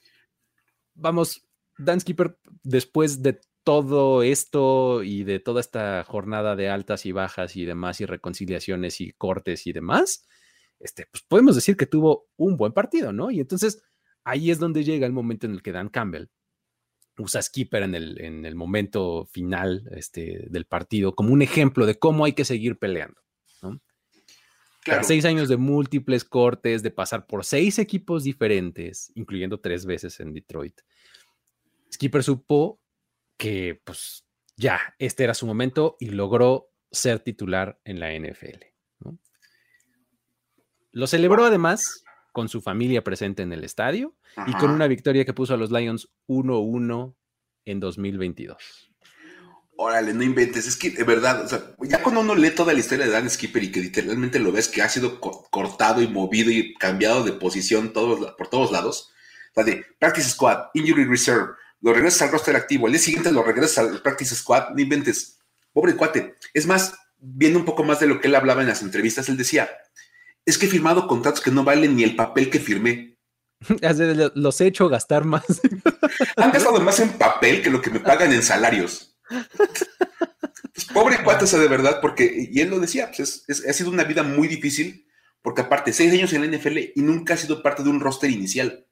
vamos, 0.94 1.46
Dan 1.76 2.00
Skipper, 2.00 2.38
después 2.62 3.20
de 3.20 3.38
todo 3.64 4.22
esto 4.22 5.02
y 5.02 5.24
de 5.24 5.40
toda 5.40 5.60
esta 5.60 6.02
jornada 6.04 6.56
de 6.56 6.70
altas 6.70 7.04
y 7.04 7.12
bajas 7.12 7.54
y 7.54 7.66
demás, 7.66 8.00
y 8.00 8.06
reconciliaciones 8.06 9.02
y 9.02 9.12
cortes 9.12 9.66
y 9.66 9.74
demás, 9.74 10.26
este, 10.78 11.04
pues 11.12 11.22
podemos 11.22 11.54
decir 11.54 11.76
que 11.76 11.84
tuvo 11.84 12.30
un 12.38 12.56
buen 12.56 12.72
partido, 12.72 13.12
¿no? 13.12 13.30
Y 13.30 13.40
entonces 13.40 13.82
ahí 14.24 14.50
es 14.50 14.58
donde 14.58 14.82
llega 14.82 15.06
el 15.06 15.12
momento 15.12 15.44
en 15.44 15.52
el 15.52 15.62
que 15.62 15.72
Dan 15.72 15.90
Campbell 15.90 16.28
usa 17.18 17.42
Skipper 17.42 17.82
en 17.82 17.94
el, 17.94 18.18
en 18.22 18.46
el 18.46 18.54
momento 18.54 19.26
final 19.26 19.86
este, 19.90 20.46
del 20.48 20.64
partido 20.64 21.14
como 21.14 21.34
un 21.34 21.42
ejemplo 21.42 21.84
de 21.84 21.98
cómo 21.98 22.24
hay 22.24 22.32
que 22.32 22.46
seguir 22.46 22.78
peleando. 22.78 23.20
Seis 25.02 25.24
años 25.24 25.48
de 25.48 25.56
múltiples 25.56 26.24
cortes, 26.24 26.82
de 26.82 26.90
pasar 26.90 27.26
por 27.26 27.44
seis 27.44 27.78
equipos 27.78 28.24
diferentes, 28.24 29.12
incluyendo 29.14 29.60
tres 29.60 29.86
veces 29.86 30.20
en 30.20 30.32
Detroit. 30.32 30.80
Skipper 31.92 32.22
supo 32.22 32.80
que 33.36 33.80
pues 33.84 34.26
ya 34.56 34.94
este 34.98 35.24
era 35.24 35.34
su 35.34 35.46
momento 35.46 35.96
y 35.98 36.10
logró 36.10 36.70
ser 36.90 37.20
titular 37.20 37.80
en 37.84 38.00
la 38.00 38.12
NFL. 38.12 38.64
Lo 40.92 41.06
celebró 41.06 41.44
además 41.44 42.04
con 42.32 42.48
su 42.48 42.60
familia 42.60 43.02
presente 43.02 43.42
en 43.42 43.52
el 43.52 43.64
estadio 43.64 44.16
y 44.46 44.52
con 44.54 44.70
una 44.70 44.86
victoria 44.86 45.24
que 45.24 45.32
puso 45.32 45.54
a 45.54 45.56
los 45.56 45.70
Lions 45.70 46.10
1-1 46.26 47.14
en 47.64 47.80
2022. 47.80 48.89
Órale, 49.82 50.12
no 50.12 50.22
inventes, 50.22 50.66
es 50.66 50.76
que 50.76 50.90
de 50.90 51.04
verdad, 51.04 51.42
o 51.42 51.48
sea, 51.48 51.74
ya 51.80 52.02
cuando 52.02 52.20
uno 52.20 52.34
lee 52.34 52.50
toda 52.50 52.74
la 52.74 52.80
historia 52.80 53.06
de 53.06 53.12
Dan 53.12 53.30
Skipper 53.30 53.62
y 53.62 53.72
que 53.72 53.80
literalmente 53.80 54.38
lo 54.38 54.52
ves 54.52 54.68
que 54.68 54.82
ha 54.82 54.90
sido 54.90 55.18
cortado 55.18 56.02
y 56.02 56.06
movido 56.06 56.50
y 56.50 56.74
cambiado 56.74 57.24
de 57.24 57.32
posición 57.32 57.94
todos, 57.94 58.34
por 58.36 58.48
todos 58.48 58.72
lados, 58.72 59.10
o 59.52 59.54
sea, 59.54 59.64
de 59.64 59.86
Practice 59.98 60.28
Squad, 60.28 60.66
Injury 60.74 61.06
Reserve, 61.06 61.54
lo 61.80 61.94
regresas 61.94 62.20
al 62.20 62.32
roster 62.32 62.56
activo, 62.56 62.88
el 62.88 62.92
día 62.92 63.00
siguiente 63.00 63.32
lo 63.32 63.42
regresas 63.42 63.78
al 63.78 64.02
Practice 64.02 64.34
Squad, 64.34 64.68
no 64.74 64.82
inventes, 64.82 65.38
pobre 65.72 65.96
cuate. 65.96 66.34
Es 66.52 66.66
más, 66.66 66.92
viendo 67.18 67.58
un 67.58 67.64
poco 67.64 67.82
más 67.82 68.00
de 68.00 68.06
lo 68.06 68.20
que 68.20 68.28
él 68.28 68.34
hablaba 68.34 68.60
en 68.60 68.68
las 68.68 68.82
entrevistas, 68.82 69.30
él 69.30 69.38
decía, 69.38 69.70
es 70.44 70.58
que 70.58 70.66
he 70.66 70.68
firmado 70.68 71.06
contratos 71.06 71.40
que 71.40 71.52
no 71.52 71.64
valen 71.64 71.96
ni 71.96 72.04
el 72.04 72.16
papel 72.16 72.50
que 72.50 72.60
firmé. 72.60 73.16
Los 74.34 74.60
he 74.60 74.66
hecho 74.66 74.90
gastar 74.90 75.24
más. 75.24 75.62
Han 76.36 76.52
gastado 76.52 76.78
más 76.80 77.00
en 77.00 77.12
papel 77.12 77.62
que 77.62 77.70
lo 77.70 77.80
que 77.80 77.88
me 77.88 78.00
pagan 78.00 78.30
en 78.34 78.42
salarios. 78.42 79.09
Pues, 80.72 80.84
pobre 80.86 81.22
cuate, 81.22 81.44
de 81.44 81.68
verdad, 81.68 82.00
porque, 82.00 82.48
y 82.50 82.60
él 82.60 82.70
lo 82.70 82.80
decía, 82.80 83.10
pues 83.14 83.44
ha 83.68 83.72
sido 83.72 83.90
una 83.90 84.04
vida 84.04 84.22
muy 84.22 84.48
difícil, 84.48 85.06
porque 85.42 85.62
aparte, 85.62 85.92
seis 85.92 86.12
años 86.12 86.32
en 86.32 86.42
la 86.42 86.56
NFL 86.56 86.78
y 86.94 87.02
nunca 87.02 87.34
ha 87.34 87.36
sido 87.36 87.62
parte 87.62 87.82
de 87.82 87.90
un 87.90 88.00
roster 88.00 88.30
inicial. 88.30 88.86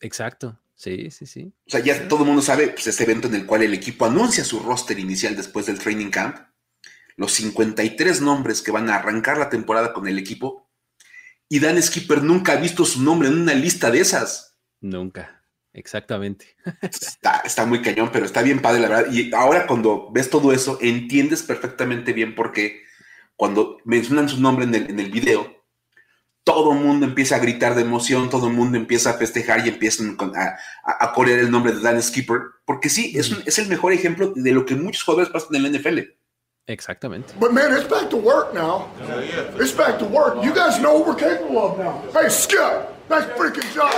Exacto, 0.00 0.60
sí, 0.74 1.10
sí, 1.10 1.26
sí. 1.26 1.52
O 1.66 1.70
sea, 1.70 1.80
ya 1.80 2.08
todo 2.08 2.20
el 2.20 2.26
mundo 2.26 2.42
sabe, 2.42 2.68
pues 2.68 2.86
ese 2.86 3.04
evento 3.04 3.28
en 3.28 3.34
el 3.34 3.46
cual 3.46 3.62
el 3.62 3.74
equipo 3.74 4.06
anuncia 4.06 4.44
su 4.44 4.60
roster 4.60 4.98
inicial 4.98 5.36
después 5.36 5.66
del 5.66 5.78
training 5.78 6.10
camp, 6.10 6.36
los 7.16 7.32
53 7.32 8.20
nombres 8.20 8.62
que 8.62 8.70
van 8.70 8.88
a 8.88 8.96
arrancar 8.96 9.38
la 9.38 9.50
temporada 9.50 9.92
con 9.92 10.08
el 10.08 10.18
equipo, 10.18 10.70
y 11.48 11.60
Dan 11.60 11.82
Skipper 11.82 12.22
nunca 12.22 12.52
ha 12.52 12.56
visto 12.56 12.84
su 12.84 13.02
nombre 13.02 13.28
en 13.28 13.38
una 13.38 13.54
lista 13.54 13.90
de 13.90 14.00
esas. 14.00 14.56
Nunca, 14.80 15.41
exactamente. 15.72 16.56
Está, 17.44 17.66
muy 17.66 17.82
cañón, 17.82 18.10
pero 18.12 18.24
está 18.24 18.42
bien 18.42 18.60
padre, 18.60 18.80
la 18.80 18.88
verdad. 18.88 19.12
Y 19.12 19.32
ahora 19.34 19.66
cuando 19.66 20.10
ves 20.12 20.30
todo 20.30 20.52
eso, 20.52 20.78
entiendes 20.80 21.42
perfectamente 21.42 22.12
bien 22.12 22.34
por 22.34 22.52
qué 22.52 22.82
cuando 23.36 23.78
mencionan 23.84 24.28
su 24.28 24.40
nombre 24.40 24.64
en 24.64 24.74
el, 24.74 24.90
en 24.90 25.00
el 25.00 25.10
video, 25.10 25.62
todo 26.44 26.72
el 26.72 26.80
mundo 26.80 27.06
empieza 27.06 27.36
a 27.36 27.38
gritar 27.38 27.74
de 27.74 27.82
emoción, 27.82 28.28
todo 28.28 28.48
el 28.48 28.52
mundo 28.54 28.76
empieza 28.76 29.10
a 29.10 29.14
festejar 29.14 29.64
y 29.64 29.68
empiezan 29.68 30.16
a, 30.34 30.58
a, 30.84 31.12
correr 31.12 31.38
el 31.38 31.50
nombre 31.50 31.72
de 31.72 31.80
Dan 31.80 32.02
Skipper, 32.02 32.40
porque 32.64 32.88
sí, 32.88 33.12
es, 33.16 33.32
es 33.46 33.58
el 33.58 33.68
mejor 33.68 33.92
ejemplo 33.92 34.32
de 34.34 34.52
lo 34.52 34.66
que 34.66 34.74
muchos 34.74 35.04
jugadores 35.04 35.30
pasan 35.30 35.56
en 35.56 35.62
la 35.62 35.78
NFL. 35.78 35.98
Exactamente. 36.66 37.34
But 37.40 37.52
man, 37.52 37.72
it's 37.72 37.88
back 37.88 38.08
to 38.10 38.16
work 38.16 38.54
now. 38.54 38.88
It's 39.58 39.72
back 39.72 39.98
to 39.98 40.04
work. 40.04 40.44
You 40.44 40.54
guys 40.54 40.80
know 40.80 40.98
what 40.98 41.06
we're 41.08 41.16
capable 41.16 41.58
of 41.58 41.78
now. 41.78 42.02
Hey, 42.12 42.28
Skip, 42.28 42.88
nice 43.10 43.24
freaking 43.36 43.66
job. 43.74 43.90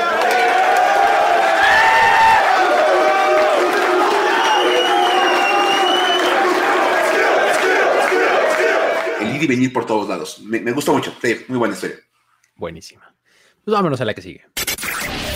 Y 9.44 9.46
venir 9.46 9.72
por 9.72 9.86
todos 9.86 10.08
lados. 10.08 10.40
Me, 10.40 10.60
me 10.60 10.72
gusta 10.72 10.92
mucho. 10.92 11.14
Sí, 11.22 11.36
muy 11.48 11.58
buena 11.58 11.74
historia. 11.74 11.96
Buenísima. 12.56 13.14
Pues 13.64 13.72
vámonos 13.72 14.00
a 14.00 14.04
la 14.04 14.14
que 14.14 14.22
sigue. 14.22 14.44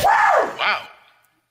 Wow. 0.02 0.88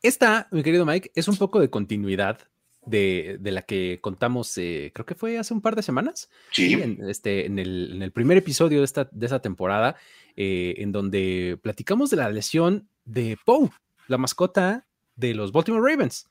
Esta, 0.02 0.48
mi 0.52 0.64
querido 0.64 0.86
Mike, 0.86 1.12
es 1.16 1.28
un 1.28 1.38
poco 1.38 1.60
de 1.60 1.70
continuidad 1.70 2.40
de, 2.88 3.40
la 3.44 3.62
que 3.64 4.00
contamos, 4.02 4.58
eh, 4.58 4.92
creo 4.94 5.06
que 5.06 5.16
fue 5.16 5.38
hace 5.38 5.54
un 5.54 5.62
par 5.62 5.76
de 5.76 5.82
semanas. 5.82 6.30
Sí. 6.52 6.74
En, 6.74 7.10
este, 7.10 7.46
en, 7.46 7.60
el, 7.60 8.12
primer 8.14 8.38
episodio 8.38 8.80
de 8.80 8.86
esta, 8.86 9.10
de 9.12 9.26
esa 9.26 9.42
temporada, 9.42 9.96
eh, 10.36 10.76
en 10.78 10.92
donde 10.92 11.60
platicamos 11.62 12.10
de 12.10 12.18
la 12.18 12.30
lesión 12.30 12.88
de 13.06 13.38
Poe, 13.46 13.70
la 14.08 14.18
mascota 14.18 14.88
de 15.16 15.34
los 15.34 15.52
Baltimore 15.52 15.90
Ravens. 15.90 16.28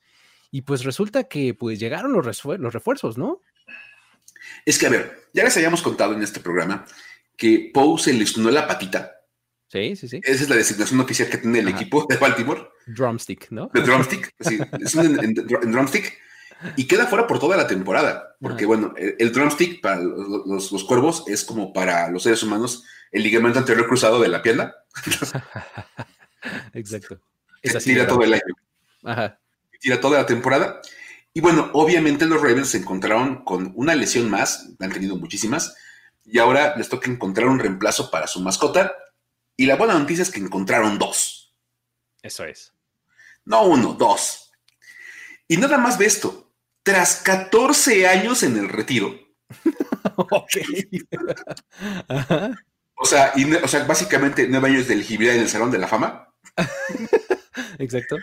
Y 0.49 0.61
pues 0.61 0.83
resulta 0.83 1.25
que 1.25 1.53
pues 1.53 1.79
llegaron 1.79 2.13
los, 2.13 2.45
los 2.45 2.73
refuerzos, 2.73 3.17
¿no? 3.17 3.41
Es 4.65 4.77
que, 4.77 4.87
a 4.87 4.89
ver, 4.89 5.29
ya 5.33 5.43
les 5.43 5.55
habíamos 5.57 5.81
contado 5.81 6.13
en 6.13 6.23
este 6.23 6.39
programa 6.39 6.85
que 7.35 7.71
Poe 7.73 7.99
se 7.99 8.13
lesionó 8.13 8.49
la 8.49 8.67
patita 8.67 9.17
Sí, 9.67 9.97
sí, 9.97 10.07
sí. 10.07 10.21
Esa 10.23 10.43
es 10.43 10.49
la 10.49 10.55
designación 10.55 10.99
oficial 11.01 11.29
que 11.29 11.37
tiene 11.39 11.59
el 11.59 11.67
equipo 11.67 12.05
de 12.07 12.15
Baltimore. 12.15 12.69
Drumstick, 12.85 13.51
¿no? 13.51 13.69
De 13.73 13.81
drumstick, 13.81 14.33
sí, 14.39 14.59
es 14.79 14.95
un, 14.95 15.19
en, 15.21 15.33
drumstick 15.33 16.17
y 16.77 16.85
queda 16.85 17.05
fuera 17.05 17.27
por 17.27 17.37
toda 17.37 17.57
la 17.57 17.67
temporada, 17.67 18.35
porque 18.39 18.65
bueno, 18.65 18.93
el, 18.97 19.31
drumstick 19.33 19.81
para 19.81 19.97
los, 19.99 20.71
los, 20.71 20.83
cuervos 20.85 21.25
es 21.27 21.43
como 21.43 21.73
para 21.73 22.09
los 22.09 22.23
seres 22.23 22.41
humanos 22.43 22.85
el 23.11 23.23
ligamento 23.23 23.59
anterior 23.59 23.85
cruzado 23.87 24.21
de 24.21 24.29
la 24.29 24.41
pierna. 24.41 24.73
Exacto. 26.73 27.19
Es 27.61 27.83
tira 27.83 28.07
todo 28.07 28.23
el 28.23 28.33
año. 28.33 28.55
Ajá. 29.03 29.37
Tira 29.81 29.99
toda 29.99 30.19
la 30.19 30.25
temporada. 30.25 30.81
Y 31.37 31.39
bueno, 31.39 31.69
obviamente 31.73 32.25
los 32.25 32.41
Ravens 32.41 32.69
se 32.69 32.79
encontraron 32.79 33.43
con 33.43 33.71
una 33.75 33.93
lesión 33.93 34.27
más, 34.27 34.71
han 34.79 34.91
tenido 34.91 35.17
muchísimas, 35.17 35.75
y 36.25 36.39
ahora 36.39 36.75
les 36.75 36.89
toca 36.89 37.11
encontrar 37.11 37.47
un 37.47 37.59
reemplazo 37.59 38.09
para 38.09 38.25
su 38.25 38.41
mascota. 38.41 38.91
Y 39.55 39.67
la 39.67 39.75
buena 39.75 39.99
noticia 39.99 40.23
es 40.23 40.31
que 40.31 40.39
encontraron 40.39 40.97
dos. 40.97 41.53
Eso 42.23 42.43
es. 42.43 42.73
No 43.45 43.67
uno, 43.67 43.93
dos. 43.93 44.51
Y 45.47 45.57
nada 45.57 45.77
más 45.77 45.99
de 45.99 46.07
esto. 46.07 46.51
Tras 46.81 47.17
14 47.17 48.07
años 48.07 48.41
en 48.41 48.57
el 48.57 48.67
retiro. 48.67 49.13
ok. 50.15 50.57
O 52.95 53.05
sea, 53.05 53.33
o 53.63 53.67
sea, 53.67 53.83
básicamente 53.83 54.47
nueve 54.49 54.69
años 54.69 54.87
de 54.87 54.95
elegibilidad 54.95 55.35
en 55.35 55.41
el 55.41 55.49
Salón 55.49 55.69
de 55.69 55.77
la 55.77 55.87
Fama. 55.87 56.33
Exacto. 57.77 58.17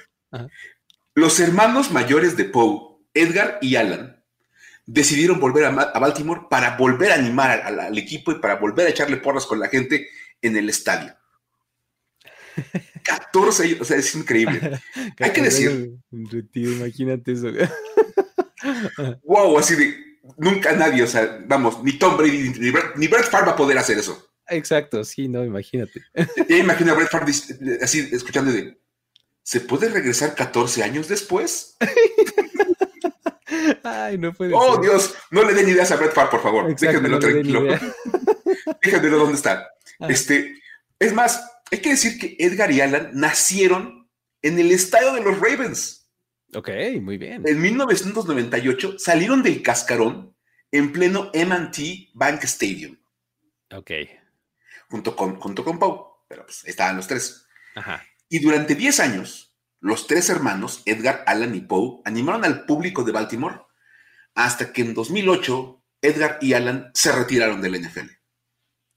Los 1.14 1.38
hermanos 1.38 1.92
mayores 1.92 2.36
de 2.36 2.46
Poe, 2.46 2.93
Edgar 3.14 3.58
y 3.62 3.76
Alan, 3.76 4.22
decidieron 4.86 5.40
volver 5.40 5.64
a, 5.64 5.70
Baltimore 5.70 6.42
para 6.50 6.76
volver 6.76 7.12
a 7.12 7.14
animar 7.14 7.62
al, 7.62 7.96
equipo 7.96 8.32
y 8.32 8.36
para 8.36 8.56
volver 8.56 8.86
a 8.86 8.90
echarle 8.90 9.16
porras 9.16 9.46
con 9.46 9.58
la 9.60 9.68
gente 9.68 10.08
en 10.42 10.56
el 10.56 10.68
estadio. 10.68 11.14
14 13.02 13.78
o 13.80 13.84
sea, 13.84 13.96
es 13.96 14.14
increíble. 14.14 14.80
Hay 15.20 15.32
que 15.32 15.42
decir. 15.42 15.94
imagínate 16.54 17.32
eso. 17.32 17.48
wow, 19.24 19.58
así 19.58 19.74
de 19.74 20.14
nunca 20.38 20.72
nadie, 20.72 21.02
o 21.02 21.06
sea, 21.06 21.42
vamos, 21.46 21.82
ni 21.82 21.98
Tom 21.98 22.16
Brady 22.16 22.50
ni, 22.50 22.72
ni 22.96 23.08
Brett 23.08 23.30
Favre 23.30 23.46
va 23.46 23.52
a 23.52 23.56
poder 23.56 23.78
hacer 23.78 23.98
eso. 23.98 24.30
Exacto, 24.48 25.04
sí, 25.04 25.28
no, 25.28 25.44
imagínate. 25.44 26.02
Ya 26.48 26.56
imagino 26.56 26.92
a 26.92 26.94
Brett 26.94 27.10
Favre 27.10 27.32
así 27.82 28.08
escuchando 28.12 28.52
de, 28.52 28.78
¿se 29.42 29.60
puede 29.60 29.88
regresar 29.88 30.34
14 30.34 30.82
años 30.82 31.08
después? 31.08 31.76
Ay, 33.82 34.18
no 34.18 34.32
puede 34.32 34.52
Oh, 34.54 34.80
Dios, 34.80 35.14
no 35.30 35.42
le 35.42 35.54
den 35.54 35.68
ideas 35.68 35.90
a 35.90 35.96
Brett 35.96 36.12
Favre, 36.12 36.30
por 36.30 36.42
favor. 36.42 36.74
Déjenmelo 36.74 37.18
tranquilo. 37.18 37.62
Déjenmelo 38.82 39.18
dónde 39.18 39.34
está. 39.34 39.68
Ah. 40.00 40.06
Este, 40.08 40.54
es 40.98 41.12
más, 41.12 41.50
hay 41.70 41.78
que 41.78 41.90
decir 41.90 42.18
que 42.18 42.36
Edgar 42.38 42.70
y 42.70 42.80
Alan 42.80 43.10
nacieron 43.14 44.08
en 44.42 44.58
el 44.58 44.70
estadio 44.70 45.14
de 45.14 45.22
los 45.22 45.38
Ravens. 45.40 46.08
Ok, 46.54 46.70
muy 47.00 47.18
bien. 47.18 47.42
En 47.46 47.60
1998 47.60 48.98
salieron 48.98 49.42
del 49.42 49.62
cascarón 49.62 50.36
en 50.70 50.92
pleno 50.92 51.30
MT 51.34 52.12
Bank 52.14 52.44
Stadium. 52.44 52.96
Ok 53.72 53.90
junto 54.94 55.16
con, 55.16 55.36
junto 55.40 55.64
con 55.64 55.78
Poe, 55.78 56.24
pero 56.28 56.44
pues 56.44 56.64
estaban 56.66 56.96
los 56.96 57.08
tres. 57.08 57.46
Y 58.28 58.38
durante 58.38 58.76
10 58.76 59.00
años, 59.00 59.53
los 59.84 60.06
tres 60.06 60.30
hermanos, 60.30 60.80
Edgar, 60.86 61.22
Alan 61.26 61.54
y 61.54 61.60
Poe, 61.60 62.00
animaron 62.06 62.46
al 62.46 62.64
público 62.64 63.04
de 63.04 63.12
Baltimore 63.12 63.60
hasta 64.34 64.72
que 64.72 64.80
en 64.80 64.94
2008 64.94 65.82
Edgar 66.00 66.38
y 66.40 66.54
Alan 66.54 66.90
se 66.94 67.12
retiraron 67.12 67.60
del 67.60 67.82
NFL. 67.82 68.08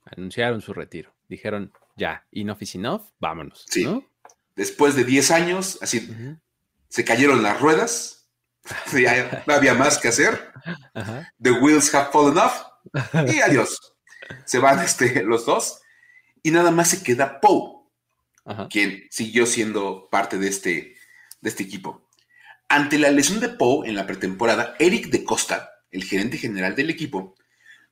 Anunciaron 0.06 0.62
su 0.62 0.74
retiro. 0.74 1.14
Dijeron, 1.28 1.74
ya, 1.98 2.26
enough 2.32 2.62
is 2.62 2.76
enough, 2.76 3.02
vámonos. 3.20 3.66
Sí. 3.68 3.86
Después 4.56 4.96
de 4.96 5.04
10 5.04 5.32
años, 5.32 5.78
así, 5.82 6.10
se 6.88 7.04
cayeron 7.04 7.44
las 7.44 7.60
ruedas, 7.60 8.30
ya 8.94 9.44
no 9.46 9.54
había 9.56 9.74
más 9.74 9.98
que 9.98 10.08
hacer. 10.08 10.54
The 11.42 11.52
wheels 11.52 11.94
have 11.94 12.14
fallen 12.14 12.38
off 12.38 12.64
y 13.28 13.42
adiós. 13.42 13.94
Se 14.46 14.60
van 14.60 14.80
este, 14.80 15.22
los 15.24 15.46
dos 15.46 15.82
y 16.44 16.52
nada 16.52 16.72
más 16.72 16.92
se 16.92 17.04
queda 17.04 17.42
Poe, 17.42 17.77
quien 18.70 19.08
siguió 19.10 19.46
siendo 19.46 20.08
parte 20.10 20.38
de 20.38 20.48
este, 20.48 20.96
de 21.42 21.50
este 21.50 21.64
equipo. 21.64 22.10
Ante 22.70 22.98
la 22.98 23.12
lesión 23.12 23.40
de 23.40 23.50
Poe 23.50 23.88
en 23.88 23.96
la 23.96 24.06
pretemporada, 24.06 24.76
Eric 24.80 25.08
de 25.08 25.24
Costa, 25.24 25.70
el 25.92 26.04
gerente 26.04 26.38
general 26.38 26.76
del 26.76 26.90
equipo, 26.90 27.36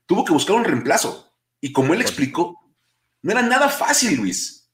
tuvo 0.06 0.26
que 0.26 0.34
buscar 0.34 0.56
un 0.56 0.66
reemplazo. 0.66 1.34
Y 1.62 1.72
como 1.72 1.94
él 1.94 2.02
explicó, 2.02 2.74
no 3.22 3.32
era 3.32 3.42
nada 3.42 3.70
fácil, 3.70 4.18
Luis. 4.18 4.70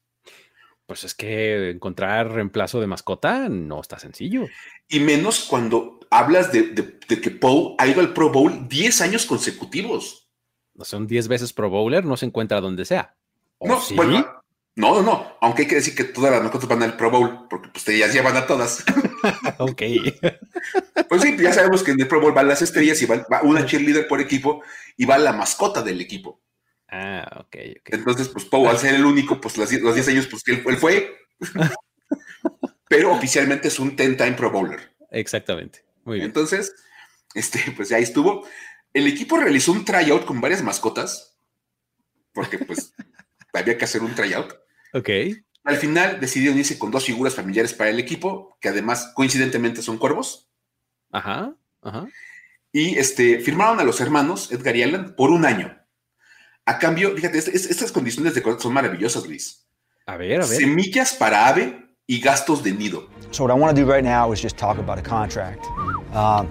Pues 0.86 1.04
es 1.04 1.14
que 1.14 1.70
encontrar 1.70 2.32
reemplazo 2.32 2.80
de 2.80 2.86
mascota 2.86 3.48
no 3.48 3.80
está 3.80 3.98
sencillo. 3.98 4.46
Y 4.88 5.00
menos 5.00 5.44
cuando 5.44 6.00
hablas 6.10 6.52
de, 6.52 6.98
que 7.08 7.30
Poe 7.30 7.74
ha 7.78 7.86
ido 7.86 8.00
al 8.00 8.12
Pro 8.12 8.30
Bowl 8.30 8.68
10 8.68 9.00
años 9.00 9.24
consecutivos. 9.24 10.28
Son 10.80 11.06
10 11.06 11.28
veces 11.28 11.52
Pro 11.52 11.70
Bowler, 11.70 12.04
no 12.04 12.16
se 12.16 12.26
encuentra 12.26 12.60
donde 12.60 12.84
sea. 12.84 13.14
No, 13.60 13.80
bueno, 13.94 14.41
no, 14.74 14.94
no, 14.94 15.02
no. 15.02 15.36
Aunque 15.40 15.62
hay 15.62 15.68
que 15.68 15.74
decir 15.74 15.94
que 15.94 16.04
todas 16.04 16.32
las 16.32 16.42
mascotas 16.42 16.68
van 16.68 16.82
al 16.82 16.96
Pro 16.96 17.10
Bowl, 17.10 17.46
porque 17.48 17.68
pues 17.68 17.84
te 17.84 17.98
ya 17.98 18.22
van 18.22 18.36
a 18.36 18.46
todas. 18.46 18.84
ok. 19.58 19.82
pues 21.08 21.22
sí, 21.22 21.36
ya 21.36 21.52
sabemos 21.52 21.82
que 21.82 21.90
en 21.90 22.00
el 22.00 22.08
Pro 22.08 22.20
Bowl 22.20 22.32
van 22.32 22.48
las 22.48 22.62
estrellas 22.62 23.00
y 23.02 23.06
va, 23.06 23.26
una 23.42 23.66
cheerleader 23.66 24.08
por 24.08 24.20
equipo 24.20 24.62
y 24.96 25.04
va 25.04 25.18
la 25.18 25.32
mascota 25.32 25.82
del 25.82 26.00
equipo. 26.00 26.40
Ah, 26.88 27.26
ok, 27.40 27.56
ok. 27.80 27.88
Entonces, 27.92 28.28
pues 28.28 28.44
Poe, 28.44 28.68
al 28.68 28.78
ser 28.78 28.94
el 28.94 29.04
único, 29.04 29.40
pues 29.40 29.56
los 29.56 29.68
10 29.68 30.08
años, 30.08 30.26
pues 30.26 30.42
él, 30.46 30.62
él 30.66 30.76
fue. 30.76 31.16
Pero 32.88 33.12
oficialmente 33.12 33.68
es 33.68 33.78
un 33.78 33.96
10-time 33.96 34.32
Pro 34.32 34.50
Bowler. 34.50 34.94
Exactamente. 35.10 35.84
Muy 36.04 36.16
bien. 36.16 36.26
Entonces, 36.26 36.74
este, 37.34 37.58
pues 37.76 37.92
ahí 37.92 38.02
estuvo. 38.02 38.46
El 38.92 39.06
equipo 39.06 39.38
realizó 39.38 39.72
un 39.72 39.84
tryout 39.84 40.24
con 40.24 40.40
varias 40.40 40.62
mascotas, 40.62 41.38
porque 42.32 42.58
pues 42.58 42.94
había 43.52 43.78
que 43.78 43.84
hacer 43.84 44.02
un 44.02 44.14
tryout. 44.14 44.61
Ok. 44.92 45.08
Al 45.64 45.76
final 45.76 46.20
decidieron 46.20 46.58
irse 46.58 46.78
con 46.78 46.90
dos 46.90 47.04
figuras 47.04 47.34
familiares 47.34 47.72
para 47.72 47.90
el 47.90 47.98
equipo, 47.98 48.56
que 48.60 48.68
además 48.68 49.12
coincidentemente 49.14 49.80
son 49.80 49.98
cuervos. 49.98 50.48
Ajá, 51.12 51.54
ajá. 51.82 52.08
Y 52.72 52.98
este, 52.98 53.38
firmaron 53.38 53.78
a 53.80 53.84
los 53.84 54.00
hermanos 54.00 54.50
Edgar 54.50 54.74
y 54.76 54.82
Alan 54.82 55.14
por 55.14 55.30
un 55.30 55.44
año. 55.44 55.78
A 56.64 56.78
cambio, 56.78 57.14
fíjate, 57.14 57.38
estas 57.38 57.92
condiciones 57.92 58.34
de 58.34 58.42
contrato 58.42 58.64
son 58.64 58.72
maravillosas, 58.72 59.26
Luis. 59.26 59.66
A 60.06 60.16
ver, 60.16 60.40
a 60.40 60.46
ver. 60.46 60.58
Semillas 60.58 61.14
para 61.14 61.48
ave 61.48 61.76
y 62.06 62.20
gastos 62.20 62.62
de 62.62 62.72
nido. 62.72 63.08
So 63.30 63.44
what 63.44 63.54
I 63.54 63.58
want 63.58 63.76
to 63.76 63.84
do 63.84 63.90
right 63.90 64.04
now 64.04 64.32
is 64.32 64.40
just 64.40 64.56
talk 64.56 64.78
about 64.78 64.98
a 64.98 65.02
contract. 65.02 65.64
Um, 66.12 66.48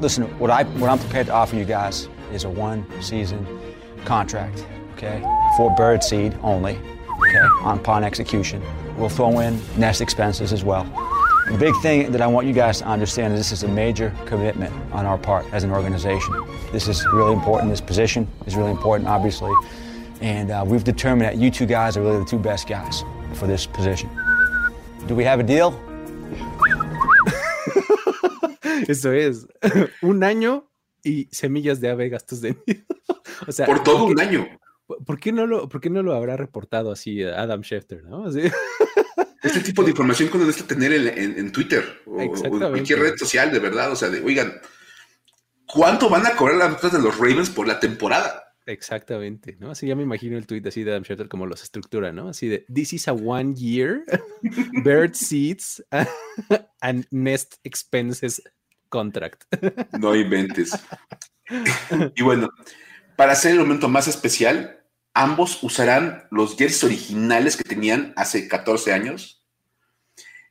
listen, 0.00 0.24
what 0.38 0.50
I 0.50 0.64
what 0.78 0.90
I'm 0.90 0.98
prepared 0.98 1.26
to 1.26 1.32
offer 1.32 1.56
you 1.56 1.64
guys 1.64 2.08
is 2.32 2.44
a 2.44 2.48
one-season 2.48 3.46
contract. 4.04 4.64
okay? 4.96 5.20
For 5.56 5.74
bird 5.74 6.02
seed 6.02 6.34
only, 6.42 6.78
okay, 7.20 7.46
upon 7.64 8.04
execution. 8.04 8.62
We'll 8.96 9.08
throw 9.08 9.38
in 9.40 9.60
nest 9.76 10.00
expenses 10.00 10.52
as 10.52 10.64
well. 10.64 10.84
The 11.50 11.56
big 11.58 11.74
thing 11.80 12.10
that 12.10 12.20
I 12.20 12.26
want 12.26 12.46
you 12.46 12.52
guys 12.52 12.78
to 12.78 12.88
understand 12.88 13.32
is 13.34 13.38
this 13.38 13.52
is 13.52 13.62
a 13.62 13.68
major 13.68 14.12
commitment 14.26 14.74
on 14.92 15.06
our 15.06 15.16
part 15.16 15.46
as 15.52 15.62
an 15.62 15.70
organization. 15.70 16.34
This 16.72 16.88
is 16.88 17.06
really 17.12 17.32
important. 17.32 17.70
This 17.70 17.80
position 17.80 18.26
is 18.46 18.56
really 18.56 18.72
important, 18.72 19.08
obviously. 19.08 19.52
And 20.20 20.50
uh, 20.50 20.64
we've 20.66 20.82
determined 20.82 21.28
that 21.28 21.36
you 21.36 21.50
two 21.50 21.66
guys 21.66 21.96
are 21.96 22.02
really 22.02 22.18
the 22.18 22.24
two 22.24 22.38
best 22.38 22.66
guys 22.66 23.04
for 23.34 23.46
this 23.46 23.64
position. 23.64 24.10
Do 25.06 25.14
we 25.14 25.22
have 25.22 25.38
a 25.38 25.44
deal? 25.44 25.70
Eso 28.88 29.12
es. 29.12 29.46
Un 30.02 30.20
año 30.24 30.64
y 31.04 31.28
semillas 31.30 31.80
de 31.80 31.90
ave 31.90 32.08
gastos 32.08 32.40
de 32.40 32.56
nido. 32.66 32.82
O 33.46 33.52
sea, 33.52 33.66
por 33.66 33.82
todo 33.84 34.06
un 34.06 34.18
año. 34.18 34.48
¿Por 34.86 35.18
qué 35.18 35.32
no 35.32 35.46
lo, 35.46 35.68
por 35.68 35.80
qué 35.80 35.90
no 35.90 36.02
lo 36.02 36.14
habrá 36.14 36.36
reportado 36.36 36.92
así 36.92 37.22
Adam 37.22 37.62
Schefter, 37.62 38.04
no? 38.04 38.26
Este 39.42 39.60
tipo 39.60 39.82
de 39.84 39.90
información 39.90 40.28
cuando 40.28 40.46
necesita 40.46 40.74
tener 40.74 40.92
en, 40.92 41.52
Twitter 41.52 42.02
o, 42.04 42.20
en 42.20 42.30
cualquier 42.30 42.98
red 42.98 43.16
social, 43.16 43.52
de 43.52 43.58
verdad. 43.60 43.92
O 43.92 43.96
sea, 43.96 44.08
de, 44.08 44.20
oigan, 44.20 44.60
¿cuánto 45.66 46.08
van 46.08 46.26
a 46.26 46.34
cobrar 46.34 46.56
las 46.56 46.70
notas 46.70 46.92
de 46.92 47.00
los 47.00 47.16
Ravens 47.16 47.50
por 47.50 47.66
la 47.66 47.78
temporada? 47.78 48.46
Exactamente, 48.66 49.56
¿no? 49.60 49.70
Así 49.70 49.86
ya 49.86 49.94
me 49.94 50.02
imagino 50.02 50.36
el 50.36 50.46
tweet 50.46 50.62
así 50.66 50.82
de 50.82 50.90
Adam 50.90 51.04
Schefter 51.04 51.28
como 51.28 51.46
los 51.46 51.62
estructura, 51.62 52.10
¿no? 52.10 52.28
Así 52.28 52.48
de, 52.48 52.66
this 52.72 52.92
is 52.92 53.06
a 53.06 53.12
one 53.12 53.54
year 53.54 54.02
bird 54.82 55.14
seats 55.14 55.80
and 56.80 57.06
nest 57.12 57.54
expenses 57.62 58.42
contract. 58.88 59.44
No 59.98 60.16
inventes. 60.16 60.72
y 62.16 62.22
bueno, 62.22 62.48
para 63.16 63.32
hacer 63.32 63.52
el 63.52 63.60
momento 63.60 63.88
más 63.88 64.08
especial, 64.08 64.75
ambos 65.16 65.62
usarán 65.62 66.28
los 66.30 66.56
jerseys 66.56 66.84
originales 66.84 67.56
que 67.56 67.64
tenían 67.64 68.12
hace 68.16 68.48
14 68.48 68.92
años. 68.92 69.42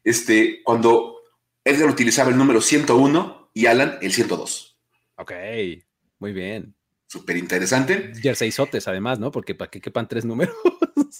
Este, 0.03 0.61
cuando 0.63 1.17
Edgar 1.63 1.89
utilizaba 1.89 2.31
el 2.31 2.37
número 2.37 2.59
101 2.61 3.51
y 3.53 3.67
Alan 3.67 3.99
el 4.01 4.11
102. 4.11 4.77
Ok, 5.17 5.31
muy 6.17 6.33
bien. 6.33 6.75
Súper 7.05 7.37
interesante. 7.37 8.11
Jerseysotes, 8.19 8.87
además, 8.87 9.19
¿no? 9.19 9.31
Porque 9.31 9.53
para 9.53 9.69
que 9.69 9.79
quepan 9.79 10.07
tres 10.07 10.25
números. 10.25 10.55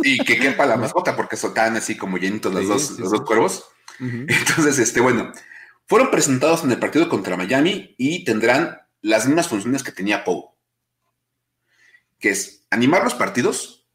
Y 0.04 0.18
que 0.18 0.38
quepa 0.38 0.66
la 0.66 0.76
mascota, 0.78 1.16
porque 1.16 1.36
están 1.36 1.78
así 1.78 1.96
como 1.96 2.18
llenitos 2.18 2.54
los, 2.54 2.68
dos, 2.68 3.00
los 3.00 3.12
dos 3.12 3.22
cuervos. 3.22 3.66
Entonces, 4.00 4.78
este, 4.78 5.00
bueno, 5.00 5.32
fueron 5.88 6.12
presentados 6.12 6.64
en 6.66 6.72
el 6.72 6.80
partido 6.80 7.08
contra 7.08 7.38
Miami 7.38 7.96
y 7.98 8.26
tendrán 8.26 8.78
las 9.02 9.26
mismas 9.26 9.48
funciones 9.48 9.84
que 9.84 9.94
tenía 9.94 10.26
Poe. 10.26 10.55
Que 12.26 12.32
es 12.32 12.66
animar 12.72 13.04
los 13.04 13.14
partidos, 13.14 13.86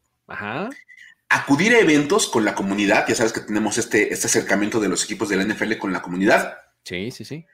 acudir 1.27 1.75
a 1.75 1.79
eventos 1.79 2.29
con 2.29 2.45
la 2.45 2.55
comunidad. 2.55 3.05
Ya 3.05 3.13
sabes 3.13 3.33
que 3.33 3.41
tenemos 3.41 3.77
este, 3.77 4.13
este 4.13 4.27
acercamiento 4.27 4.79
de 4.79 4.87
los 4.87 5.03
equipos 5.03 5.27
de 5.27 5.35
la 5.35 5.43
NFL 5.43 5.75
con 5.79 5.91
la 5.91 6.01
comunidad. 6.01 6.57
Sí, 6.85 7.11
sí, 7.11 7.25
sí. 7.25 7.45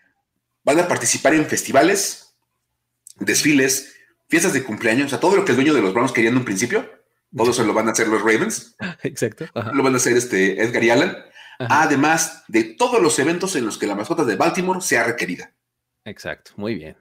Van 0.63 0.79
a 0.79 0.87
participar 0.87 1.33
en 1.33 1.47
festivales, 1.47 2.35
desfiles, 3.15 3.95
fiestas 4.29 4.53
de 4.53 4.63
cumpleaños, 4.63 5.07
o 5.07 5.09
sea, 5.09 5.19
todo 5.19 5.35
lo 5.35 5.45
que 5.45 5.53
el 5.53 5.55
dueño 5.55 5.73
de 5.73 5.81
los 5.81 5.95
Browns 5.95 6.11
quería 6.11 6.29
en 6.29 6.37
un 6.37 6.45
principio, 6.45 6.87
todo 7.35 7.49
eso 7.49 7.63
lo 7.63 7.73
van 7.73 7.87
a 7.87 7.93
hacer 7.93 8.07
los 8.07 8.21
Ravens. 8.21 8.75
Exacto. 9.01 9.47
Lo 9.73 9.81
van 9.81 9.95
a 9.95 9.97
hacer 9.97 10.15
este 10.15 10.61
Edgar 10.61 10.83
y 10.83 10.91
Allen. 10.91 11.17
Además 11.57 12.43
de 12.47 12.65
todos 12.75 13.01
los 13.01 13.17
eventos 13.17 13.55
en 13.55 13.65
los 13.65 13.79
que 13.79 13.87
la 13.87 13.95
mascota 13.95 14.23
de 14.25 14.35
Baltimore 14.35 14.79
sea 14.79 15.05
requerida. 15.05 15.55
Exacto, 16.05 16.51
muy 16.55 16.75
bien. 16.75 16.97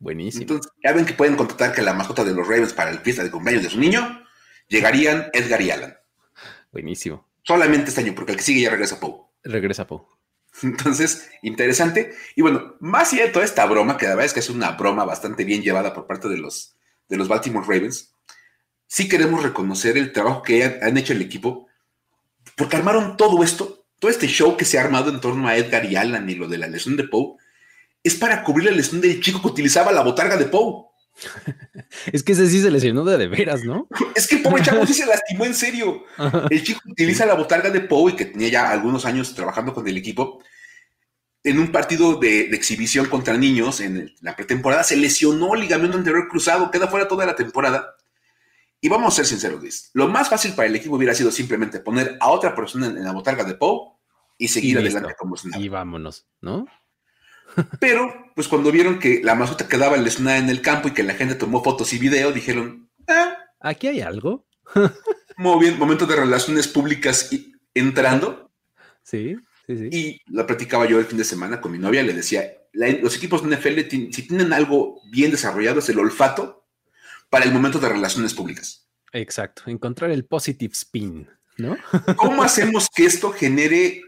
Buenísimo. 0.00 0.42
Entonces, 0.42 0.72
ya 0.82 0.92
ven 0.92 1.04
que 1.04 1.12
pueden 1.12 1.36
contratar 1.36 1.72
que 1.72 1.82
la 1.82 1.92
mascota 1.92 2.24
de 2.24 2.34
los 2.34 2.48
Ravens 2.48 2.72
para 2.72 2.90
el 2.90 2.98
fiesta 2.98 3.22
de 3.22 3.30
cumpleaños 3.30 3.62
de 3.62 3.70
su 3.70 3.78
niño 3.78 4.24
llegarían 4.66 5.28
Edgar 5.32 5.60
y 5.62 5.70
Allen. 5.70 5.94
Buenísimo. 6.72 7.28
Solamente 7.44 7.90
este 7.90 8.00
año, 8.00 8.14
porque 8.14 8.32
el 8.32 8.38
que 8.38 8.44
sigue 8.44 8.62
ya 8.62 8.70
regresa 8.70 8.98
Poe. 8.98 9.26
Regresa 9.44 9.86
Poe. 9.86 10.02
Entonces, 10.62 11.30
interesante. 11.42 12.14
Y 12.34 12.42
bueno, 12.42 12.76
más 12.80 13.12
allá 13.12 13.26
de 13.26 13.30
toda 13.30 13.44
esta 13.44 13.66
broma, 13.66 13.98
que 13.98 14.06
la 14.06 14.12
verdad 14.12 14.26
es 14.26 14.32
que 14.32 14.40
es 14.40 14.50
una 14.50 14.72
broma 14.72 15.04
bastante 15.04 15.44
bien 15.44 15.62
llevada 15.62 15.92
por 15.92 16.06
parte 16.06 16.28
de 16.28 16.38
los, 16.38 16.76
de 17.08 17.16
los 17.16 17.28
Baltimore 17.28 17.66
Ravens, 17.66 18.14
sí 18.86 19.08
queremos 19.08 19.42
reconocer 19.42 19.96
el 19.98 20.12
trabajo 20.12 20.42
que 20.42 20.64
han, 20.64 20.96
hecho 20.96 21.12
el 21.12 21.22
equipo, 21.22 21.68
porque 22.56 22.76
armaron 22.76 23.16
todo 23.16 23.42
esto, 23.44 23.86
todo 23.98 24.10
este 24.10 24.26
show 24.26 24.56
que 24.56 24.64
se 24.64 24.78
ha 24.78 24.82
armado 24.82 25.10
en 25.10 25.20
torno 25.20 25.46
a 25.46 25.56
Edgar 25.56 25.84
y 25.84 25.96
Alan 25.96 26.28
y 26.28 26.34
lo 26.34 26.48
de 26.48 26.58
la 26.58 26.66
lesión 26.66 26.96
de 26.96 27.04
Poe, 27.04 27.36
es 28.02 28.14
para 28.14 28.42
cubrir 28.42 28.70
la 28.70 28.76
lesión 28.76 29.00
del 29.00 29.20
chico 29.20 29.40
que 29.40 29.48
utilizaba 29.48 29.92
la 29.92 30.02
botarga 30.02 30.36
de 30.36 30.46
Poe. 30.46 30.90
es 32.12 32.22
que 32.22 32.32
ese 32.32 32.48
sí 32.48 32.60
se 32.60 32.70
lesionó 32.70 33.04
de, 33.04 33.18
de 33.18 33.28
veras, 33.28 33.64
¿no? 33.64 33.88
es 34.14 34.26
que 34.26 34.36
el 34.36 34.42
pobre 34.42 34.62
chavo 34.62 34.86
sí 34.86 34.94
se 34.94 35.06
lastimó 35.06 35.44
en 35.44 35.54
serio. 35.54 36.04
El 36.48 36.62
chico 36.62 36.80
utiliza 36.88 37.26
la 37.26 37.34
botarga 37.34 37.70
de 37.70 37.80
Poe 37.80 38.12
y 38.12 38.16
que 38.16 38.26
tenía 38.26 38.48
ya 38.48 38.70
algunos 38.70 39.04
años 39.04 39.34
trabajando 39.34 39.74
con 39.74 39.86
el 39.86 39.96
equipo. 39.96 40.42
En 41.42 41.58
un 41.58 41.72
partido 41.72 42.16
de, 42.16 42.42
exhibición 42.50 43.06
contra 43.06 43.36
niños 43.36 43.80
en 43.80 44.14
la 44.20 44.36
pretemporada 44.36 44.84
se 44.84 44.96
lesionó 44.96 45.54
el 45.54 45.60
ligamento 45.60 45.96
anterior 45.96 46.28
cruzado, 46.28 46.70
queda 46.70 46.88
fuera 46.88 47.08
toda 47.08 47.24
la 47.24 47.34
temporada. 47.34 47.94
Y 48.82 48.88
vamos 48.88 49.12
a 49.12 49.16
ser 49.16 49.26
sinceros, 49.26 49.60
Luis. 49.60 49.90
Lo 49.92 50.08
más 50.08 50.28
fácil 50.28 50.52
para 50.52 50.68
el 50.68 50.76
equipo 50.76 50.96
hubiera 50.96 51.14
sido 51.14 51.30
simplemente 51.30 51.80
poner 51.80 52.16
a 52.20 52.30
otra 52.30 52.54
persona 52.54 52.86
en, 52.86 53.04
la 53.04 53.12
botarga 53.12 53.44
de 53.44 53.54
Poe 53.54 53.92
y 54.38 54.48
seguir 54.48 54.78
adelante 54.78 55.14
como 55.18 55.36
Y 55.58 55.68
vámonos, 55.68 56.26
¿no? 56.40 56.66
Pero, 57.80 58.30
pues 58.34 58.48
cuando 58.48 58.72
vieron 58.72 58.98
que 58.98 59.20
la 59.22 59.34
mascota 59.34 59.68
quedaba 59.68 59.96
lesionada 59.96 60.38
en 60.38 60.48
el 60.48 60.62
campo 60.62 60.88
y 60.88 60.92
que 60.92 61.02
la 61.02 61.14
gente 61.14 61.34
tomó 61.34 61.62
fotos 61.62 61.92
y 61.92 61.98
video, 61.98 62.32
dijeron, 62.32 62.90
ah, 63.08 63.36
aquí 63.60 63.88
hay 63.88 64.00
algo. 64.00 64.46
Muy 65.36 65.60
bien, 65.60 65.78
momento 65.78 66.06
de 66.06 66.16
relaciones 66.16 66.68
públicas 66.68 67.32
y 67.32 67.52
entrando. 67.74 68.50
Sí, 69.02 69.36
sí, 69.66 69.76
sí. 69.76 69.88
Y 69.90 70.20
la 70.26 70.46
platicaba 70.46 70.86
yo 70.86 70.98
el 70.98 71.06
fin 71.06 71.18
de 71.18 71.24
semana 71.24 71.60
con 71.60 71.72
mi 71.72 71.78
novia, 71.78 72.02
le 72.02 72.12
decía, 72.12 72.52
los 72.72 73.16
equipos 73.16 73.42
de 73.42 73.56
NFL, 73.56 74.12
si 74.12 74.28
tienen 74.28 74.52
algo 74.52 75.00
bien 75.10 75.30
desarrollado, 75.30 75.80
es 75.80 75.88
el 75.88 75.98
olfato 75.98 76.66
para 77.28 77.44
el 77.44 77.52
momento 77.52 77.78
de 77.78 77.88
relaciones 77.88 78.34
públicas. 78.34 78.88
Exacto, 79.12 79.62
encontrar 79.66 80.10
el 80.10 80.24
positive 80.24 80.72
spin, 80.72 81.28
¿no? 81.56 81.76
¿Cómo 82.16 82.42
hacemos 82.42 82.88
que 82.94 83.06
esto 83.06 83.32
genere 83.32 84.02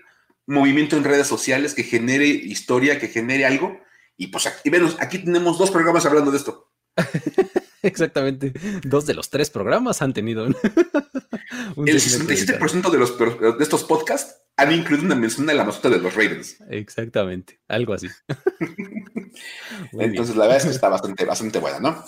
movimiento 0.52 0.96
en 0.96 1.04
redes 1.04 1.26
sociales, 1.26 1.74
que 1.74 1.82
genere 1.82 2.26
historia, 2.26 2.98
que 2.98 3.08
genere 3.08 3.44
algo. 3.46 3.80
Y 4.16 4.28
pues 4.28 4.46
aquí, 4.46 4.70
venos, 4.70 4.96
aquí 5.00 5.18
tenemos 5.18 5.58
dos 5.58 5.70
programas 5.70 6.06
hablando 6.06 6.30
de 6.30 6.38
esto. 6.38 6.70
Exactamente. 7.82 8.52
Dos 8.84 9.06
de 9.06 9.14
los 9.14 9.28
tres 9.28 9.50
programas 9.50 10.02
han 10.02 10.12
tenido 10.12 10.44
un 11.76 11.88
El 11.88 11.96
67% 11.96 12.90
de, 12.90 12.98
los, 12.98 13.18
de 13.18 13.62
estos 13.64 13.84
podcasts 13.84 14.36
han 14.56 14.72
incluido 14.72 15.04
una 15.04 15.14
mención 15.14 15.46
de 15.46 15.54
la 15.54 15.64
mascota 15.64 15.90
de 15.90 15.98
los 15.98 16.14
Ravens. 16.14 16.58
Exactamente, 16.68 17.60
algo 17.68 17.94
así. 17.94 18.08
Entonces, 19.92 20.36
la 20.36 20.44
verdad 20.44 20.58
es 20.58 20.64
que 20.64 20.70
está 20.70 20.88
bastante, 20.88 21.24
bastante 21.24 21.58
buena, 21.58 21.80
¿no? 21.80 22.04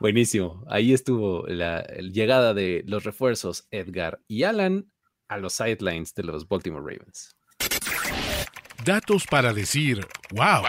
Buenísimo. 0.00 0.64
Ahí 0.68 0.92
estuvo 0.92 1.46
la 1.46 1.84
llegada 1.98 2.54
de 2.54 2.82
los 2.86 3.04
refuerzos 3.04 3.66
Edgar 3.70 4.20
y 4.28 4.42
Alan 4.42 4.90
a 5.28 5.38
los 5.38 5.54
sidelines 5.54 6.14
de 6.14 6.24
los 6.24 6.48
Baltimore 6.48 6.82
Ravens. 6.82 7.35
Datos 8.86 9.26
para 9.26 9.52
decir, 9.52 10.06
wow. 10.30 10.62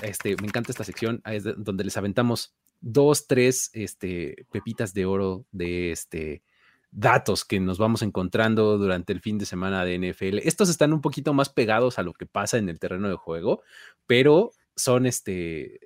Este, 0.00 0.34
me 0.40 0.46
encanta 0.46 0.72
esta 0.72 0.82
sección, 0.82 1.20
es 1.26 1.44
donde 1.44 1.84
les 1.84 1.94
aventamos 1.98 2.54
dos, 2.80 3.26
tres 3.26 3.68
este, 3.74 4.46
pepitas 4.50 4.94
de 4.94 5.04
oro 5.04 5.44
de 5.52 5.92
este, 5.92 6.42
datos 6.90 7.44
que 7.44 7.60
nos 7.60 7.76
vamos 7.76 8.00
encontrando 8.00 8.78
durante 8.78 9.12
el 9.12 9.20
fin 9.20 9.36
de 9.36 9.44
semana 9.44 9.84
de 9.84 9.98
NFL. 9.98 10.38
Estos 10.38 10.70
están 10.70 10.94
un 10.94 11.02
poquito 11.02 11.34
más 11.34 11.50
pegados 11.50 11.98
a 11.98 12.02
lo 12.02 12.14
que 12.14 12.24
pasa 12.24 12.56
en 12.56 12.70
el 12.70 12.78
terreno 12.78 13.10
de 13.10 13.16
juego, 13.16 13.62
pero 14.06 14.52
son 14.74 15.04
este 15.04 15.80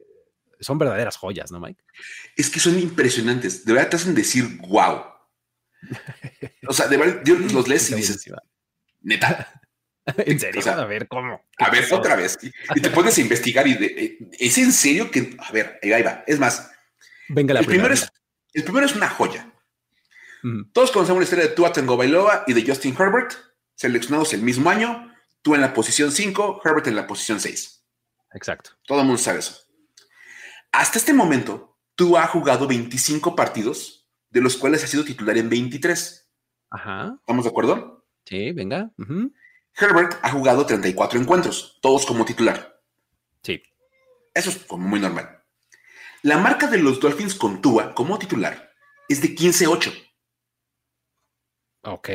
son 0.61 0.79
verdaderas 0.79 1.17
joyas, 1.17 1.51
¿no, 1.51 1.59
Mike? 1.59 1.83
Es 2.37 2.51
que 2.51 2.61
son 2.61 2.79
impresionantes. 2.79 3.65
De 3.65 3.73
verdad 3.73 3.91
te 3.91 3.97
hacen 3.97 4.15
decir 4.15 4.59
wow. 4.69 5.03
O 6.69 6.73
sea, 6.73 6.87
de 6.87 6.99
verdad, 6.99 7.21
Dios 7.25 7.53
los 7.53 7.67
lees 7.69 7.91
y 7.91 7.97
dices, 7.97 8.33
neta, 9.01 9.61
¿En 10.27 10.41
serio? 10.41 10.63
a 10.71 10.85
ver, 10.85 11.09
¿cómo? 11.09 11.45
A 11.59 11.71
ver, 11.71 11.85
otra 11.93 12.17
vez. 12.17 12.39
Y 12.75 12.81
te 12.81 12.91
pones 12.91 13.17
a 13.19 13.21
investigar 13.21 13.67
y 13.67 13.73
eh, 13.73 14.19
¿es 14.39 14.59
en 14.59 14.73
serio 14.73 15.11
que, 15.11 15.37
a 15.39 15.53
ver, 15.53 15.79
ahí 15.83 16.03
va. 16.03 16.25
Es 16.27 16.39
más, 16.39 16.71
venga 17.29 17.55
la 17.55 17.61
el 17.61 17.67
primero 17.67 17.95
es, 17.95 18.11
El 18.53 18.65
primero 18.65 18.87
es 18.87 18.95
una 18.95 19.09
joya. 19.09 19.49
Todos 20.73 20.91
conocemos 20.91 21.21
la 21.21 21.25
historia 21.25 21.45
de 21.47 21.55
Tua 21.55 21.71
Bailoa 21.71 22.43
y 22.49 22.53
de 22.53 22.67
Justin 22.67 22.97
Herbert, 22.99 23.33
seleccionados 23.77 24.35
el 24.35 24.43
mismo 24.43 24.71
año, 24.71 25.15
tú 25.41 25.55
en 25.55 25.61
la 25.61 25.73
posición 25.73 26.11
5, 26.11 26.63
Herbert 26.65 26.89
en 26.89 26.97
la 26.97 27.07
posición 27.07 27.39
6. 27.39 27.85
Exacto. 28.35 28.71
Todo 28.85 29.01
el 29.01 29.07
mundo 29.07 29.23
sabe 29.23 29.39
eso. 29.39 29.57
Hasta 30.73 30.99
este 30.99 31.13
momento, 31.13 31.79
Tua 31.95 32.25
ha 32.25 32.27
jugado 32.27 32.67
25 32.67 33.37
partidos, 33.37 34.09
de 34.31 34.41
los 34.41 34.57
cuales 34.57 34.83
ha 34.83 34.89
sido 34.89 35.05
titular 35.05 35.39
en 35.39 35.49
23. 35.49 36.29
Ajá. 36.71 37.15
¿Estamos 37.21 37.45
de 37.45 37.51
acuerdo? 37.51 38.05
Sí, 38.25 38.51
venga. 38.53 38.91
Herbert 39.77 40.19
ha 40.23 40.31
jugado 40.31 40.67
34 40.67 41.21
encuentros, 41.21 41.79
todos 41.81 42.07
como 42.07 42.25
titular. 42.25 42.81
Sí. 43.43 43.63
Eso 44.35 44.51
es 44.51 44.59
como 44.59 44.87
muy 44.89 45.01
normal. 45.01 45.43
La 46.23 46.39
marca 46.39 46.67
de 46.67 46.79
los 46.79 47.01
Dolphins 47.01 47.35
con 47.35 47.61
Tua 47.61 47.95
como 47.95 48.19
titular 48.19 48.71
es 49.09 49.21
de 49.21 49.35
15-8. 49.35 49.93
Ok. 51.83 52.09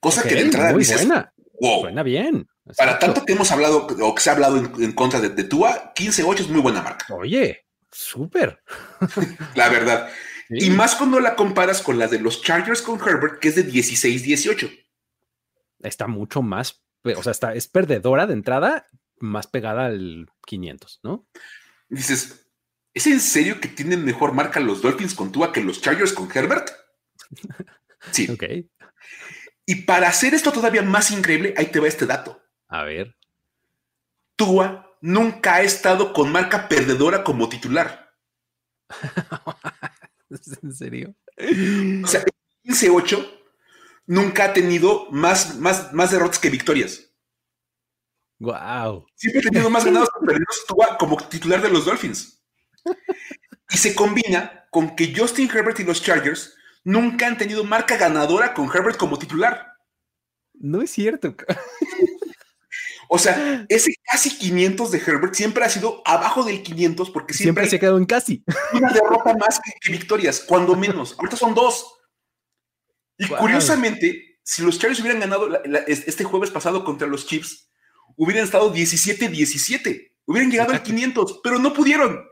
Cosa 0.00 0.22
que 0.22 0.34
de 0.34 0.40
entrada 0.40 0.72
muy 0.72 0.84
buena. 0.84 1.32
Suena 1.60 2.02
bien. 2.02 2.48
Para 2.76 2.98
tanto 2.98 3.24
que 3.24 3.32
hemos 3.32 3.50
hablado 3.52 3.86
o 3.86 4.14
que 4.14 4.20
se 4.20 4.30
ha 4.30 4.32
hablado 4.32 4.56
en, 4.56 4.92
contra 4.92 5.20
de, 5.20 5.28
de 5.30 5.44
Tua, 5.44 5.92
15-8 5.94 6.40
es 6.40 6.48
muy 6.48 6.60
buena 6.60 6.82
marca. 6.82 7.06
Oye, 7.14 7.66
súper. 7.90 8.62
la 9.54 9.68
verdad. 9.68 10.10
Y 10.48 10.70
más 10.70 10.96
cuando 10.96 11.20
la 11.20 11.36
comparas 11.36 11.80
con 11.80 11.98
la 11.98 12.08
de 12.08 12.18
los 12.18 12.42
Chargers 12.42 12.82
con 12.82 13.00
Herbert, 13.00 13.38
que 13.38 13.48
es 13.48 13.54
de 13.54 13.66
16-18 13.66 14.81
está 15.82 16.06
mucho 16.06 16.42
más, 16.42 16.82
o 17.04 17.22
sea, 17.22 17.32
está, 17.32 17.54
es 17.54 17.68
perdedora 17.68 18.26
de 18.26 18.34
entrada, 18.34 18.86
más 19.18 19.46
pegada 19.46 19.86
al 19.86 20.30
500, 20.46 21.00
¿no? 21.02 21.26
Dices, 21.88 22.50
¿es 22.94 23.06
en 23.06 23.20
serio 23.20 23.60
que 23.60 23.68
tienen 23.68 24.04
mejor 24.04 24.32
marca 24.32 24.60
los 24.60 24.82
Dolphins 24.82 25.14
con 25.14 25.32
Tua 25.32 25.52
que 25.52 25.62
los 25.62 25.80
Chargers 25.80 26.12
con 26.12 26.28
Herbert? 26.32 26.70
Sí. 28.10 28.28
ok. 28.28 28.42
Y 29.64 29.82
para 29.82 30.08
hacer 30.08 30.34
esto 30.34 30.50
todavía 30.50 30.82
más 30.82 31.12
increíble, 31.12 31.54
ahí 31.56 31.66
te 31.66 31.78
va 31.78 31.86
este 31.86 32.04
dato. 32.04 32.42
A 32.66 32.82
ver. 32.82 33.16
Tua 34.34 34.96
nunca 35.00 35.54
ha 35.54 35.62
estado 35.62 36.12
con 36.12 36.32
marca 36.32 36.68
perdedora 36.68 37.22
como 37.22 37.48
titular. 37.48 38.12
¿En 40.62 40.74
serio? 40.74 41.14
O 42.02 42.06
sea, 42.08 42.24
15-8 42.64 43.41
nunca 44.06 44.44
ha 44.44 44.52
tenido 44.52 45.08
más, 45.10 45.56
más, 45.58 45.92
más 45.92 46.10
derrotas 46.10 46.38
que 46.38 46.50
victorias. 46.50 47.12
Wow. 48.38 49.06
Siempre 49.14 49.40
ha 49.40 49.50
tenido 49.50 49.70
más 49.70 49.84
ganados 49.84 50.08
que 50.10 50.26
perdidos 50.26 50.64
como 50.98 51.16
titular 51.28 51.62
de 51.62 51.70
los 51.70 51.84
Dolphins. 51.84 52.42
Y 53.70 53.76
se 53.76 53.94
combina 53.94 54.66
con 54.70 54.96
que 54.96 55.14
Justin 55.16 55.48
Herbert 55.48 55.78
y 55.80 55.84
los 55.84 56.02
Chargers 56.02 56.56
nunca 56.84 57.26
han 57.26 57.38
tenido 57.38 57.64
marca 57.64 57.96
ganadora 57.96 58.52
con 58.52 58.68
Herbert 58.72 58.96
como 58.96 59.18
titular. 59.18 59.74
No 60.54 60.82
es 60.82 60.90
cierto. 60.90 61.34
O 63.14 63.18
sea, 63.18 63.66
ese 63.68 63.94
casi 64.10 64.30
500 64.38 64.90
de 64.90 64.98
Herbert 64.98 65.34
siempre 65.34 65.62
ha 65.62 65.68
sido 65.68 66.00
abajo 66.06 66.44
del 66.44 66.62
500 66.62 67.10
porque 67.10 67.34
siempre, 67.34 67.68
se 67.68 67.76
ha 67.76 67.78
quedado 67.78 67.98
en 67.98 68.06
casi. 68.06 68.42
Una 68.72 68.90
derrota 68.90 69.36
más 69.36 69.60
que, 69.60 69.70
que 69.78 69.92
victorias, 69.92 70.40
cuando 70.40 70.74
menos. 70.74 71.14
Ahorita 71.18 71.36
son 71.36 71.54
dos. 71.54 71.92
Y 73.22 73.28
curiosamente, 73.28 74.38
si 74.42 74.62
los 74.62 74.78
Chargers 74.78 75.00
hubieran 75.00 75.20
ganado 75.20 75.48
este 75.86 76.24
jueves 76.24 76.50
pasado 76.50 76.84
contra 76.84 77.06
los 77.06 77.26
Chiefs, 77.26 77.70
hubieran 78.16 78.44
estado 78.44 78.74
17-17. 78.74 80.12
Hubieran 80.24 80.50
llegado 80.50 80.72
al 80.72 80.82
500, 80.82 81.40
pero 81.42 81.58
no 81.58 81.72
pudieron. 81.72 82.24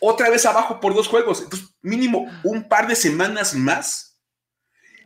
Otra 0.00 0.30
vez 0.30 0.46
abajo 0.46 0.80
por 0.80 0.94
dos 0.94 1.08
juegos. 1.08 1.42
Entonces, 1.42 1.68
mínimo 1.82 2.30
un 2.44 2.68
par 2.68 2.88
de 2.88 2.96
semanas 2.96 3.54
más, 3.54 4.20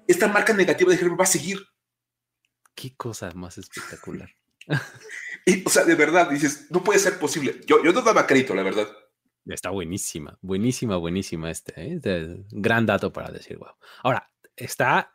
esta 0.06 0.28
marca 0.28 0.52
negativa 0.52 0.90
de 0.90 0.96
Herbert 0.96 1.20
va 1.20 1.24
a 1.24 1.28
seguir. 1.28 1.60
Qué 2.74 2.94
cosa 2.96 3.30
más 3.32 3.58
espectacular. 3.58 4.30
o 5.66 5.70
sea, 5.70 5.84
de 5.84 5.94
verdad, 5.94 6.30
dices, 6.30 6.66
no 6.70 6.82
puede 6.82 6.98
ser 6.98 7.18
posible. 7.18 7.60
Yo, 7.66 7.82
yo 7.82 7.92
no 7.92 8.02
daba 8.02 8.26
crédito, 8.26 8.54
la 8.54 8.62
verdad. 8.62 8.88
Está 9.46 9.70
buenísima, 9.70 10.38
buenísima, 10.40 10.96
buenísima 10.96 11.50
este, 11.50 11.74
¿eh? 11.76 12.44
gran 12.50 12.86
dato 12.86 13.12
para 13.12 13.30
decir, 13.30 13.58
wow. 13.58 13.74
Ahora, 14.02 14.32
está, 14.56 15.12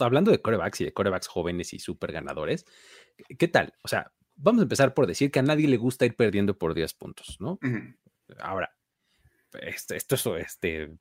hablando 0.00 0.30
de 0.30 0.40
corebacks 0.40 0.80
y 0.80 0.84
de 0.84 0.92
corebacks 0.92 1.28
jóvenes 1.28 1.72
y 1.72 1.78
súper 1.78 2.12
ganadores, 2.12 2.66
¿qué 3.38 3.48
tal? 3.48 3.74
O 3.82 3.88
sea, 3.88 4.12
vamos 4.36 4.60
a 4.60 4.62
empezar 4.64 4.94
por 4.94 5.06
decir 5.06 5.30
que 5.30 5.38
a 5.38 5.42
nadie 5.42 5.68
le 5.68 5.76
gusta 5.76 6.06
ir 6.06 6.16
perdiendo 6.16 6.58
por 6.58 6.74
10 6.74 6.94
puntos, 6.94 7.36
¿no? 7.40 7.58
Ahora, 8.38 8.74
esto 9.52 9.94
es 9.94 10.26
este, 10.38 10.96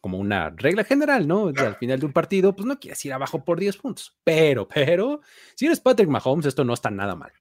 como 0.00 0.18
una 0.18 0.50
regla 0.50 0.84
general, 0.84 1.26
¿no? 1.26 1.48
Al 1.48 1.76
final 1.76 2.00
de 2.00 2.06
un 2.06 2.12
partido, 2.12 2.54
pues 2.54 2.66
no 2.66 2.78
quieres 2.78 3.04
ir 3.04 3.12
abajo 3.12 3.44
por 3.44 3.58
10 3.58 3.76
puntos. 3.78 4.16
Pero, 4.24 4.68
pero, 4.68 5.20
si 5.54 5.66
eres 5.66 5.80
Patrick 5.80 6.08
Mahomes, 6.08 6.46
esto 6.46 6.64
no 6.64 6.74
está 6.74 6.90
nada 6.90 7.14
mal. 7.14 7.32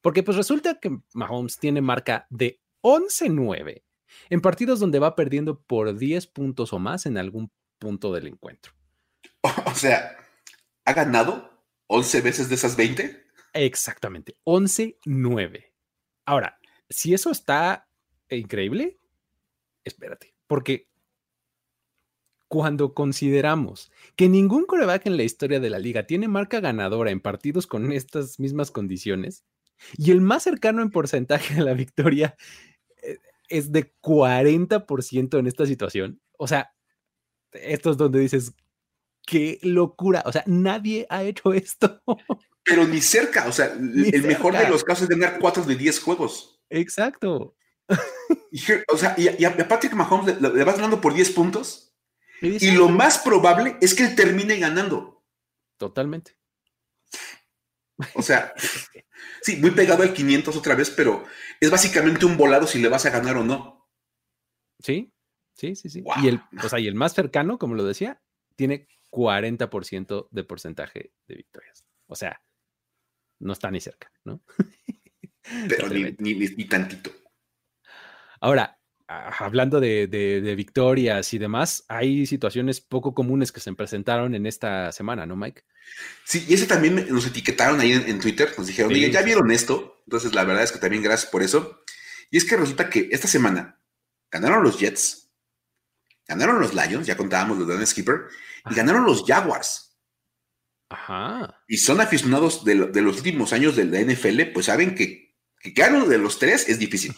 Porque 0.00 0.22
pues 0.22 0.36
resulta 0.36 0.80
que 0.80 0.98
Mahomes 1.12 1.58
tiene 1.58 1.82
marca 1.82 2.26
de 2.30 2.60
11-9 2.82 3.82
en 4.30 4.40
partidos 4.40 4.80
donde 4.80 4.98
va 4.98 5.14
perdiendo 5.14 5.60
por 5.60 5.96
10 5.96 6.26
puntos 6.28 6.72
o 6.72 6.78
más 6.78 7.06
en 7.06 7.18
algún 7.18 7.50
punto 7.78 8.12
del 8.12 8.26
encuentro. 8.26 8.72
O 9.66 9.74
sea, 9.74 10.16
¿ha 10.84 10.92
ganado 10.92 11.50
11 11.86 12.20
veces 12.20 12.48
de 12.48 12.54
esas 12.54 12.76
20? 12.76 13.24
Exactamente, 13.54 14.36
11-9. 14.44 15.72
Ahora, 16.26 16.58
si 16.88 17.14
eso 17.14 17.30
está 17.30 17.88
increíble, 18.28 18.98
espérate, 19.84 20.34
porque 20.46 20.88
cuando 22.48 22.94
consideramos 22.94 23.92
que 24.16 24.28
ningún 24.28 24.66
coreback 24.66 25.06
en 25.06 25.16
la 25.16 25.22
historia 25.22 25.60
de 25.60 25.70
la 25.70 25.78
liga 25.78 26.06
tiene 26.06 26.28
marca 26.28 26.60
ganadora 26.60 27.10
en 27.10 27.20
partidos 27.20 27.66
con 27.66 27.92
estas 27.92 28.40
mismas 28.40 28.70
condiciones, 28.70 29.44
y 29.96 30.10
el 30.10 30.20
más 30.20 30.42
cercano 30.42 30.82
en 30.82 30.90
porcentaje 30.90 31.60
a 31.60 31.64
la 31.64 31.74
victoria 31.74 32.36
eh, 33.02 33.18
es 33.48 33.72
de 33.72 33.94
40% 34.02 35.38
en 35.38 35.46
esta 35.46 35.66
situación. 35.66 36.20
O 36.38 36.46
sea, 36.46 36.72
esto 37.52 37.90
es 37.90 37.96
donde 37.96 38.20
dices, 38.20 38.54
qué 39.26 39.58
locura. 39.62 40.22
O 40.26 40.32
sea, 40.32 40.44
nadie 40.46 41.06
ha 41.10 41.22
hecho 41.22 41.52
esto. 41.52 42.02
Pero 42.64 42.86
ni 42.86 43.00
cerca. 43.00 43.46
O 43.46 43.52
sea, 43.52 43.66
el 43.66 44.22
mejor 44.24 44.56
de 44.56 44.68
los 44.68 44.84
casos 44.84 45.04
es 45.04 45.08
ganar 45.08 45.38
4 45.40 45.64
de 45.64 45.76
10 45.76 46.00
juegos. 46.00 46.60
Exacto. 46.68 47.56
o 48.92 48.96
sea, 48.96 49.14
y, 49.18 49.44
a 49.44 49.68
Patrick 49.68 49.92
Mahomes 49.94 50.40
le, 50.40 50.64
vas 50.64 50.76
ganando 50.76 51.00
por 51.00 51.14
10 51.14 51.30
puntos. 51.30 51.94
Y 52.42 52.70
lo 52.70 52.88
más 52.88 53.18
probable 53.18 53.76
es 53.80 53.94
que 53.94 54.04
él 54.04 54.14
termine 54.14 54.58
ganando. 54.58 55.24
Totalmente. 55.76 56.36
O 58.14 58.22
sea, 58.22 58.54
sí, 59.42 59.56
muy 59.56 59.72
pegado 59.72 60.02
al 60.02 60.14
500 60.14 60.56
otra 60.56 60.74
vez, 60.74 60.90
pero 60.90 61.24
es 61.60 61.70
básicamente 61.70 62.24
un 62.24 62.36
volado 62.36 62.66
si 62.66 62.80
le 62.80 62.88
vas 62.88 63.04
a 63.04 63.10
ganar 63.10 63.36
o 63.36 63.44
no. 63.44 63.88
Sí, 64.78 65.12
sí, 65.54 65.74
sí, 65.74 65.90
sí. 65.90 66.02
Y, 66.22 66.28
el, 66.28 66.40
o 66.62 66.68
sea, 66.68 66.78
y 66.78 66.86
el 66.86 66.94
más 66.94 67.12
cercano, 67.12 67.58
como 67.58 67.74
lo 67.74 67.84
decía, 67.84 68.22
tiene 68.56 68.88
40% 69.10 70.28
de 70.30 70.44
porcentaje 70.44 71.12
de 71.26 71.34
victorias. 71.34 71.84
O 72.06 72.16
sea, 72.16 72.40
no 73.40 73.52
está 73.52 73.70
ni 73.70 73.80
cerca, 73.80 74.12
¿no? 74.24 74.42
Pero 75.68 75.88
ni, 75.88 76.34
ni, 76.34 76.64
tantito. 76.66 77.10
Ahora, 78.40 78.78
hablando 79.08 79.80
de, 79.80 80.54
victorias 80.56 81.32
y 81.34 81.38
demás, 81.38 81.84
hay 81.88 82.26
situaciones 82.26 82.80
poco 82.80 83.14
comunes 83.14 83.50
que 83.50 83.60
se 83.60 83.72
presentaron 83.72 84.34
en 84.34 84.46
esta 84.46 84.92
semana, 84.92 85.26
¿no, 85.26 85.36
Mike? 85.36 85.62
Sí, 86.24 86.44
y 86.48 86.54
ese 86.54 86.66
también 86.66 87.06
nos 87.08 87.26
etiquetaron 87.26 87.80
ahí 87.80 87.92
en, 87.92 88.20
Twitter, 88.20 88.52
nos 88.56 88.66
dijeron, 88.66 88.92
oye, 88.92 89.10
¿ya 89.10 89.22
vieron 89.22 89.50
esto? 89.50 90.02
Entonces, 90.06 90.34
la 90.34 90.44
verdad 90.44 90.62
es 90.62 90.72
que 90.72 90.78
también 90.78 91.02
gracias 91.02 91.30
por 91.30 91.42
eso. 91.42 91.82
Y 92.30 92.36
es 92.36 92.44
que 92.44 92.56
resulta 92.56 92.88
que 92.88 93.08
esta 93.10 93.26
semana 93.26 93.80
ganaron 94.30 94.62
los 94.62 94.78
Jets, 94.78 95.29
ganaron 96.30 96.60
los 96.60 96.74
Lions, 96.74 97.06
ya 97.06 97.16
contábamos 97.16 97.58
los 97.58 97.66
Dan 97.66 97.84
Skipper, 97.84 98.26
y 98.70 98.74
ganaron 98.74 99.04
los 99.04 99.24
Jaguars. 99.26 99.98
Ajá. 100.88 101.60
Y 101.66 101.76
son 101.76 102.00
aficionados 102.00 102.64
de, 102.64 102.74
los 102.76 103.16
últimos 103.16 103.52
años 103.52 103.74
de 103.74 103.84
la 103.84 104.00
NFL, 104.00 104.52
pues 104.54 104.66
saben 104.66 104.94
que, 104.94 105.36
que 105.60 105.70
ganar 105.70 106.06
de 106.06 106.18
los 106.18 106.38
tres 106.38 106.68
es 106.68 106.78
difícil. 106.78 107.14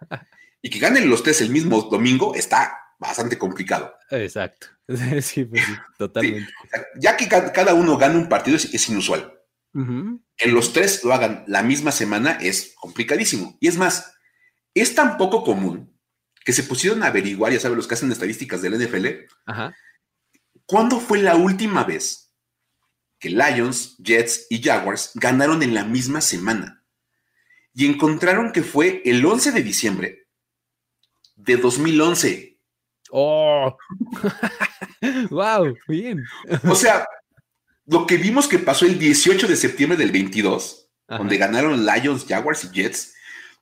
y 0.62 0.70
que 0.70 0.78
ganen 0.78 1.10
los 1.10 1.22
tres 1.22 1.40
el 1.40 1.50
mismo 1.50 1.82
domingo 1.82 2.34
está 2.34 2.78
bastante 2.98 3.36
complicado. 3.36 3.94
Exacto. 4.10 4.68
Sí, 5.20 5.44
pues 5.44 5.64
totalmente. 5.98 6.48
Ya 6.94 7.16
que 7.16 7.26
cada 7.26 7.74
uno 7.74 7.98
gana 7.98 8.14
un 8.14 8.28
partido 8.28 8.56
es, 8.56 8.88
inusual. 8.88 9.32
Que 10.36 10.46
los 10.46 10.72
tres 10.72 11.02
lo 11.02 11.12
hagan 11.12 11.42
la 11.48 11.64
misma 11.64 11.90
semana 11.90 12.38
es 12.40 12.72
complicadísimo. 12.76 13.58
Y 13.60 13.66
es 13.66 13.76
más, 13.76 14.14
es 14.74 14.94
tan 14.94 15.18
poco 15.18 15.42
común 15.42 15.95
que 16.46 16.52
se 16.52 16.62
pusieron 16.62 17.02
a 17.02 17.08
averiguar, 17.08 17.52
ya 17.52 17.58
saben, 17.58 17.76
los 17.76 17.88
que 17.88 17.94
hacen 17.94 18.12
estadísticas 18.12 18.62
del 18.62 18.78
NFL, 18.78 19.06
Ajá. 19.46 19.76
¿cuándo 20.64 21.00
fue 21.00 21.18
la 21.18 21.34
última 21.34 21.82
vez 21.82 22.32
que 23.18 23.30
Lions, 23.30 23.96
Jets 23.98 24.46
y 24.48 24.62
Jaguars 24.62 25.10
ganaron 25.14 25.64
en 25.64 25.74
la 25.74 25.82
misma 25.82 26.20
semana? 26.20 26.84
Y 27.74 27.86
encontraron 27.86 28.52
que 28.52 28.62
fue 28.62 29.02
el 29.04 29.26
11 29.26 29.50
de 29.50 29.62
diciembre 29.64 30.28
de 31.34 31.56
2011. 31.56 32.60
¡Oh! 33.10 33.76
¡Wow! 35.30 35.76
Bien. 35.88 36.24
o 36.62 36.76
sea, 36.76 37.08
lo 37.86 38.06
que 38.06 38.18
vimos 38.18 38.46
que 38.46 38.60
pasó 38.60 38.86
el 38.86 39.00
18 39.00 39.48
de 39.48 39.56
septiembre 39.56 39.98
del 39.98 40.12
22, 40.12 40.90
donde 41.08 41.38
ganaron 41.38 41.84
Lions, 41.84 42.24
Jaguars 42.24 42.62
y 42.62 42.68
Jets, 42.70 43.14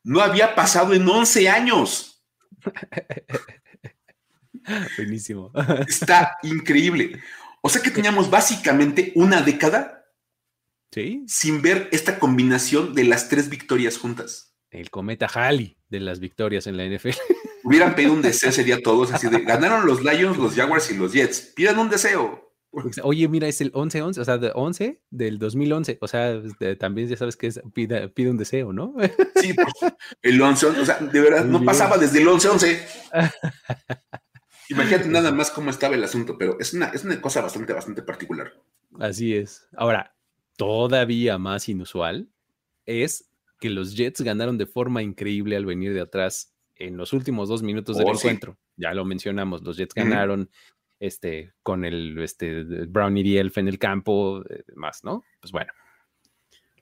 no 0.03 0.20
había 0.20 0.55
pasado 0.55 0.93
en 0.93 1.09
11 1.09 1.49
años. 1.49 2.13
Buenísimo. 4.96 5.52
Está 5.86 6.36
increíble. 6.42 7.20
O 7.61 7.68
sea 7.68 7.82
que 7.82 7.90
teníamos 7.90 8.30
básicamente 8.30 9.12
una 9.14 9.42
década 9.42 10.07
¿Sí? 10.92 11.24
sin 11.26 11.62
ver 11.62 11.88
esta 11.92 12.18
combinación 12.18 12.94
de 12.94 13.05
las 13.05 13.28
tres 13.28 13.48
victorias 13.48 13.98
juntas. 13.98 14.55
El 14.70 14.90
cometa 14.90 15.26
Halley 15.26 15.78
de 15.88 16.00
las 16.00 16.20
victorias 16.20 16.66
en 16.66 16.76
la 16.76 16.84
NFL. 16.84 17.16
Hubieran 17.64 17.94
pedido 17.94 18.12
un 18.12 18.22
deseo 18.22 18.50
ese 18.50 18.64
día 18.64 18.82
todos, 18.82 19.12
así 19.12 19.28
de 19.28 19.40
ganaron 19.40 19.86
los 19.86 20.02
Lions, 20.02 20.36
los 20.36 20.55
Jaguars 20.55 20.90
y 20.90 20.96
los 20.96 21.12
Jets. 21.12 21.52
Pidan 21.55 21.78
un 21.78 21.88
deseo. 21.88 22.43
Oye, 23.02 23.28
mira, 23.28 23.46
es 23.46 23.60
el 23.60 23.72
11-11, 23.72 24.18
o 24.18 24.24
sea, 24.24 24.38
de 24.38 24.50
11 24.54 25.00
del 25.10 25.38
2011. 25.38 25.98
O 26.00 26.08
sea, 26.08 26.40
también 26.78 27.08
ya 27.08 27.16
sabes 27.16 27.36
que 27.36 27.46
es, 27.46 27.60
pide, 27.72 28.30
un 28.30 28.36
deseo, 28.36 28.72
¿no? 28.72 28.94
Sí, 29.36 29.52
pues, 29.52 29.92
el 30.22 30.40
11 30.40 30.66
o 30.66 30.84
sea, 30.84 30.98
de 30.98 31.20
verdad, 31.20 31.44
no 31.44 31.64
pasaba 31.64 31.98
desde 31.98 32.20
el 32.20 32.28
11-11. 32.28 32.80
Imagínate 34.70 35.08
nada 35.08 35.30
más 35.30 35.50
cómo 35.50 35.70
estaba 35.70 35.94
el 35.94 36.04
asunto, 36.04 36.36
pero 36.38 36.58
es 36.58 36.72
una, 36.72 36.86
es 36.86 37.04
una 37.04 37.20
cosa 37.20 37.42
bastante, 37.42 37.72
bastante 37.72 38.02
particular. 38.02 38.52
Así 38.98 39.34
es. 39.34 39.68
Ahora, 39.76 40.16
todavía 40.56 41.38
más 41.38 41.68
inusual 41.68 42.28
es 42.86 43.30
que 43.60 43.70
los 43.70 43.94
Jets 43.94 44.22
ganaron 44.22 44.58
de 44.58 44.66
forma 44.66 45.02
increíble 45.02 45.56
al 45.56 45.66
venir 45.66 45.92
de 45.92 46.00
atrás 46.00 46.54
en 46.76 46.96
los 46.96 47.12
últimos 47.12 47.48
dos 47.48 47.62
minutos 47.62 47.96
del 47.98 48.08
oh, 48.08 48.14
encuentro. 48.14 48.58
Ya 48.76 48.92
lo 48.94 49.04
mencionamos, 49.04 49.62
los 49.62 49.76
Jets 49.76 49.94
ganaron 49.94 50.50
este, 51.01 51.53
con 51.62 51.84
el 51.84 52.18
este, 52.18 52.64
Brown 52.86 53.16
y 53.16 53.36
Elf 53.36 53.59
en 53.59 53.68
el 53.68 53.78
campo, 53.78 54.42
eh, 54.49 54.64
más, 54.74 55.05
¿no? 55.05 55.24
Pues 55.40 55.53
bueno. 55.53 55.72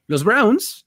Los 0.07 0.25
Browns 0.25 0.87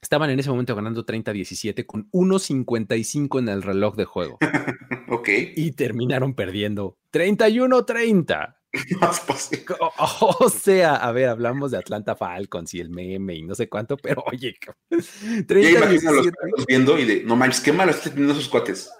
estaban 0.00 0.30
en 0.30 0.38
ese 0.40 0.50
momento 0.50 0.74
ganando 0.74 1.06
30-17 1.06 1.86
con 1.86 2.10
1.55 2.10 3.38
en 3.38 3.48
el 3.48 3.62
reloj 3.62 3.96
de 3.96 4.04
juego. 4.04 4.38
ok. 5.08 5.28
Y 5.56 5.72
terminaron 5.72 6.34
perdiendo 6.34 6.98
31-30. 7.12 8.56
o, 10.38 10.48
sea, 10.48 10.96
a 10.96 11.12
ver, 11.12 11.28
hablamos 11.28 11.72
de 11.72 11.78
Atlanta 11.78 12.16
Falcons 12.16 12.72
y 12.74 12.80
el 12.80 12.88
meme 12.88 13.34
y 13.34 13.42
no 13.42 13.54
sé 13.54 13.68
cuánto, 13.68 13.96
pero 13.98 14.24
oye, 14.32 14.56
30 15.46 15.92
los 15.92 16.66
viendo 16.66 16.98
y 16.98 17.04
de, 17.04 17.22
no 17.24 17.36
manches, 17.36 17.60
qué 17.60 17.72
malo 17.72 17.90
están 17.90 18.12
teniendo 18.12 18.32
esos 18.32 18.48
cuates. 18.48 18.90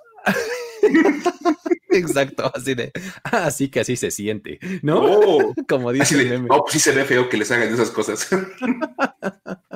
Exacto, 1.93 2.51
así 2.55 2.75
de, 2.75 2.93
así 3.25 3.69
que 3.69 3.81
así 3.81 3.97
se 3.97 4.11
siente, 4.11 4.59
¿no? 4.83 5.01
Oh. 5.03 5.55
Como 5.69 5.93
dice 5.93 6.21
el 6.21 6.29
meme. 6.29 6.49
Oh, 6.51 6.63
pues 6.63 6.75
sí 6.75 6.81
se 6.81 6.93
ve 6.93 7.05
feo 7.05 7.29
que 7.29 7.37
les 7.37 7.51
hagan 7.51 7.73
esas 7.73 7.91
cosas. 7.91 8.29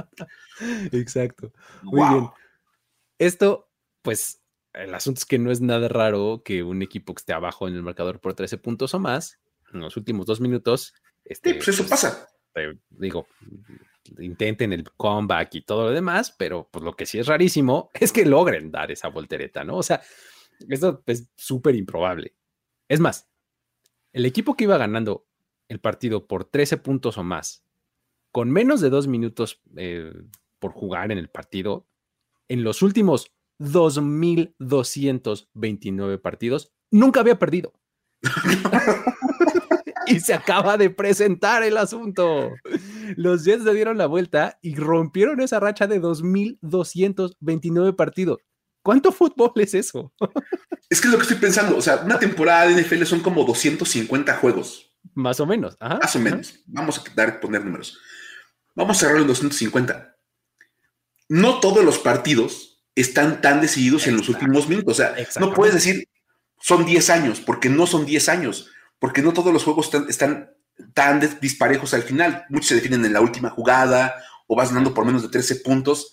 Exacto. 0.92 1.52
Muy 1.82 2.08
bien. 2.08 2.28
Esto, 3.18 3.68
pues, 4.02 4.42
el 4.72 4.94
asunto 4.94 5.18
es 5.18 5.24
que 5.24 5.38
no 5.38 5.50
es 5.50 5.60
nada 5.60 5.88
raro 5.88 6.42
que 6.44 6.62
un 6.62 6.82
equipo 6.82 7.14
que 7.14 7.20
esté 7.20 7.32
abajo 7.32 7.68
en 7.68 7.74
el 7.74 7.82
marcador 7.82 8.20
por 8.20 8.34
13 8.34 8.58
puntos 8.58 8.94
o 8.94 8.98
más, 8.98 9.38
en 9.72 9.80
los 9.80 9.96
últimos 9.96 10.26
dos 10.26 10.40
minutos, 10.40 10.94
Este, 11.24 11.54
pues 11.54 11.68
eso 11.68 11.86
pasa. 11.88 12.28
digo, 12.90 13.26
intenten 14.18 14.72
el 14.72 14.84
comeback 14.96 15.54
y 15.56 15.62
todo 15.62 15.86
lo 15.86 15.90
demás, 15.92 16.34
pero 16.36 16.68
pues 16.70 16.84
lo 16.84 16.94
que 16.94 17.06
sí 17.06 17.18
es 17.18 17.26
rarísimo 17.26 17.90
es 17.94 18.12
que 18.12 18.24
logren 18.24 18.70
dar 18.70 18.90
esa 18.90 19.08
voltereta, 19.08 19.64
¿no? 19.64 19.76
O 19.76 19.82
sea, 19.82 20.00
esto 20.68 21.02
es 21.06 21.30
súper 21.36 21.74
improbable. 21.74 22.36
Es 22.88 23.00
más, 23.00 23.28
el 24.12 24.26
equipo 24.26 24.54
que 24.54 24.64
iba 24.64 24.78
ganando 24.78 25.26
el 25.68 25.80
partido 25.80 26.26
por 26.26 26.44
13 26.44 26.76
puntos 26.78 27.18
o 27.18 27.24
más, 27.24 27.64
con 28.32 28.50
menos 28.50 28.80
de 28.80 28.90
dos 28.90 29.06
minutos 29.08 29.62
eh, 29.76 30.12
por 30.58 30.72
jugar 30.72 31.12
en 31.12 31.18
el 31.18 31.28
partido, 31.28 31.86
en 32.48 32.64
los 32.64 32.82
últimos 32.82 33.32
2.229 33.58 36.20
partidos, 36.20 36.72
nunca 36.90 37.20
había 37.20 37.38
perdido. 37.38 37.72
y 40.06 40.20
se 40.20 40.34
acaba 40.34 40.76
de 40.76 40.90
presentar 40.90 41.62
el 41.62 41.76
asunto. 41.76 42.50
Los 43.16 43.44
Jets 43.44 43.64
le 43.64 43.74
dieron 43.74 43.98
la 43.98 44.06
vuelta 44.06 44.58
y 44.62 44.76
rompieron 44.76 45.40
esa 45.40 45.60
racha 45.60 45.86
de 45.86 46.00
2.229 46.00 47.96
partidos. 47.96 48.38
¿Cuánto 48.86 49.10
fútbol 49.10 49.50
es 49.56 49.74
eso? 49.74 50.12
es 50.88 51.00
que 51.00 51.08
es 51.08 51.12
lo 51.12 51.18
que 51.18 51.22
estoy 51.22 51.38
pensando. 51.38 51.76
O 51.76 51.82
sea, 51.82 51.96
una 52.04 52.18
temporada 52.18 52.66
de 52.66 52.80
NFL 52.80 53.02
son 53.04 53.20
como 53.20 53.44
250 53.44 54.36
juegos. 54.36 54.94
Más 55.14 55.40
o 55.40 55.46
menos. 55.46 55.76
Más 55.80 56.14
o 56.14 56.20
menos. 56.20 56.60
Vamos 56.66 56.98
a 56.98 57.02
dar, 57.14 57.40
poner 57.40 57.64
números. 57.64 57.98
Vamos 58.76 58.96
a 58.96 59.00
cerrar 59.00 59.20
en 59.20 59.26
250. 59.26 60.16
No 61.28 61.58
todos 61.58 61.84
los 61.84 61.98
partidos 61.98 62.84
están 62.94 63.40
tan 63.40 63.60
decididos 63.60 64.06
en 64.06 64.16
los 64.16 64.28
últimos 64.28 64.68
minutos. 64.68 64.92
O 64.92 64.96
sea, 64.96 65.16
no 65.40 65.52
puedes 65.52 65.74
decir 65.74 66.08
son 66.60 66.86
10 66.86 67.10
años, 67.10 67.40
porque 67.40 67.68
no 67.68 67.86
son 67.86 68.06
10 68.06 68.28
años 68.28 68.70
porque 68.98 69.22
no 69.22 69.32
todos 69.32 69.52
los 69.52 69.64
juegos 69.64 69.90
están, 70.08 70.50
tan 70.94 71.20
disparejos 71.40 71.94
al 71.94 72.02
final. 72.02 72.44
Muchos 72.48 72.68
se 72.68 72.74
definen 72.74 73.04
en 73.04 73.12
la 73.12 73.20
última 73.20 73.50
jugada 73.50 74.14
o 74.46 74.56
vas 74.56 74.68
ganando 74.68 74.94
por 74.94 75.04
menos 75.04 75.22
de 75.22 75.28
13 75.28 75.56
puntos. 75.56 76.12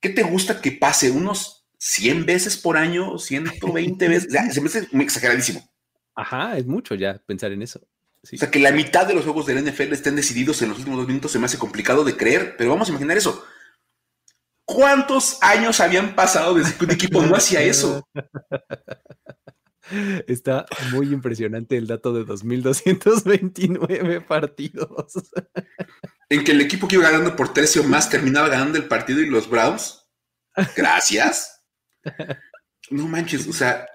¿Qué 0.00 0.08
te 0.08 0.22
gusta 0.22 0.60
que 0.60 0.72
pase? 0.72 1.10
¿Unos 1.10 1.57
100 1.78 2.26
veces 2.26 2.56
por 2.56 2.76
año? 2.76 3.14
¿120 3.14 4.08
veces? 4.08 4.54
se 4.54 4.60
me 4.60 4.68
hace 4.68 4.88
muy 4.92 5.04
exageradísimo. 5.04 5.68
Ajá, 6.14 6.58
es 6.58 6.66
mucho 6.66 6.94
ya 6.94 7.18
pensar 7.26 7.52
en 7.52 7.62
eso. 7.62 7.80
O 8.22 8.36
sea, 8.36 8.50
que 8.50 8.58
la 8.58 8.72
mitad 8.72 9.06
de 9.06 9.14
los 9.14 9.24
juegos 9.24 9.46
del 9.46 9.64
NFL 9.64 9.92
estén 9.92 10.16
decididos 10.16 10.60
en 10.60 10.70
los 10.70 10.78
últimos 10.78 10.98
dos 10.98 11.08
minutos 11.08 11.30
se 11.30 11.38
me 11.38 11.46
hace 11.46 11.56
complicado 11.56 12.04
de 12.04 12.16
creer, 12.16 12.56
pero 12.58 12.70
vamos 12.70 12.88
a 12.88 12.90
imaginar 12.90 13.16
eso. 13.16 13.44
¿Cuántos 14.64 15.38
años 15.40 15.80
habían 15.80 16.14
pasado 16.14 16.54
desde 16.54 16.74
que 16.74 16.84
un 16.84 16.90
equipo 16.90 17.22
no 17.22 17.36
hacía 17.36 17.62
eso? 17.62 18.06
Está 20.26 20.66
muy 20.92 21.12
impresionante 21.12 21.78
el 21.78 21.86
dato 21.86 22.12
de 22.12 22.26
2.229 22.26 24.26
partidos. 24.26 25.12
En 26.28 26.44
que 26.44 26.52
el 26.52 26.60
equipo 26.60 26.86
que 26.86 26.96
iba 26.96 27.08
ganando 27.08 27.34
por 27.34 27.54
13 27.54 27.80
o 27.80 27.84
más 27.84 28.10
terminaba 28.10 28.48
ganando 28.48 28.76
el 28.76 28.86
partido 28.86 29.20
y 29.20 29.30
los 29.30 29.48
Browns. 29.48 30.06
Gracias. 30.76 31.57
No 32.90 33.06
manches, 33.08 33.46
o 33.46 33.52
sea. 33.52 33.86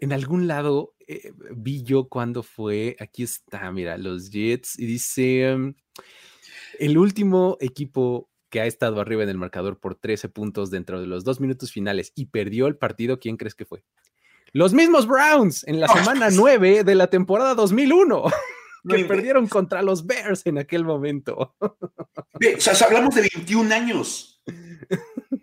En 0.00 0.12
algún 0.12 0.46
lado 0.46 0.94
eh, 1.06 1.32
vi 1.56 1.82
yo 1.82 2.08
cuando 2.08 2.42
fue. 2.42 2.96
Aquí 3.00 3.22
está, 3.22 3.70
mira, 3.72 3.96
los 3.98 4.30
Jets. 4.30 4.78
Y 4.78 4.86
dice: 4.86 5.48
em, 5.48 5.74
el 6.78 6.98
último 6.98 7.56
equipo 7.60 8.30
que 8.50 8.60
ha 8.60 8.66
estado 8.66 9.00
arriba 9.00 9.22
en 9.22 9.28
el 9.28 9.36
marcador 9.36 9.78
por 9.78 9.94
13 9.94 10.28
puntos 10.28 10.70
dentro 10.70 11.00
de 11.00 11.06
los 11.06 11.24
dos 11.24 11.40
minutos 11.40 11.72
finales 11.72 12.12
y 12.14 12.26
perdió 12.26 12.66
el 12.66 12.76
partido, 12.76 13.18
¿quién 13.18 13.36
crees 13.36 13.54
que 13.54 13.66
fue? 13.66 13.84
Los 14.52 14.72
mismos 14.72 15.06
Browns 15.06 15.66
en 15.66 15.80
la 15.80 15.88
semana 15.88 16.30
9 16.30 16.84
de 16.84 16.94
la 16.94 17.08
temporada 17.08 17.54
2001, 17.54 18.24
que 18.88 19.04
perdieron 19.04 19.46
contra 19.46 19.82
los 19.82 20.06
Bears 20.06 20.46
en 20.46 20.58
aquel 20.58 20.84
momento. 20.84 21.54
o 21.60 22.60
sea, 22.60 22.86
hablamos 22.86 23.14
de 23.14 23.28
21 23.34 23.74
años. 23.74 24.42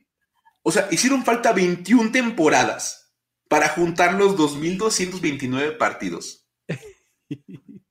O 0.68 0.72
sea, 0.72 0.88
hicieron 0.89 1.24
falta 1.24 1.53
21 1.53 2.11
temporadas 2.11 3.13
para 3.47 3.70
juntar 3.70 4.16
los 4.16 4.36
2.229 4.36 5.78
partidos. 5.78 6.49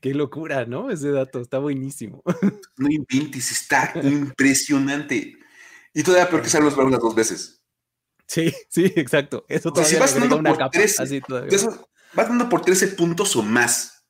Qué 0.00 0.14
locura, 0.14 0.64
¿no? 0.64 0.90
Ese 0.90 1.10
dato 1.10 1.40
está 1.40 1.58
buenísimo. 1.58 2.22
No 2.78 2.88
inventes, 2.88 3.52
está 3.52 3.92
impresionante. 4.02 5.36
Y 5.92 6.02
todavía 6.02 6.30
peor 6.30 6.40
que 6.40 6.48
sean 6.48 6.64
los 6.64 6.74
Browns 6.74 6.92
las 6.92 7.02
dos 7.02 7.14
veces. 7.14 7.62
Sí, 8.26 8.50
sí, 8.70 8.90
exacto. 8.96 9.44
Eso 9.48 9.70
todavía 9.70 9.98
vas 9.98 10.18
dando, 10.18 10.42
por 10.42 10.70
13, 10.70 11.20
vas 12.14 12.28
dando 12.28 12.48
por 12.48 12.62
13 12.62 12.88
puntos 12.88 13.36
o 13.36 13.42
más 13.42 14.06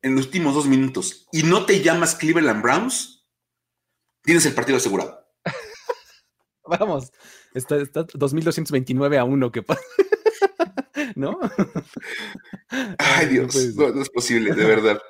en 0.00 0.14
los 0.14 0.24
últimos 0.24 0.54
dos 0.54 0.66
minutos 0.66 1.26
y 1.32 1.42
no 1.42 1.66
te 1.66 1.82
llamas 1.82 2.14
Cleveland 2.14 2.62
Browns, 2.62 3.26
tienes 4.22 4.46
el 4.46 4.54
partido 4.54 4.78
asegurado. 4.78 5.25
Vamos, 6.80 7.12
está, 7.54 7.76
está 7.76 8.06
2229 8.14 9.18
a 9.18 9.24
1 9.24 9.52
que 9.52 9.62
pasa. 9.62 9.80
¿No? 11.16 11.38
Ay, 12.98 13.26
Dios, 13.28 13.54
no, 13.76 14.00
es 14.00 14.10
posible, 14.10 14.54
de 14.54 14.64
verdad. 14.64 15.00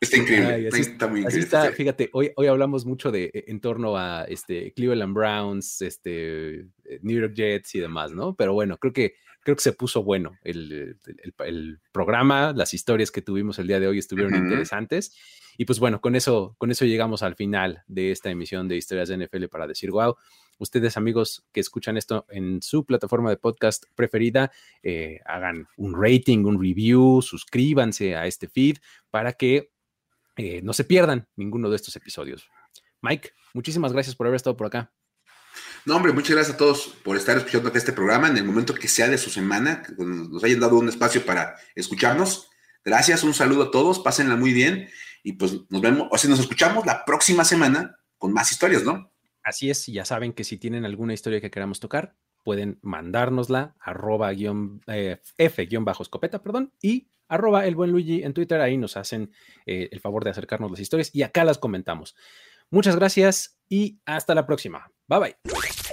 Está 0.00 0.18
increíble. 0.18 0.68
está, 0.68 1.06
muy 1.06 1.20
increíble. 1.20 1.44
Está, 1.44 1.72
fíjate, 1.72 2.10
hoy, 2.12 2.30
hoy 2.36 2.46
hablamos 2.46 2.84
mucho 2.84 3.10
de 3.10 3.30
e, 3.32 3.44
en 3.48 3.60
torno 3.60 3.96
a 3.96 4.24
este 4.24 4.72
Cleveland 4.74 5.14
Browns, 5.14 5.80
este 5.82 6.60
eh, 6.60 7.00
New 7.02 7.20
York 7.20 7.34
Jets 7.34 7.74
y 7.74 7.80
demás, 7.80 8.12
¿no? 8.12 8.34
Pero 8.34 8.52
bueno, 8.52 8.76
creo 8.76 8.92
que 8.92 9.14
creo 9.40 9.56
que 9.56 9.62
se 9.62 9.72
puso 9.72 10.02
bueno 10.02 10.38
el, 10.42 10.98
el, 11.44 11.78
programa, 11.92 12.52
las 12.56 12.72
historias 12.74 13.10
que 13.10 13.22
tuvimos 13.22 13.58
el 13.58 13.66
día 13.66 13.78
de 13.78 13.86
hoy 13.86 13.98
estuvieron 13.98 14.34
interesantes. 14.34 15.14
Y 15.56 15.66
pues 15.66 15.78
bueno, 15.78 16.00
con 16.00 16.16
eso, 16.16 16.56
con 16.58 16.70
eso 16.70 16.84
llegamos 16.84 17.22
al 17.22 17.36
final 17.36 17.84
de 17.86 18.10
esta 18.10 18.30
emisión 18.30 18.66
de 18.68 18.76
Historias 18.76 19.08
de 19.08 19.18
NFL 19.18 19.44
para 19.46 19.66
decir 19.66 19.90
wow. 19.90 20.16
Ustedes, 20.58 20.96
amigos 20.96 21.44
que 21.52 21.60
escuchan 21.60 21.96
esto 21.96 22.26
en 22.30 22.62
su 22.62 22.84
plataforma 22.84 23.30
de 23.30 23.36
podcast 23.36 23.84
preferida, 23.94 24.52
eh, 24.82 25.20
hagan 25.26 25.66
un 25.76 26.00
rating, 26.00 26.44
un 26.44 26.60
review, 26.60 27.22
suscríbanse 27.22 28.16
a 28.16 28.26
este 28.26 28.48
feed 28.48 28.78
para 29.10 29.32
que 29.32 29.72
eh, 30.36 30.60
no 30.62 30.72
se 30.72 30.84
pierdan 30.84 31.28
ninguno 31.36 31.70
de 31.70 31.76
estos 31.76 31.96
episodios. 31.96 32.48
Mike, 33.02 33.30
muchísimas 33.52 33.92
gracias 33.92 34.16
por 34.16 34.26
haber 34.26 34.36
estado 34.36 34.56
por 34.56 34.66
acá. 34.66 34.92
No, 35.84 35.96
hombre, 35.96 36.12
muchas 36.12 36.34
gracias 36.34 36.54
a 36.54 36.58
todos 36.58 36.94
por 37.04 37.16
estar 37.16 37.36
escuchando 37.36 37.70
este 37.74 37.92
programa 37.92 38.28
en 38.28 38.36
el 38.36 38.44
momento 38.44 38.74
que 38.74 38.88
sea 38.88 39.08
de 39.08 39.18
su 39.18 39.30
semana, 39.30 39.82
que 39.82 39.92
nos 39.98 40.42
hayan 40.42 40.60
dado 40.60 40.78
un 40.78 40.88
espacio 40.88 41.24
para 41.24 41.56
escucharnos. 41.74 42.48
Gracias, 42.84 43.22
un 43.22 43.34
saludo 43.34 43.64
a 43.64 43.70
todos, 43.70 44.00
pásenla 44.00 44.36
muy 44.36 44.52
bien 44.52 44.88
y 45.22 45.34
pues 45.34 45.54
nos 45.70 45.80
vemos, 45.80 46.08
o 46.10 46.18
sea, 46.18 46.30
nos 46.30 46.40
escuchamos 46.40 46.84
la 46.86 47.04
próxima 47.04 47.44
semana 47.44 47.96
con 48.18 48.32
más 48.32 48.50
historias, 48.50 48.82
¿no? 48.82 49.13
Así 49.44 49.70
es, 49.70 49.86
ya 49.86 50.04
saben 50.04 50.32
que 50.32 50.42
si 50.42 50.56
tienen 50.58 50.84
alguna 50.84 51.12
historia 51.12 51.40
que 51.40 51.50
queramos 51.50 51.78
tocar, 51.78 52.16
pueden 52.42 52.78
mandárnosla 52.82 53.76
arroba 53.78 54.32
eh, 54.32 55.20
f-escopeta, 55.38 56.42
perdón, 56.42 56.72
y 56.80 57.08
arroba 57.28 57.66
el 57.66 57.74
buen 57.74 57.90
Luigi 57.90 58.22
en 58.22 58.32
Twitter, 58.34 58.60
ahí 58.60 58.76
nos 58.76 58.96
hacen 58.96 59.32
eh, 59.66 59.88
el 59.92 60.00
favor 60.00 60.24
de 60.24 60.30
acercarnos 60.30 60.70
las 60.70 60.80
historias 60.80 61.10
y 61.14 61.22
acá 61.22 61.44
las 61.44 61.58
comentamos. 61.58 62.16
Muchas 62.70 62.96
gracias 62.96 63.58
y 63.68 64.00
hasta 64.04 64.34
la 64.34 64.46
próxima. 64.46 64.90
Bye 65.06 65.18
bye. 65.18 65.36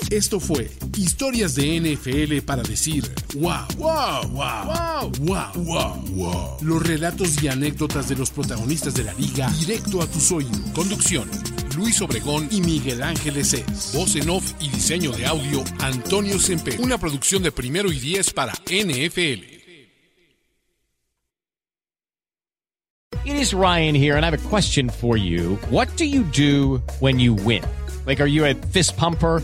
Esto 0.10 0.40
fue 0.40 0.70
Historias 0.98 1.56
de 1.56 1.80
NFL 1.80 2.46
para 2.46 2.64
decir 2.64 3.04
wow, 3.36 3.68
wow, 3.78 4.28
wow, 4.30 5.12
wow, 5.20 5.52
wow, 5.56 5.96
wow, 6.16 6.58
Los 6.62 6.86
relatos 6.86 7.42
y 7.44 7.48
anécdotas 7.48 8.10
de 8.10 8.16
los 8.16 8.32
protagonistas 8.32 8.94
de 8.94 9.04
la 9.04 9.14
liga 9.14 9.50
directo 9.60 10.02
a 10.02 10.08
tus 10.08 10.32
oídos. 10.32 10.60
Conducción. 10.74 11.30
Luis 11.76 12.02
Obregón 12.02 12.48
y 12.52 12.62
Miguel 12.62 13.02
Ángeles 13.02 13.54
es. 13.54 13.94
Voz 13.94 14.16
en 14.16 14.30
off 14.30 14.54
y 14.60 14.70
diseño 14.70 15.12
de 15.12 15.26
audio 15.26 15.64
Antonio 15.80 16.40
Semper. 16.40 16.80
Una 16.80 16.98
producción 16.98 17.44
de 17.44 17.52
primero 17.52 17.92
y 17.92 18.00
diez 18.00 18.32
para 18.32 18.54
NFL. 18.66 19.52
It 23.24 23.36
is 23.36 23.54
Ryan 23.54 23.94
here, 23.94 24.16
and 24.16 24.26
I 24.26 24.30
have 24.30 24.46
a 24.46 24.50
question 24.50 24.90
for 24.90 25.16
you. 25.16 25.58
What 25.70 25.96
do 25.96 26.06
you 26.06 26.24
do 26.24 26.82
when 27.00 27.20
you 27.20 27.36
win? 27.36 27.64
Like, 28.08 28.20
are 28.20 28.28
you 28.28 28.46
a 28.46 28.56
fist 28.56 28.98
pumper? 28.98 29.44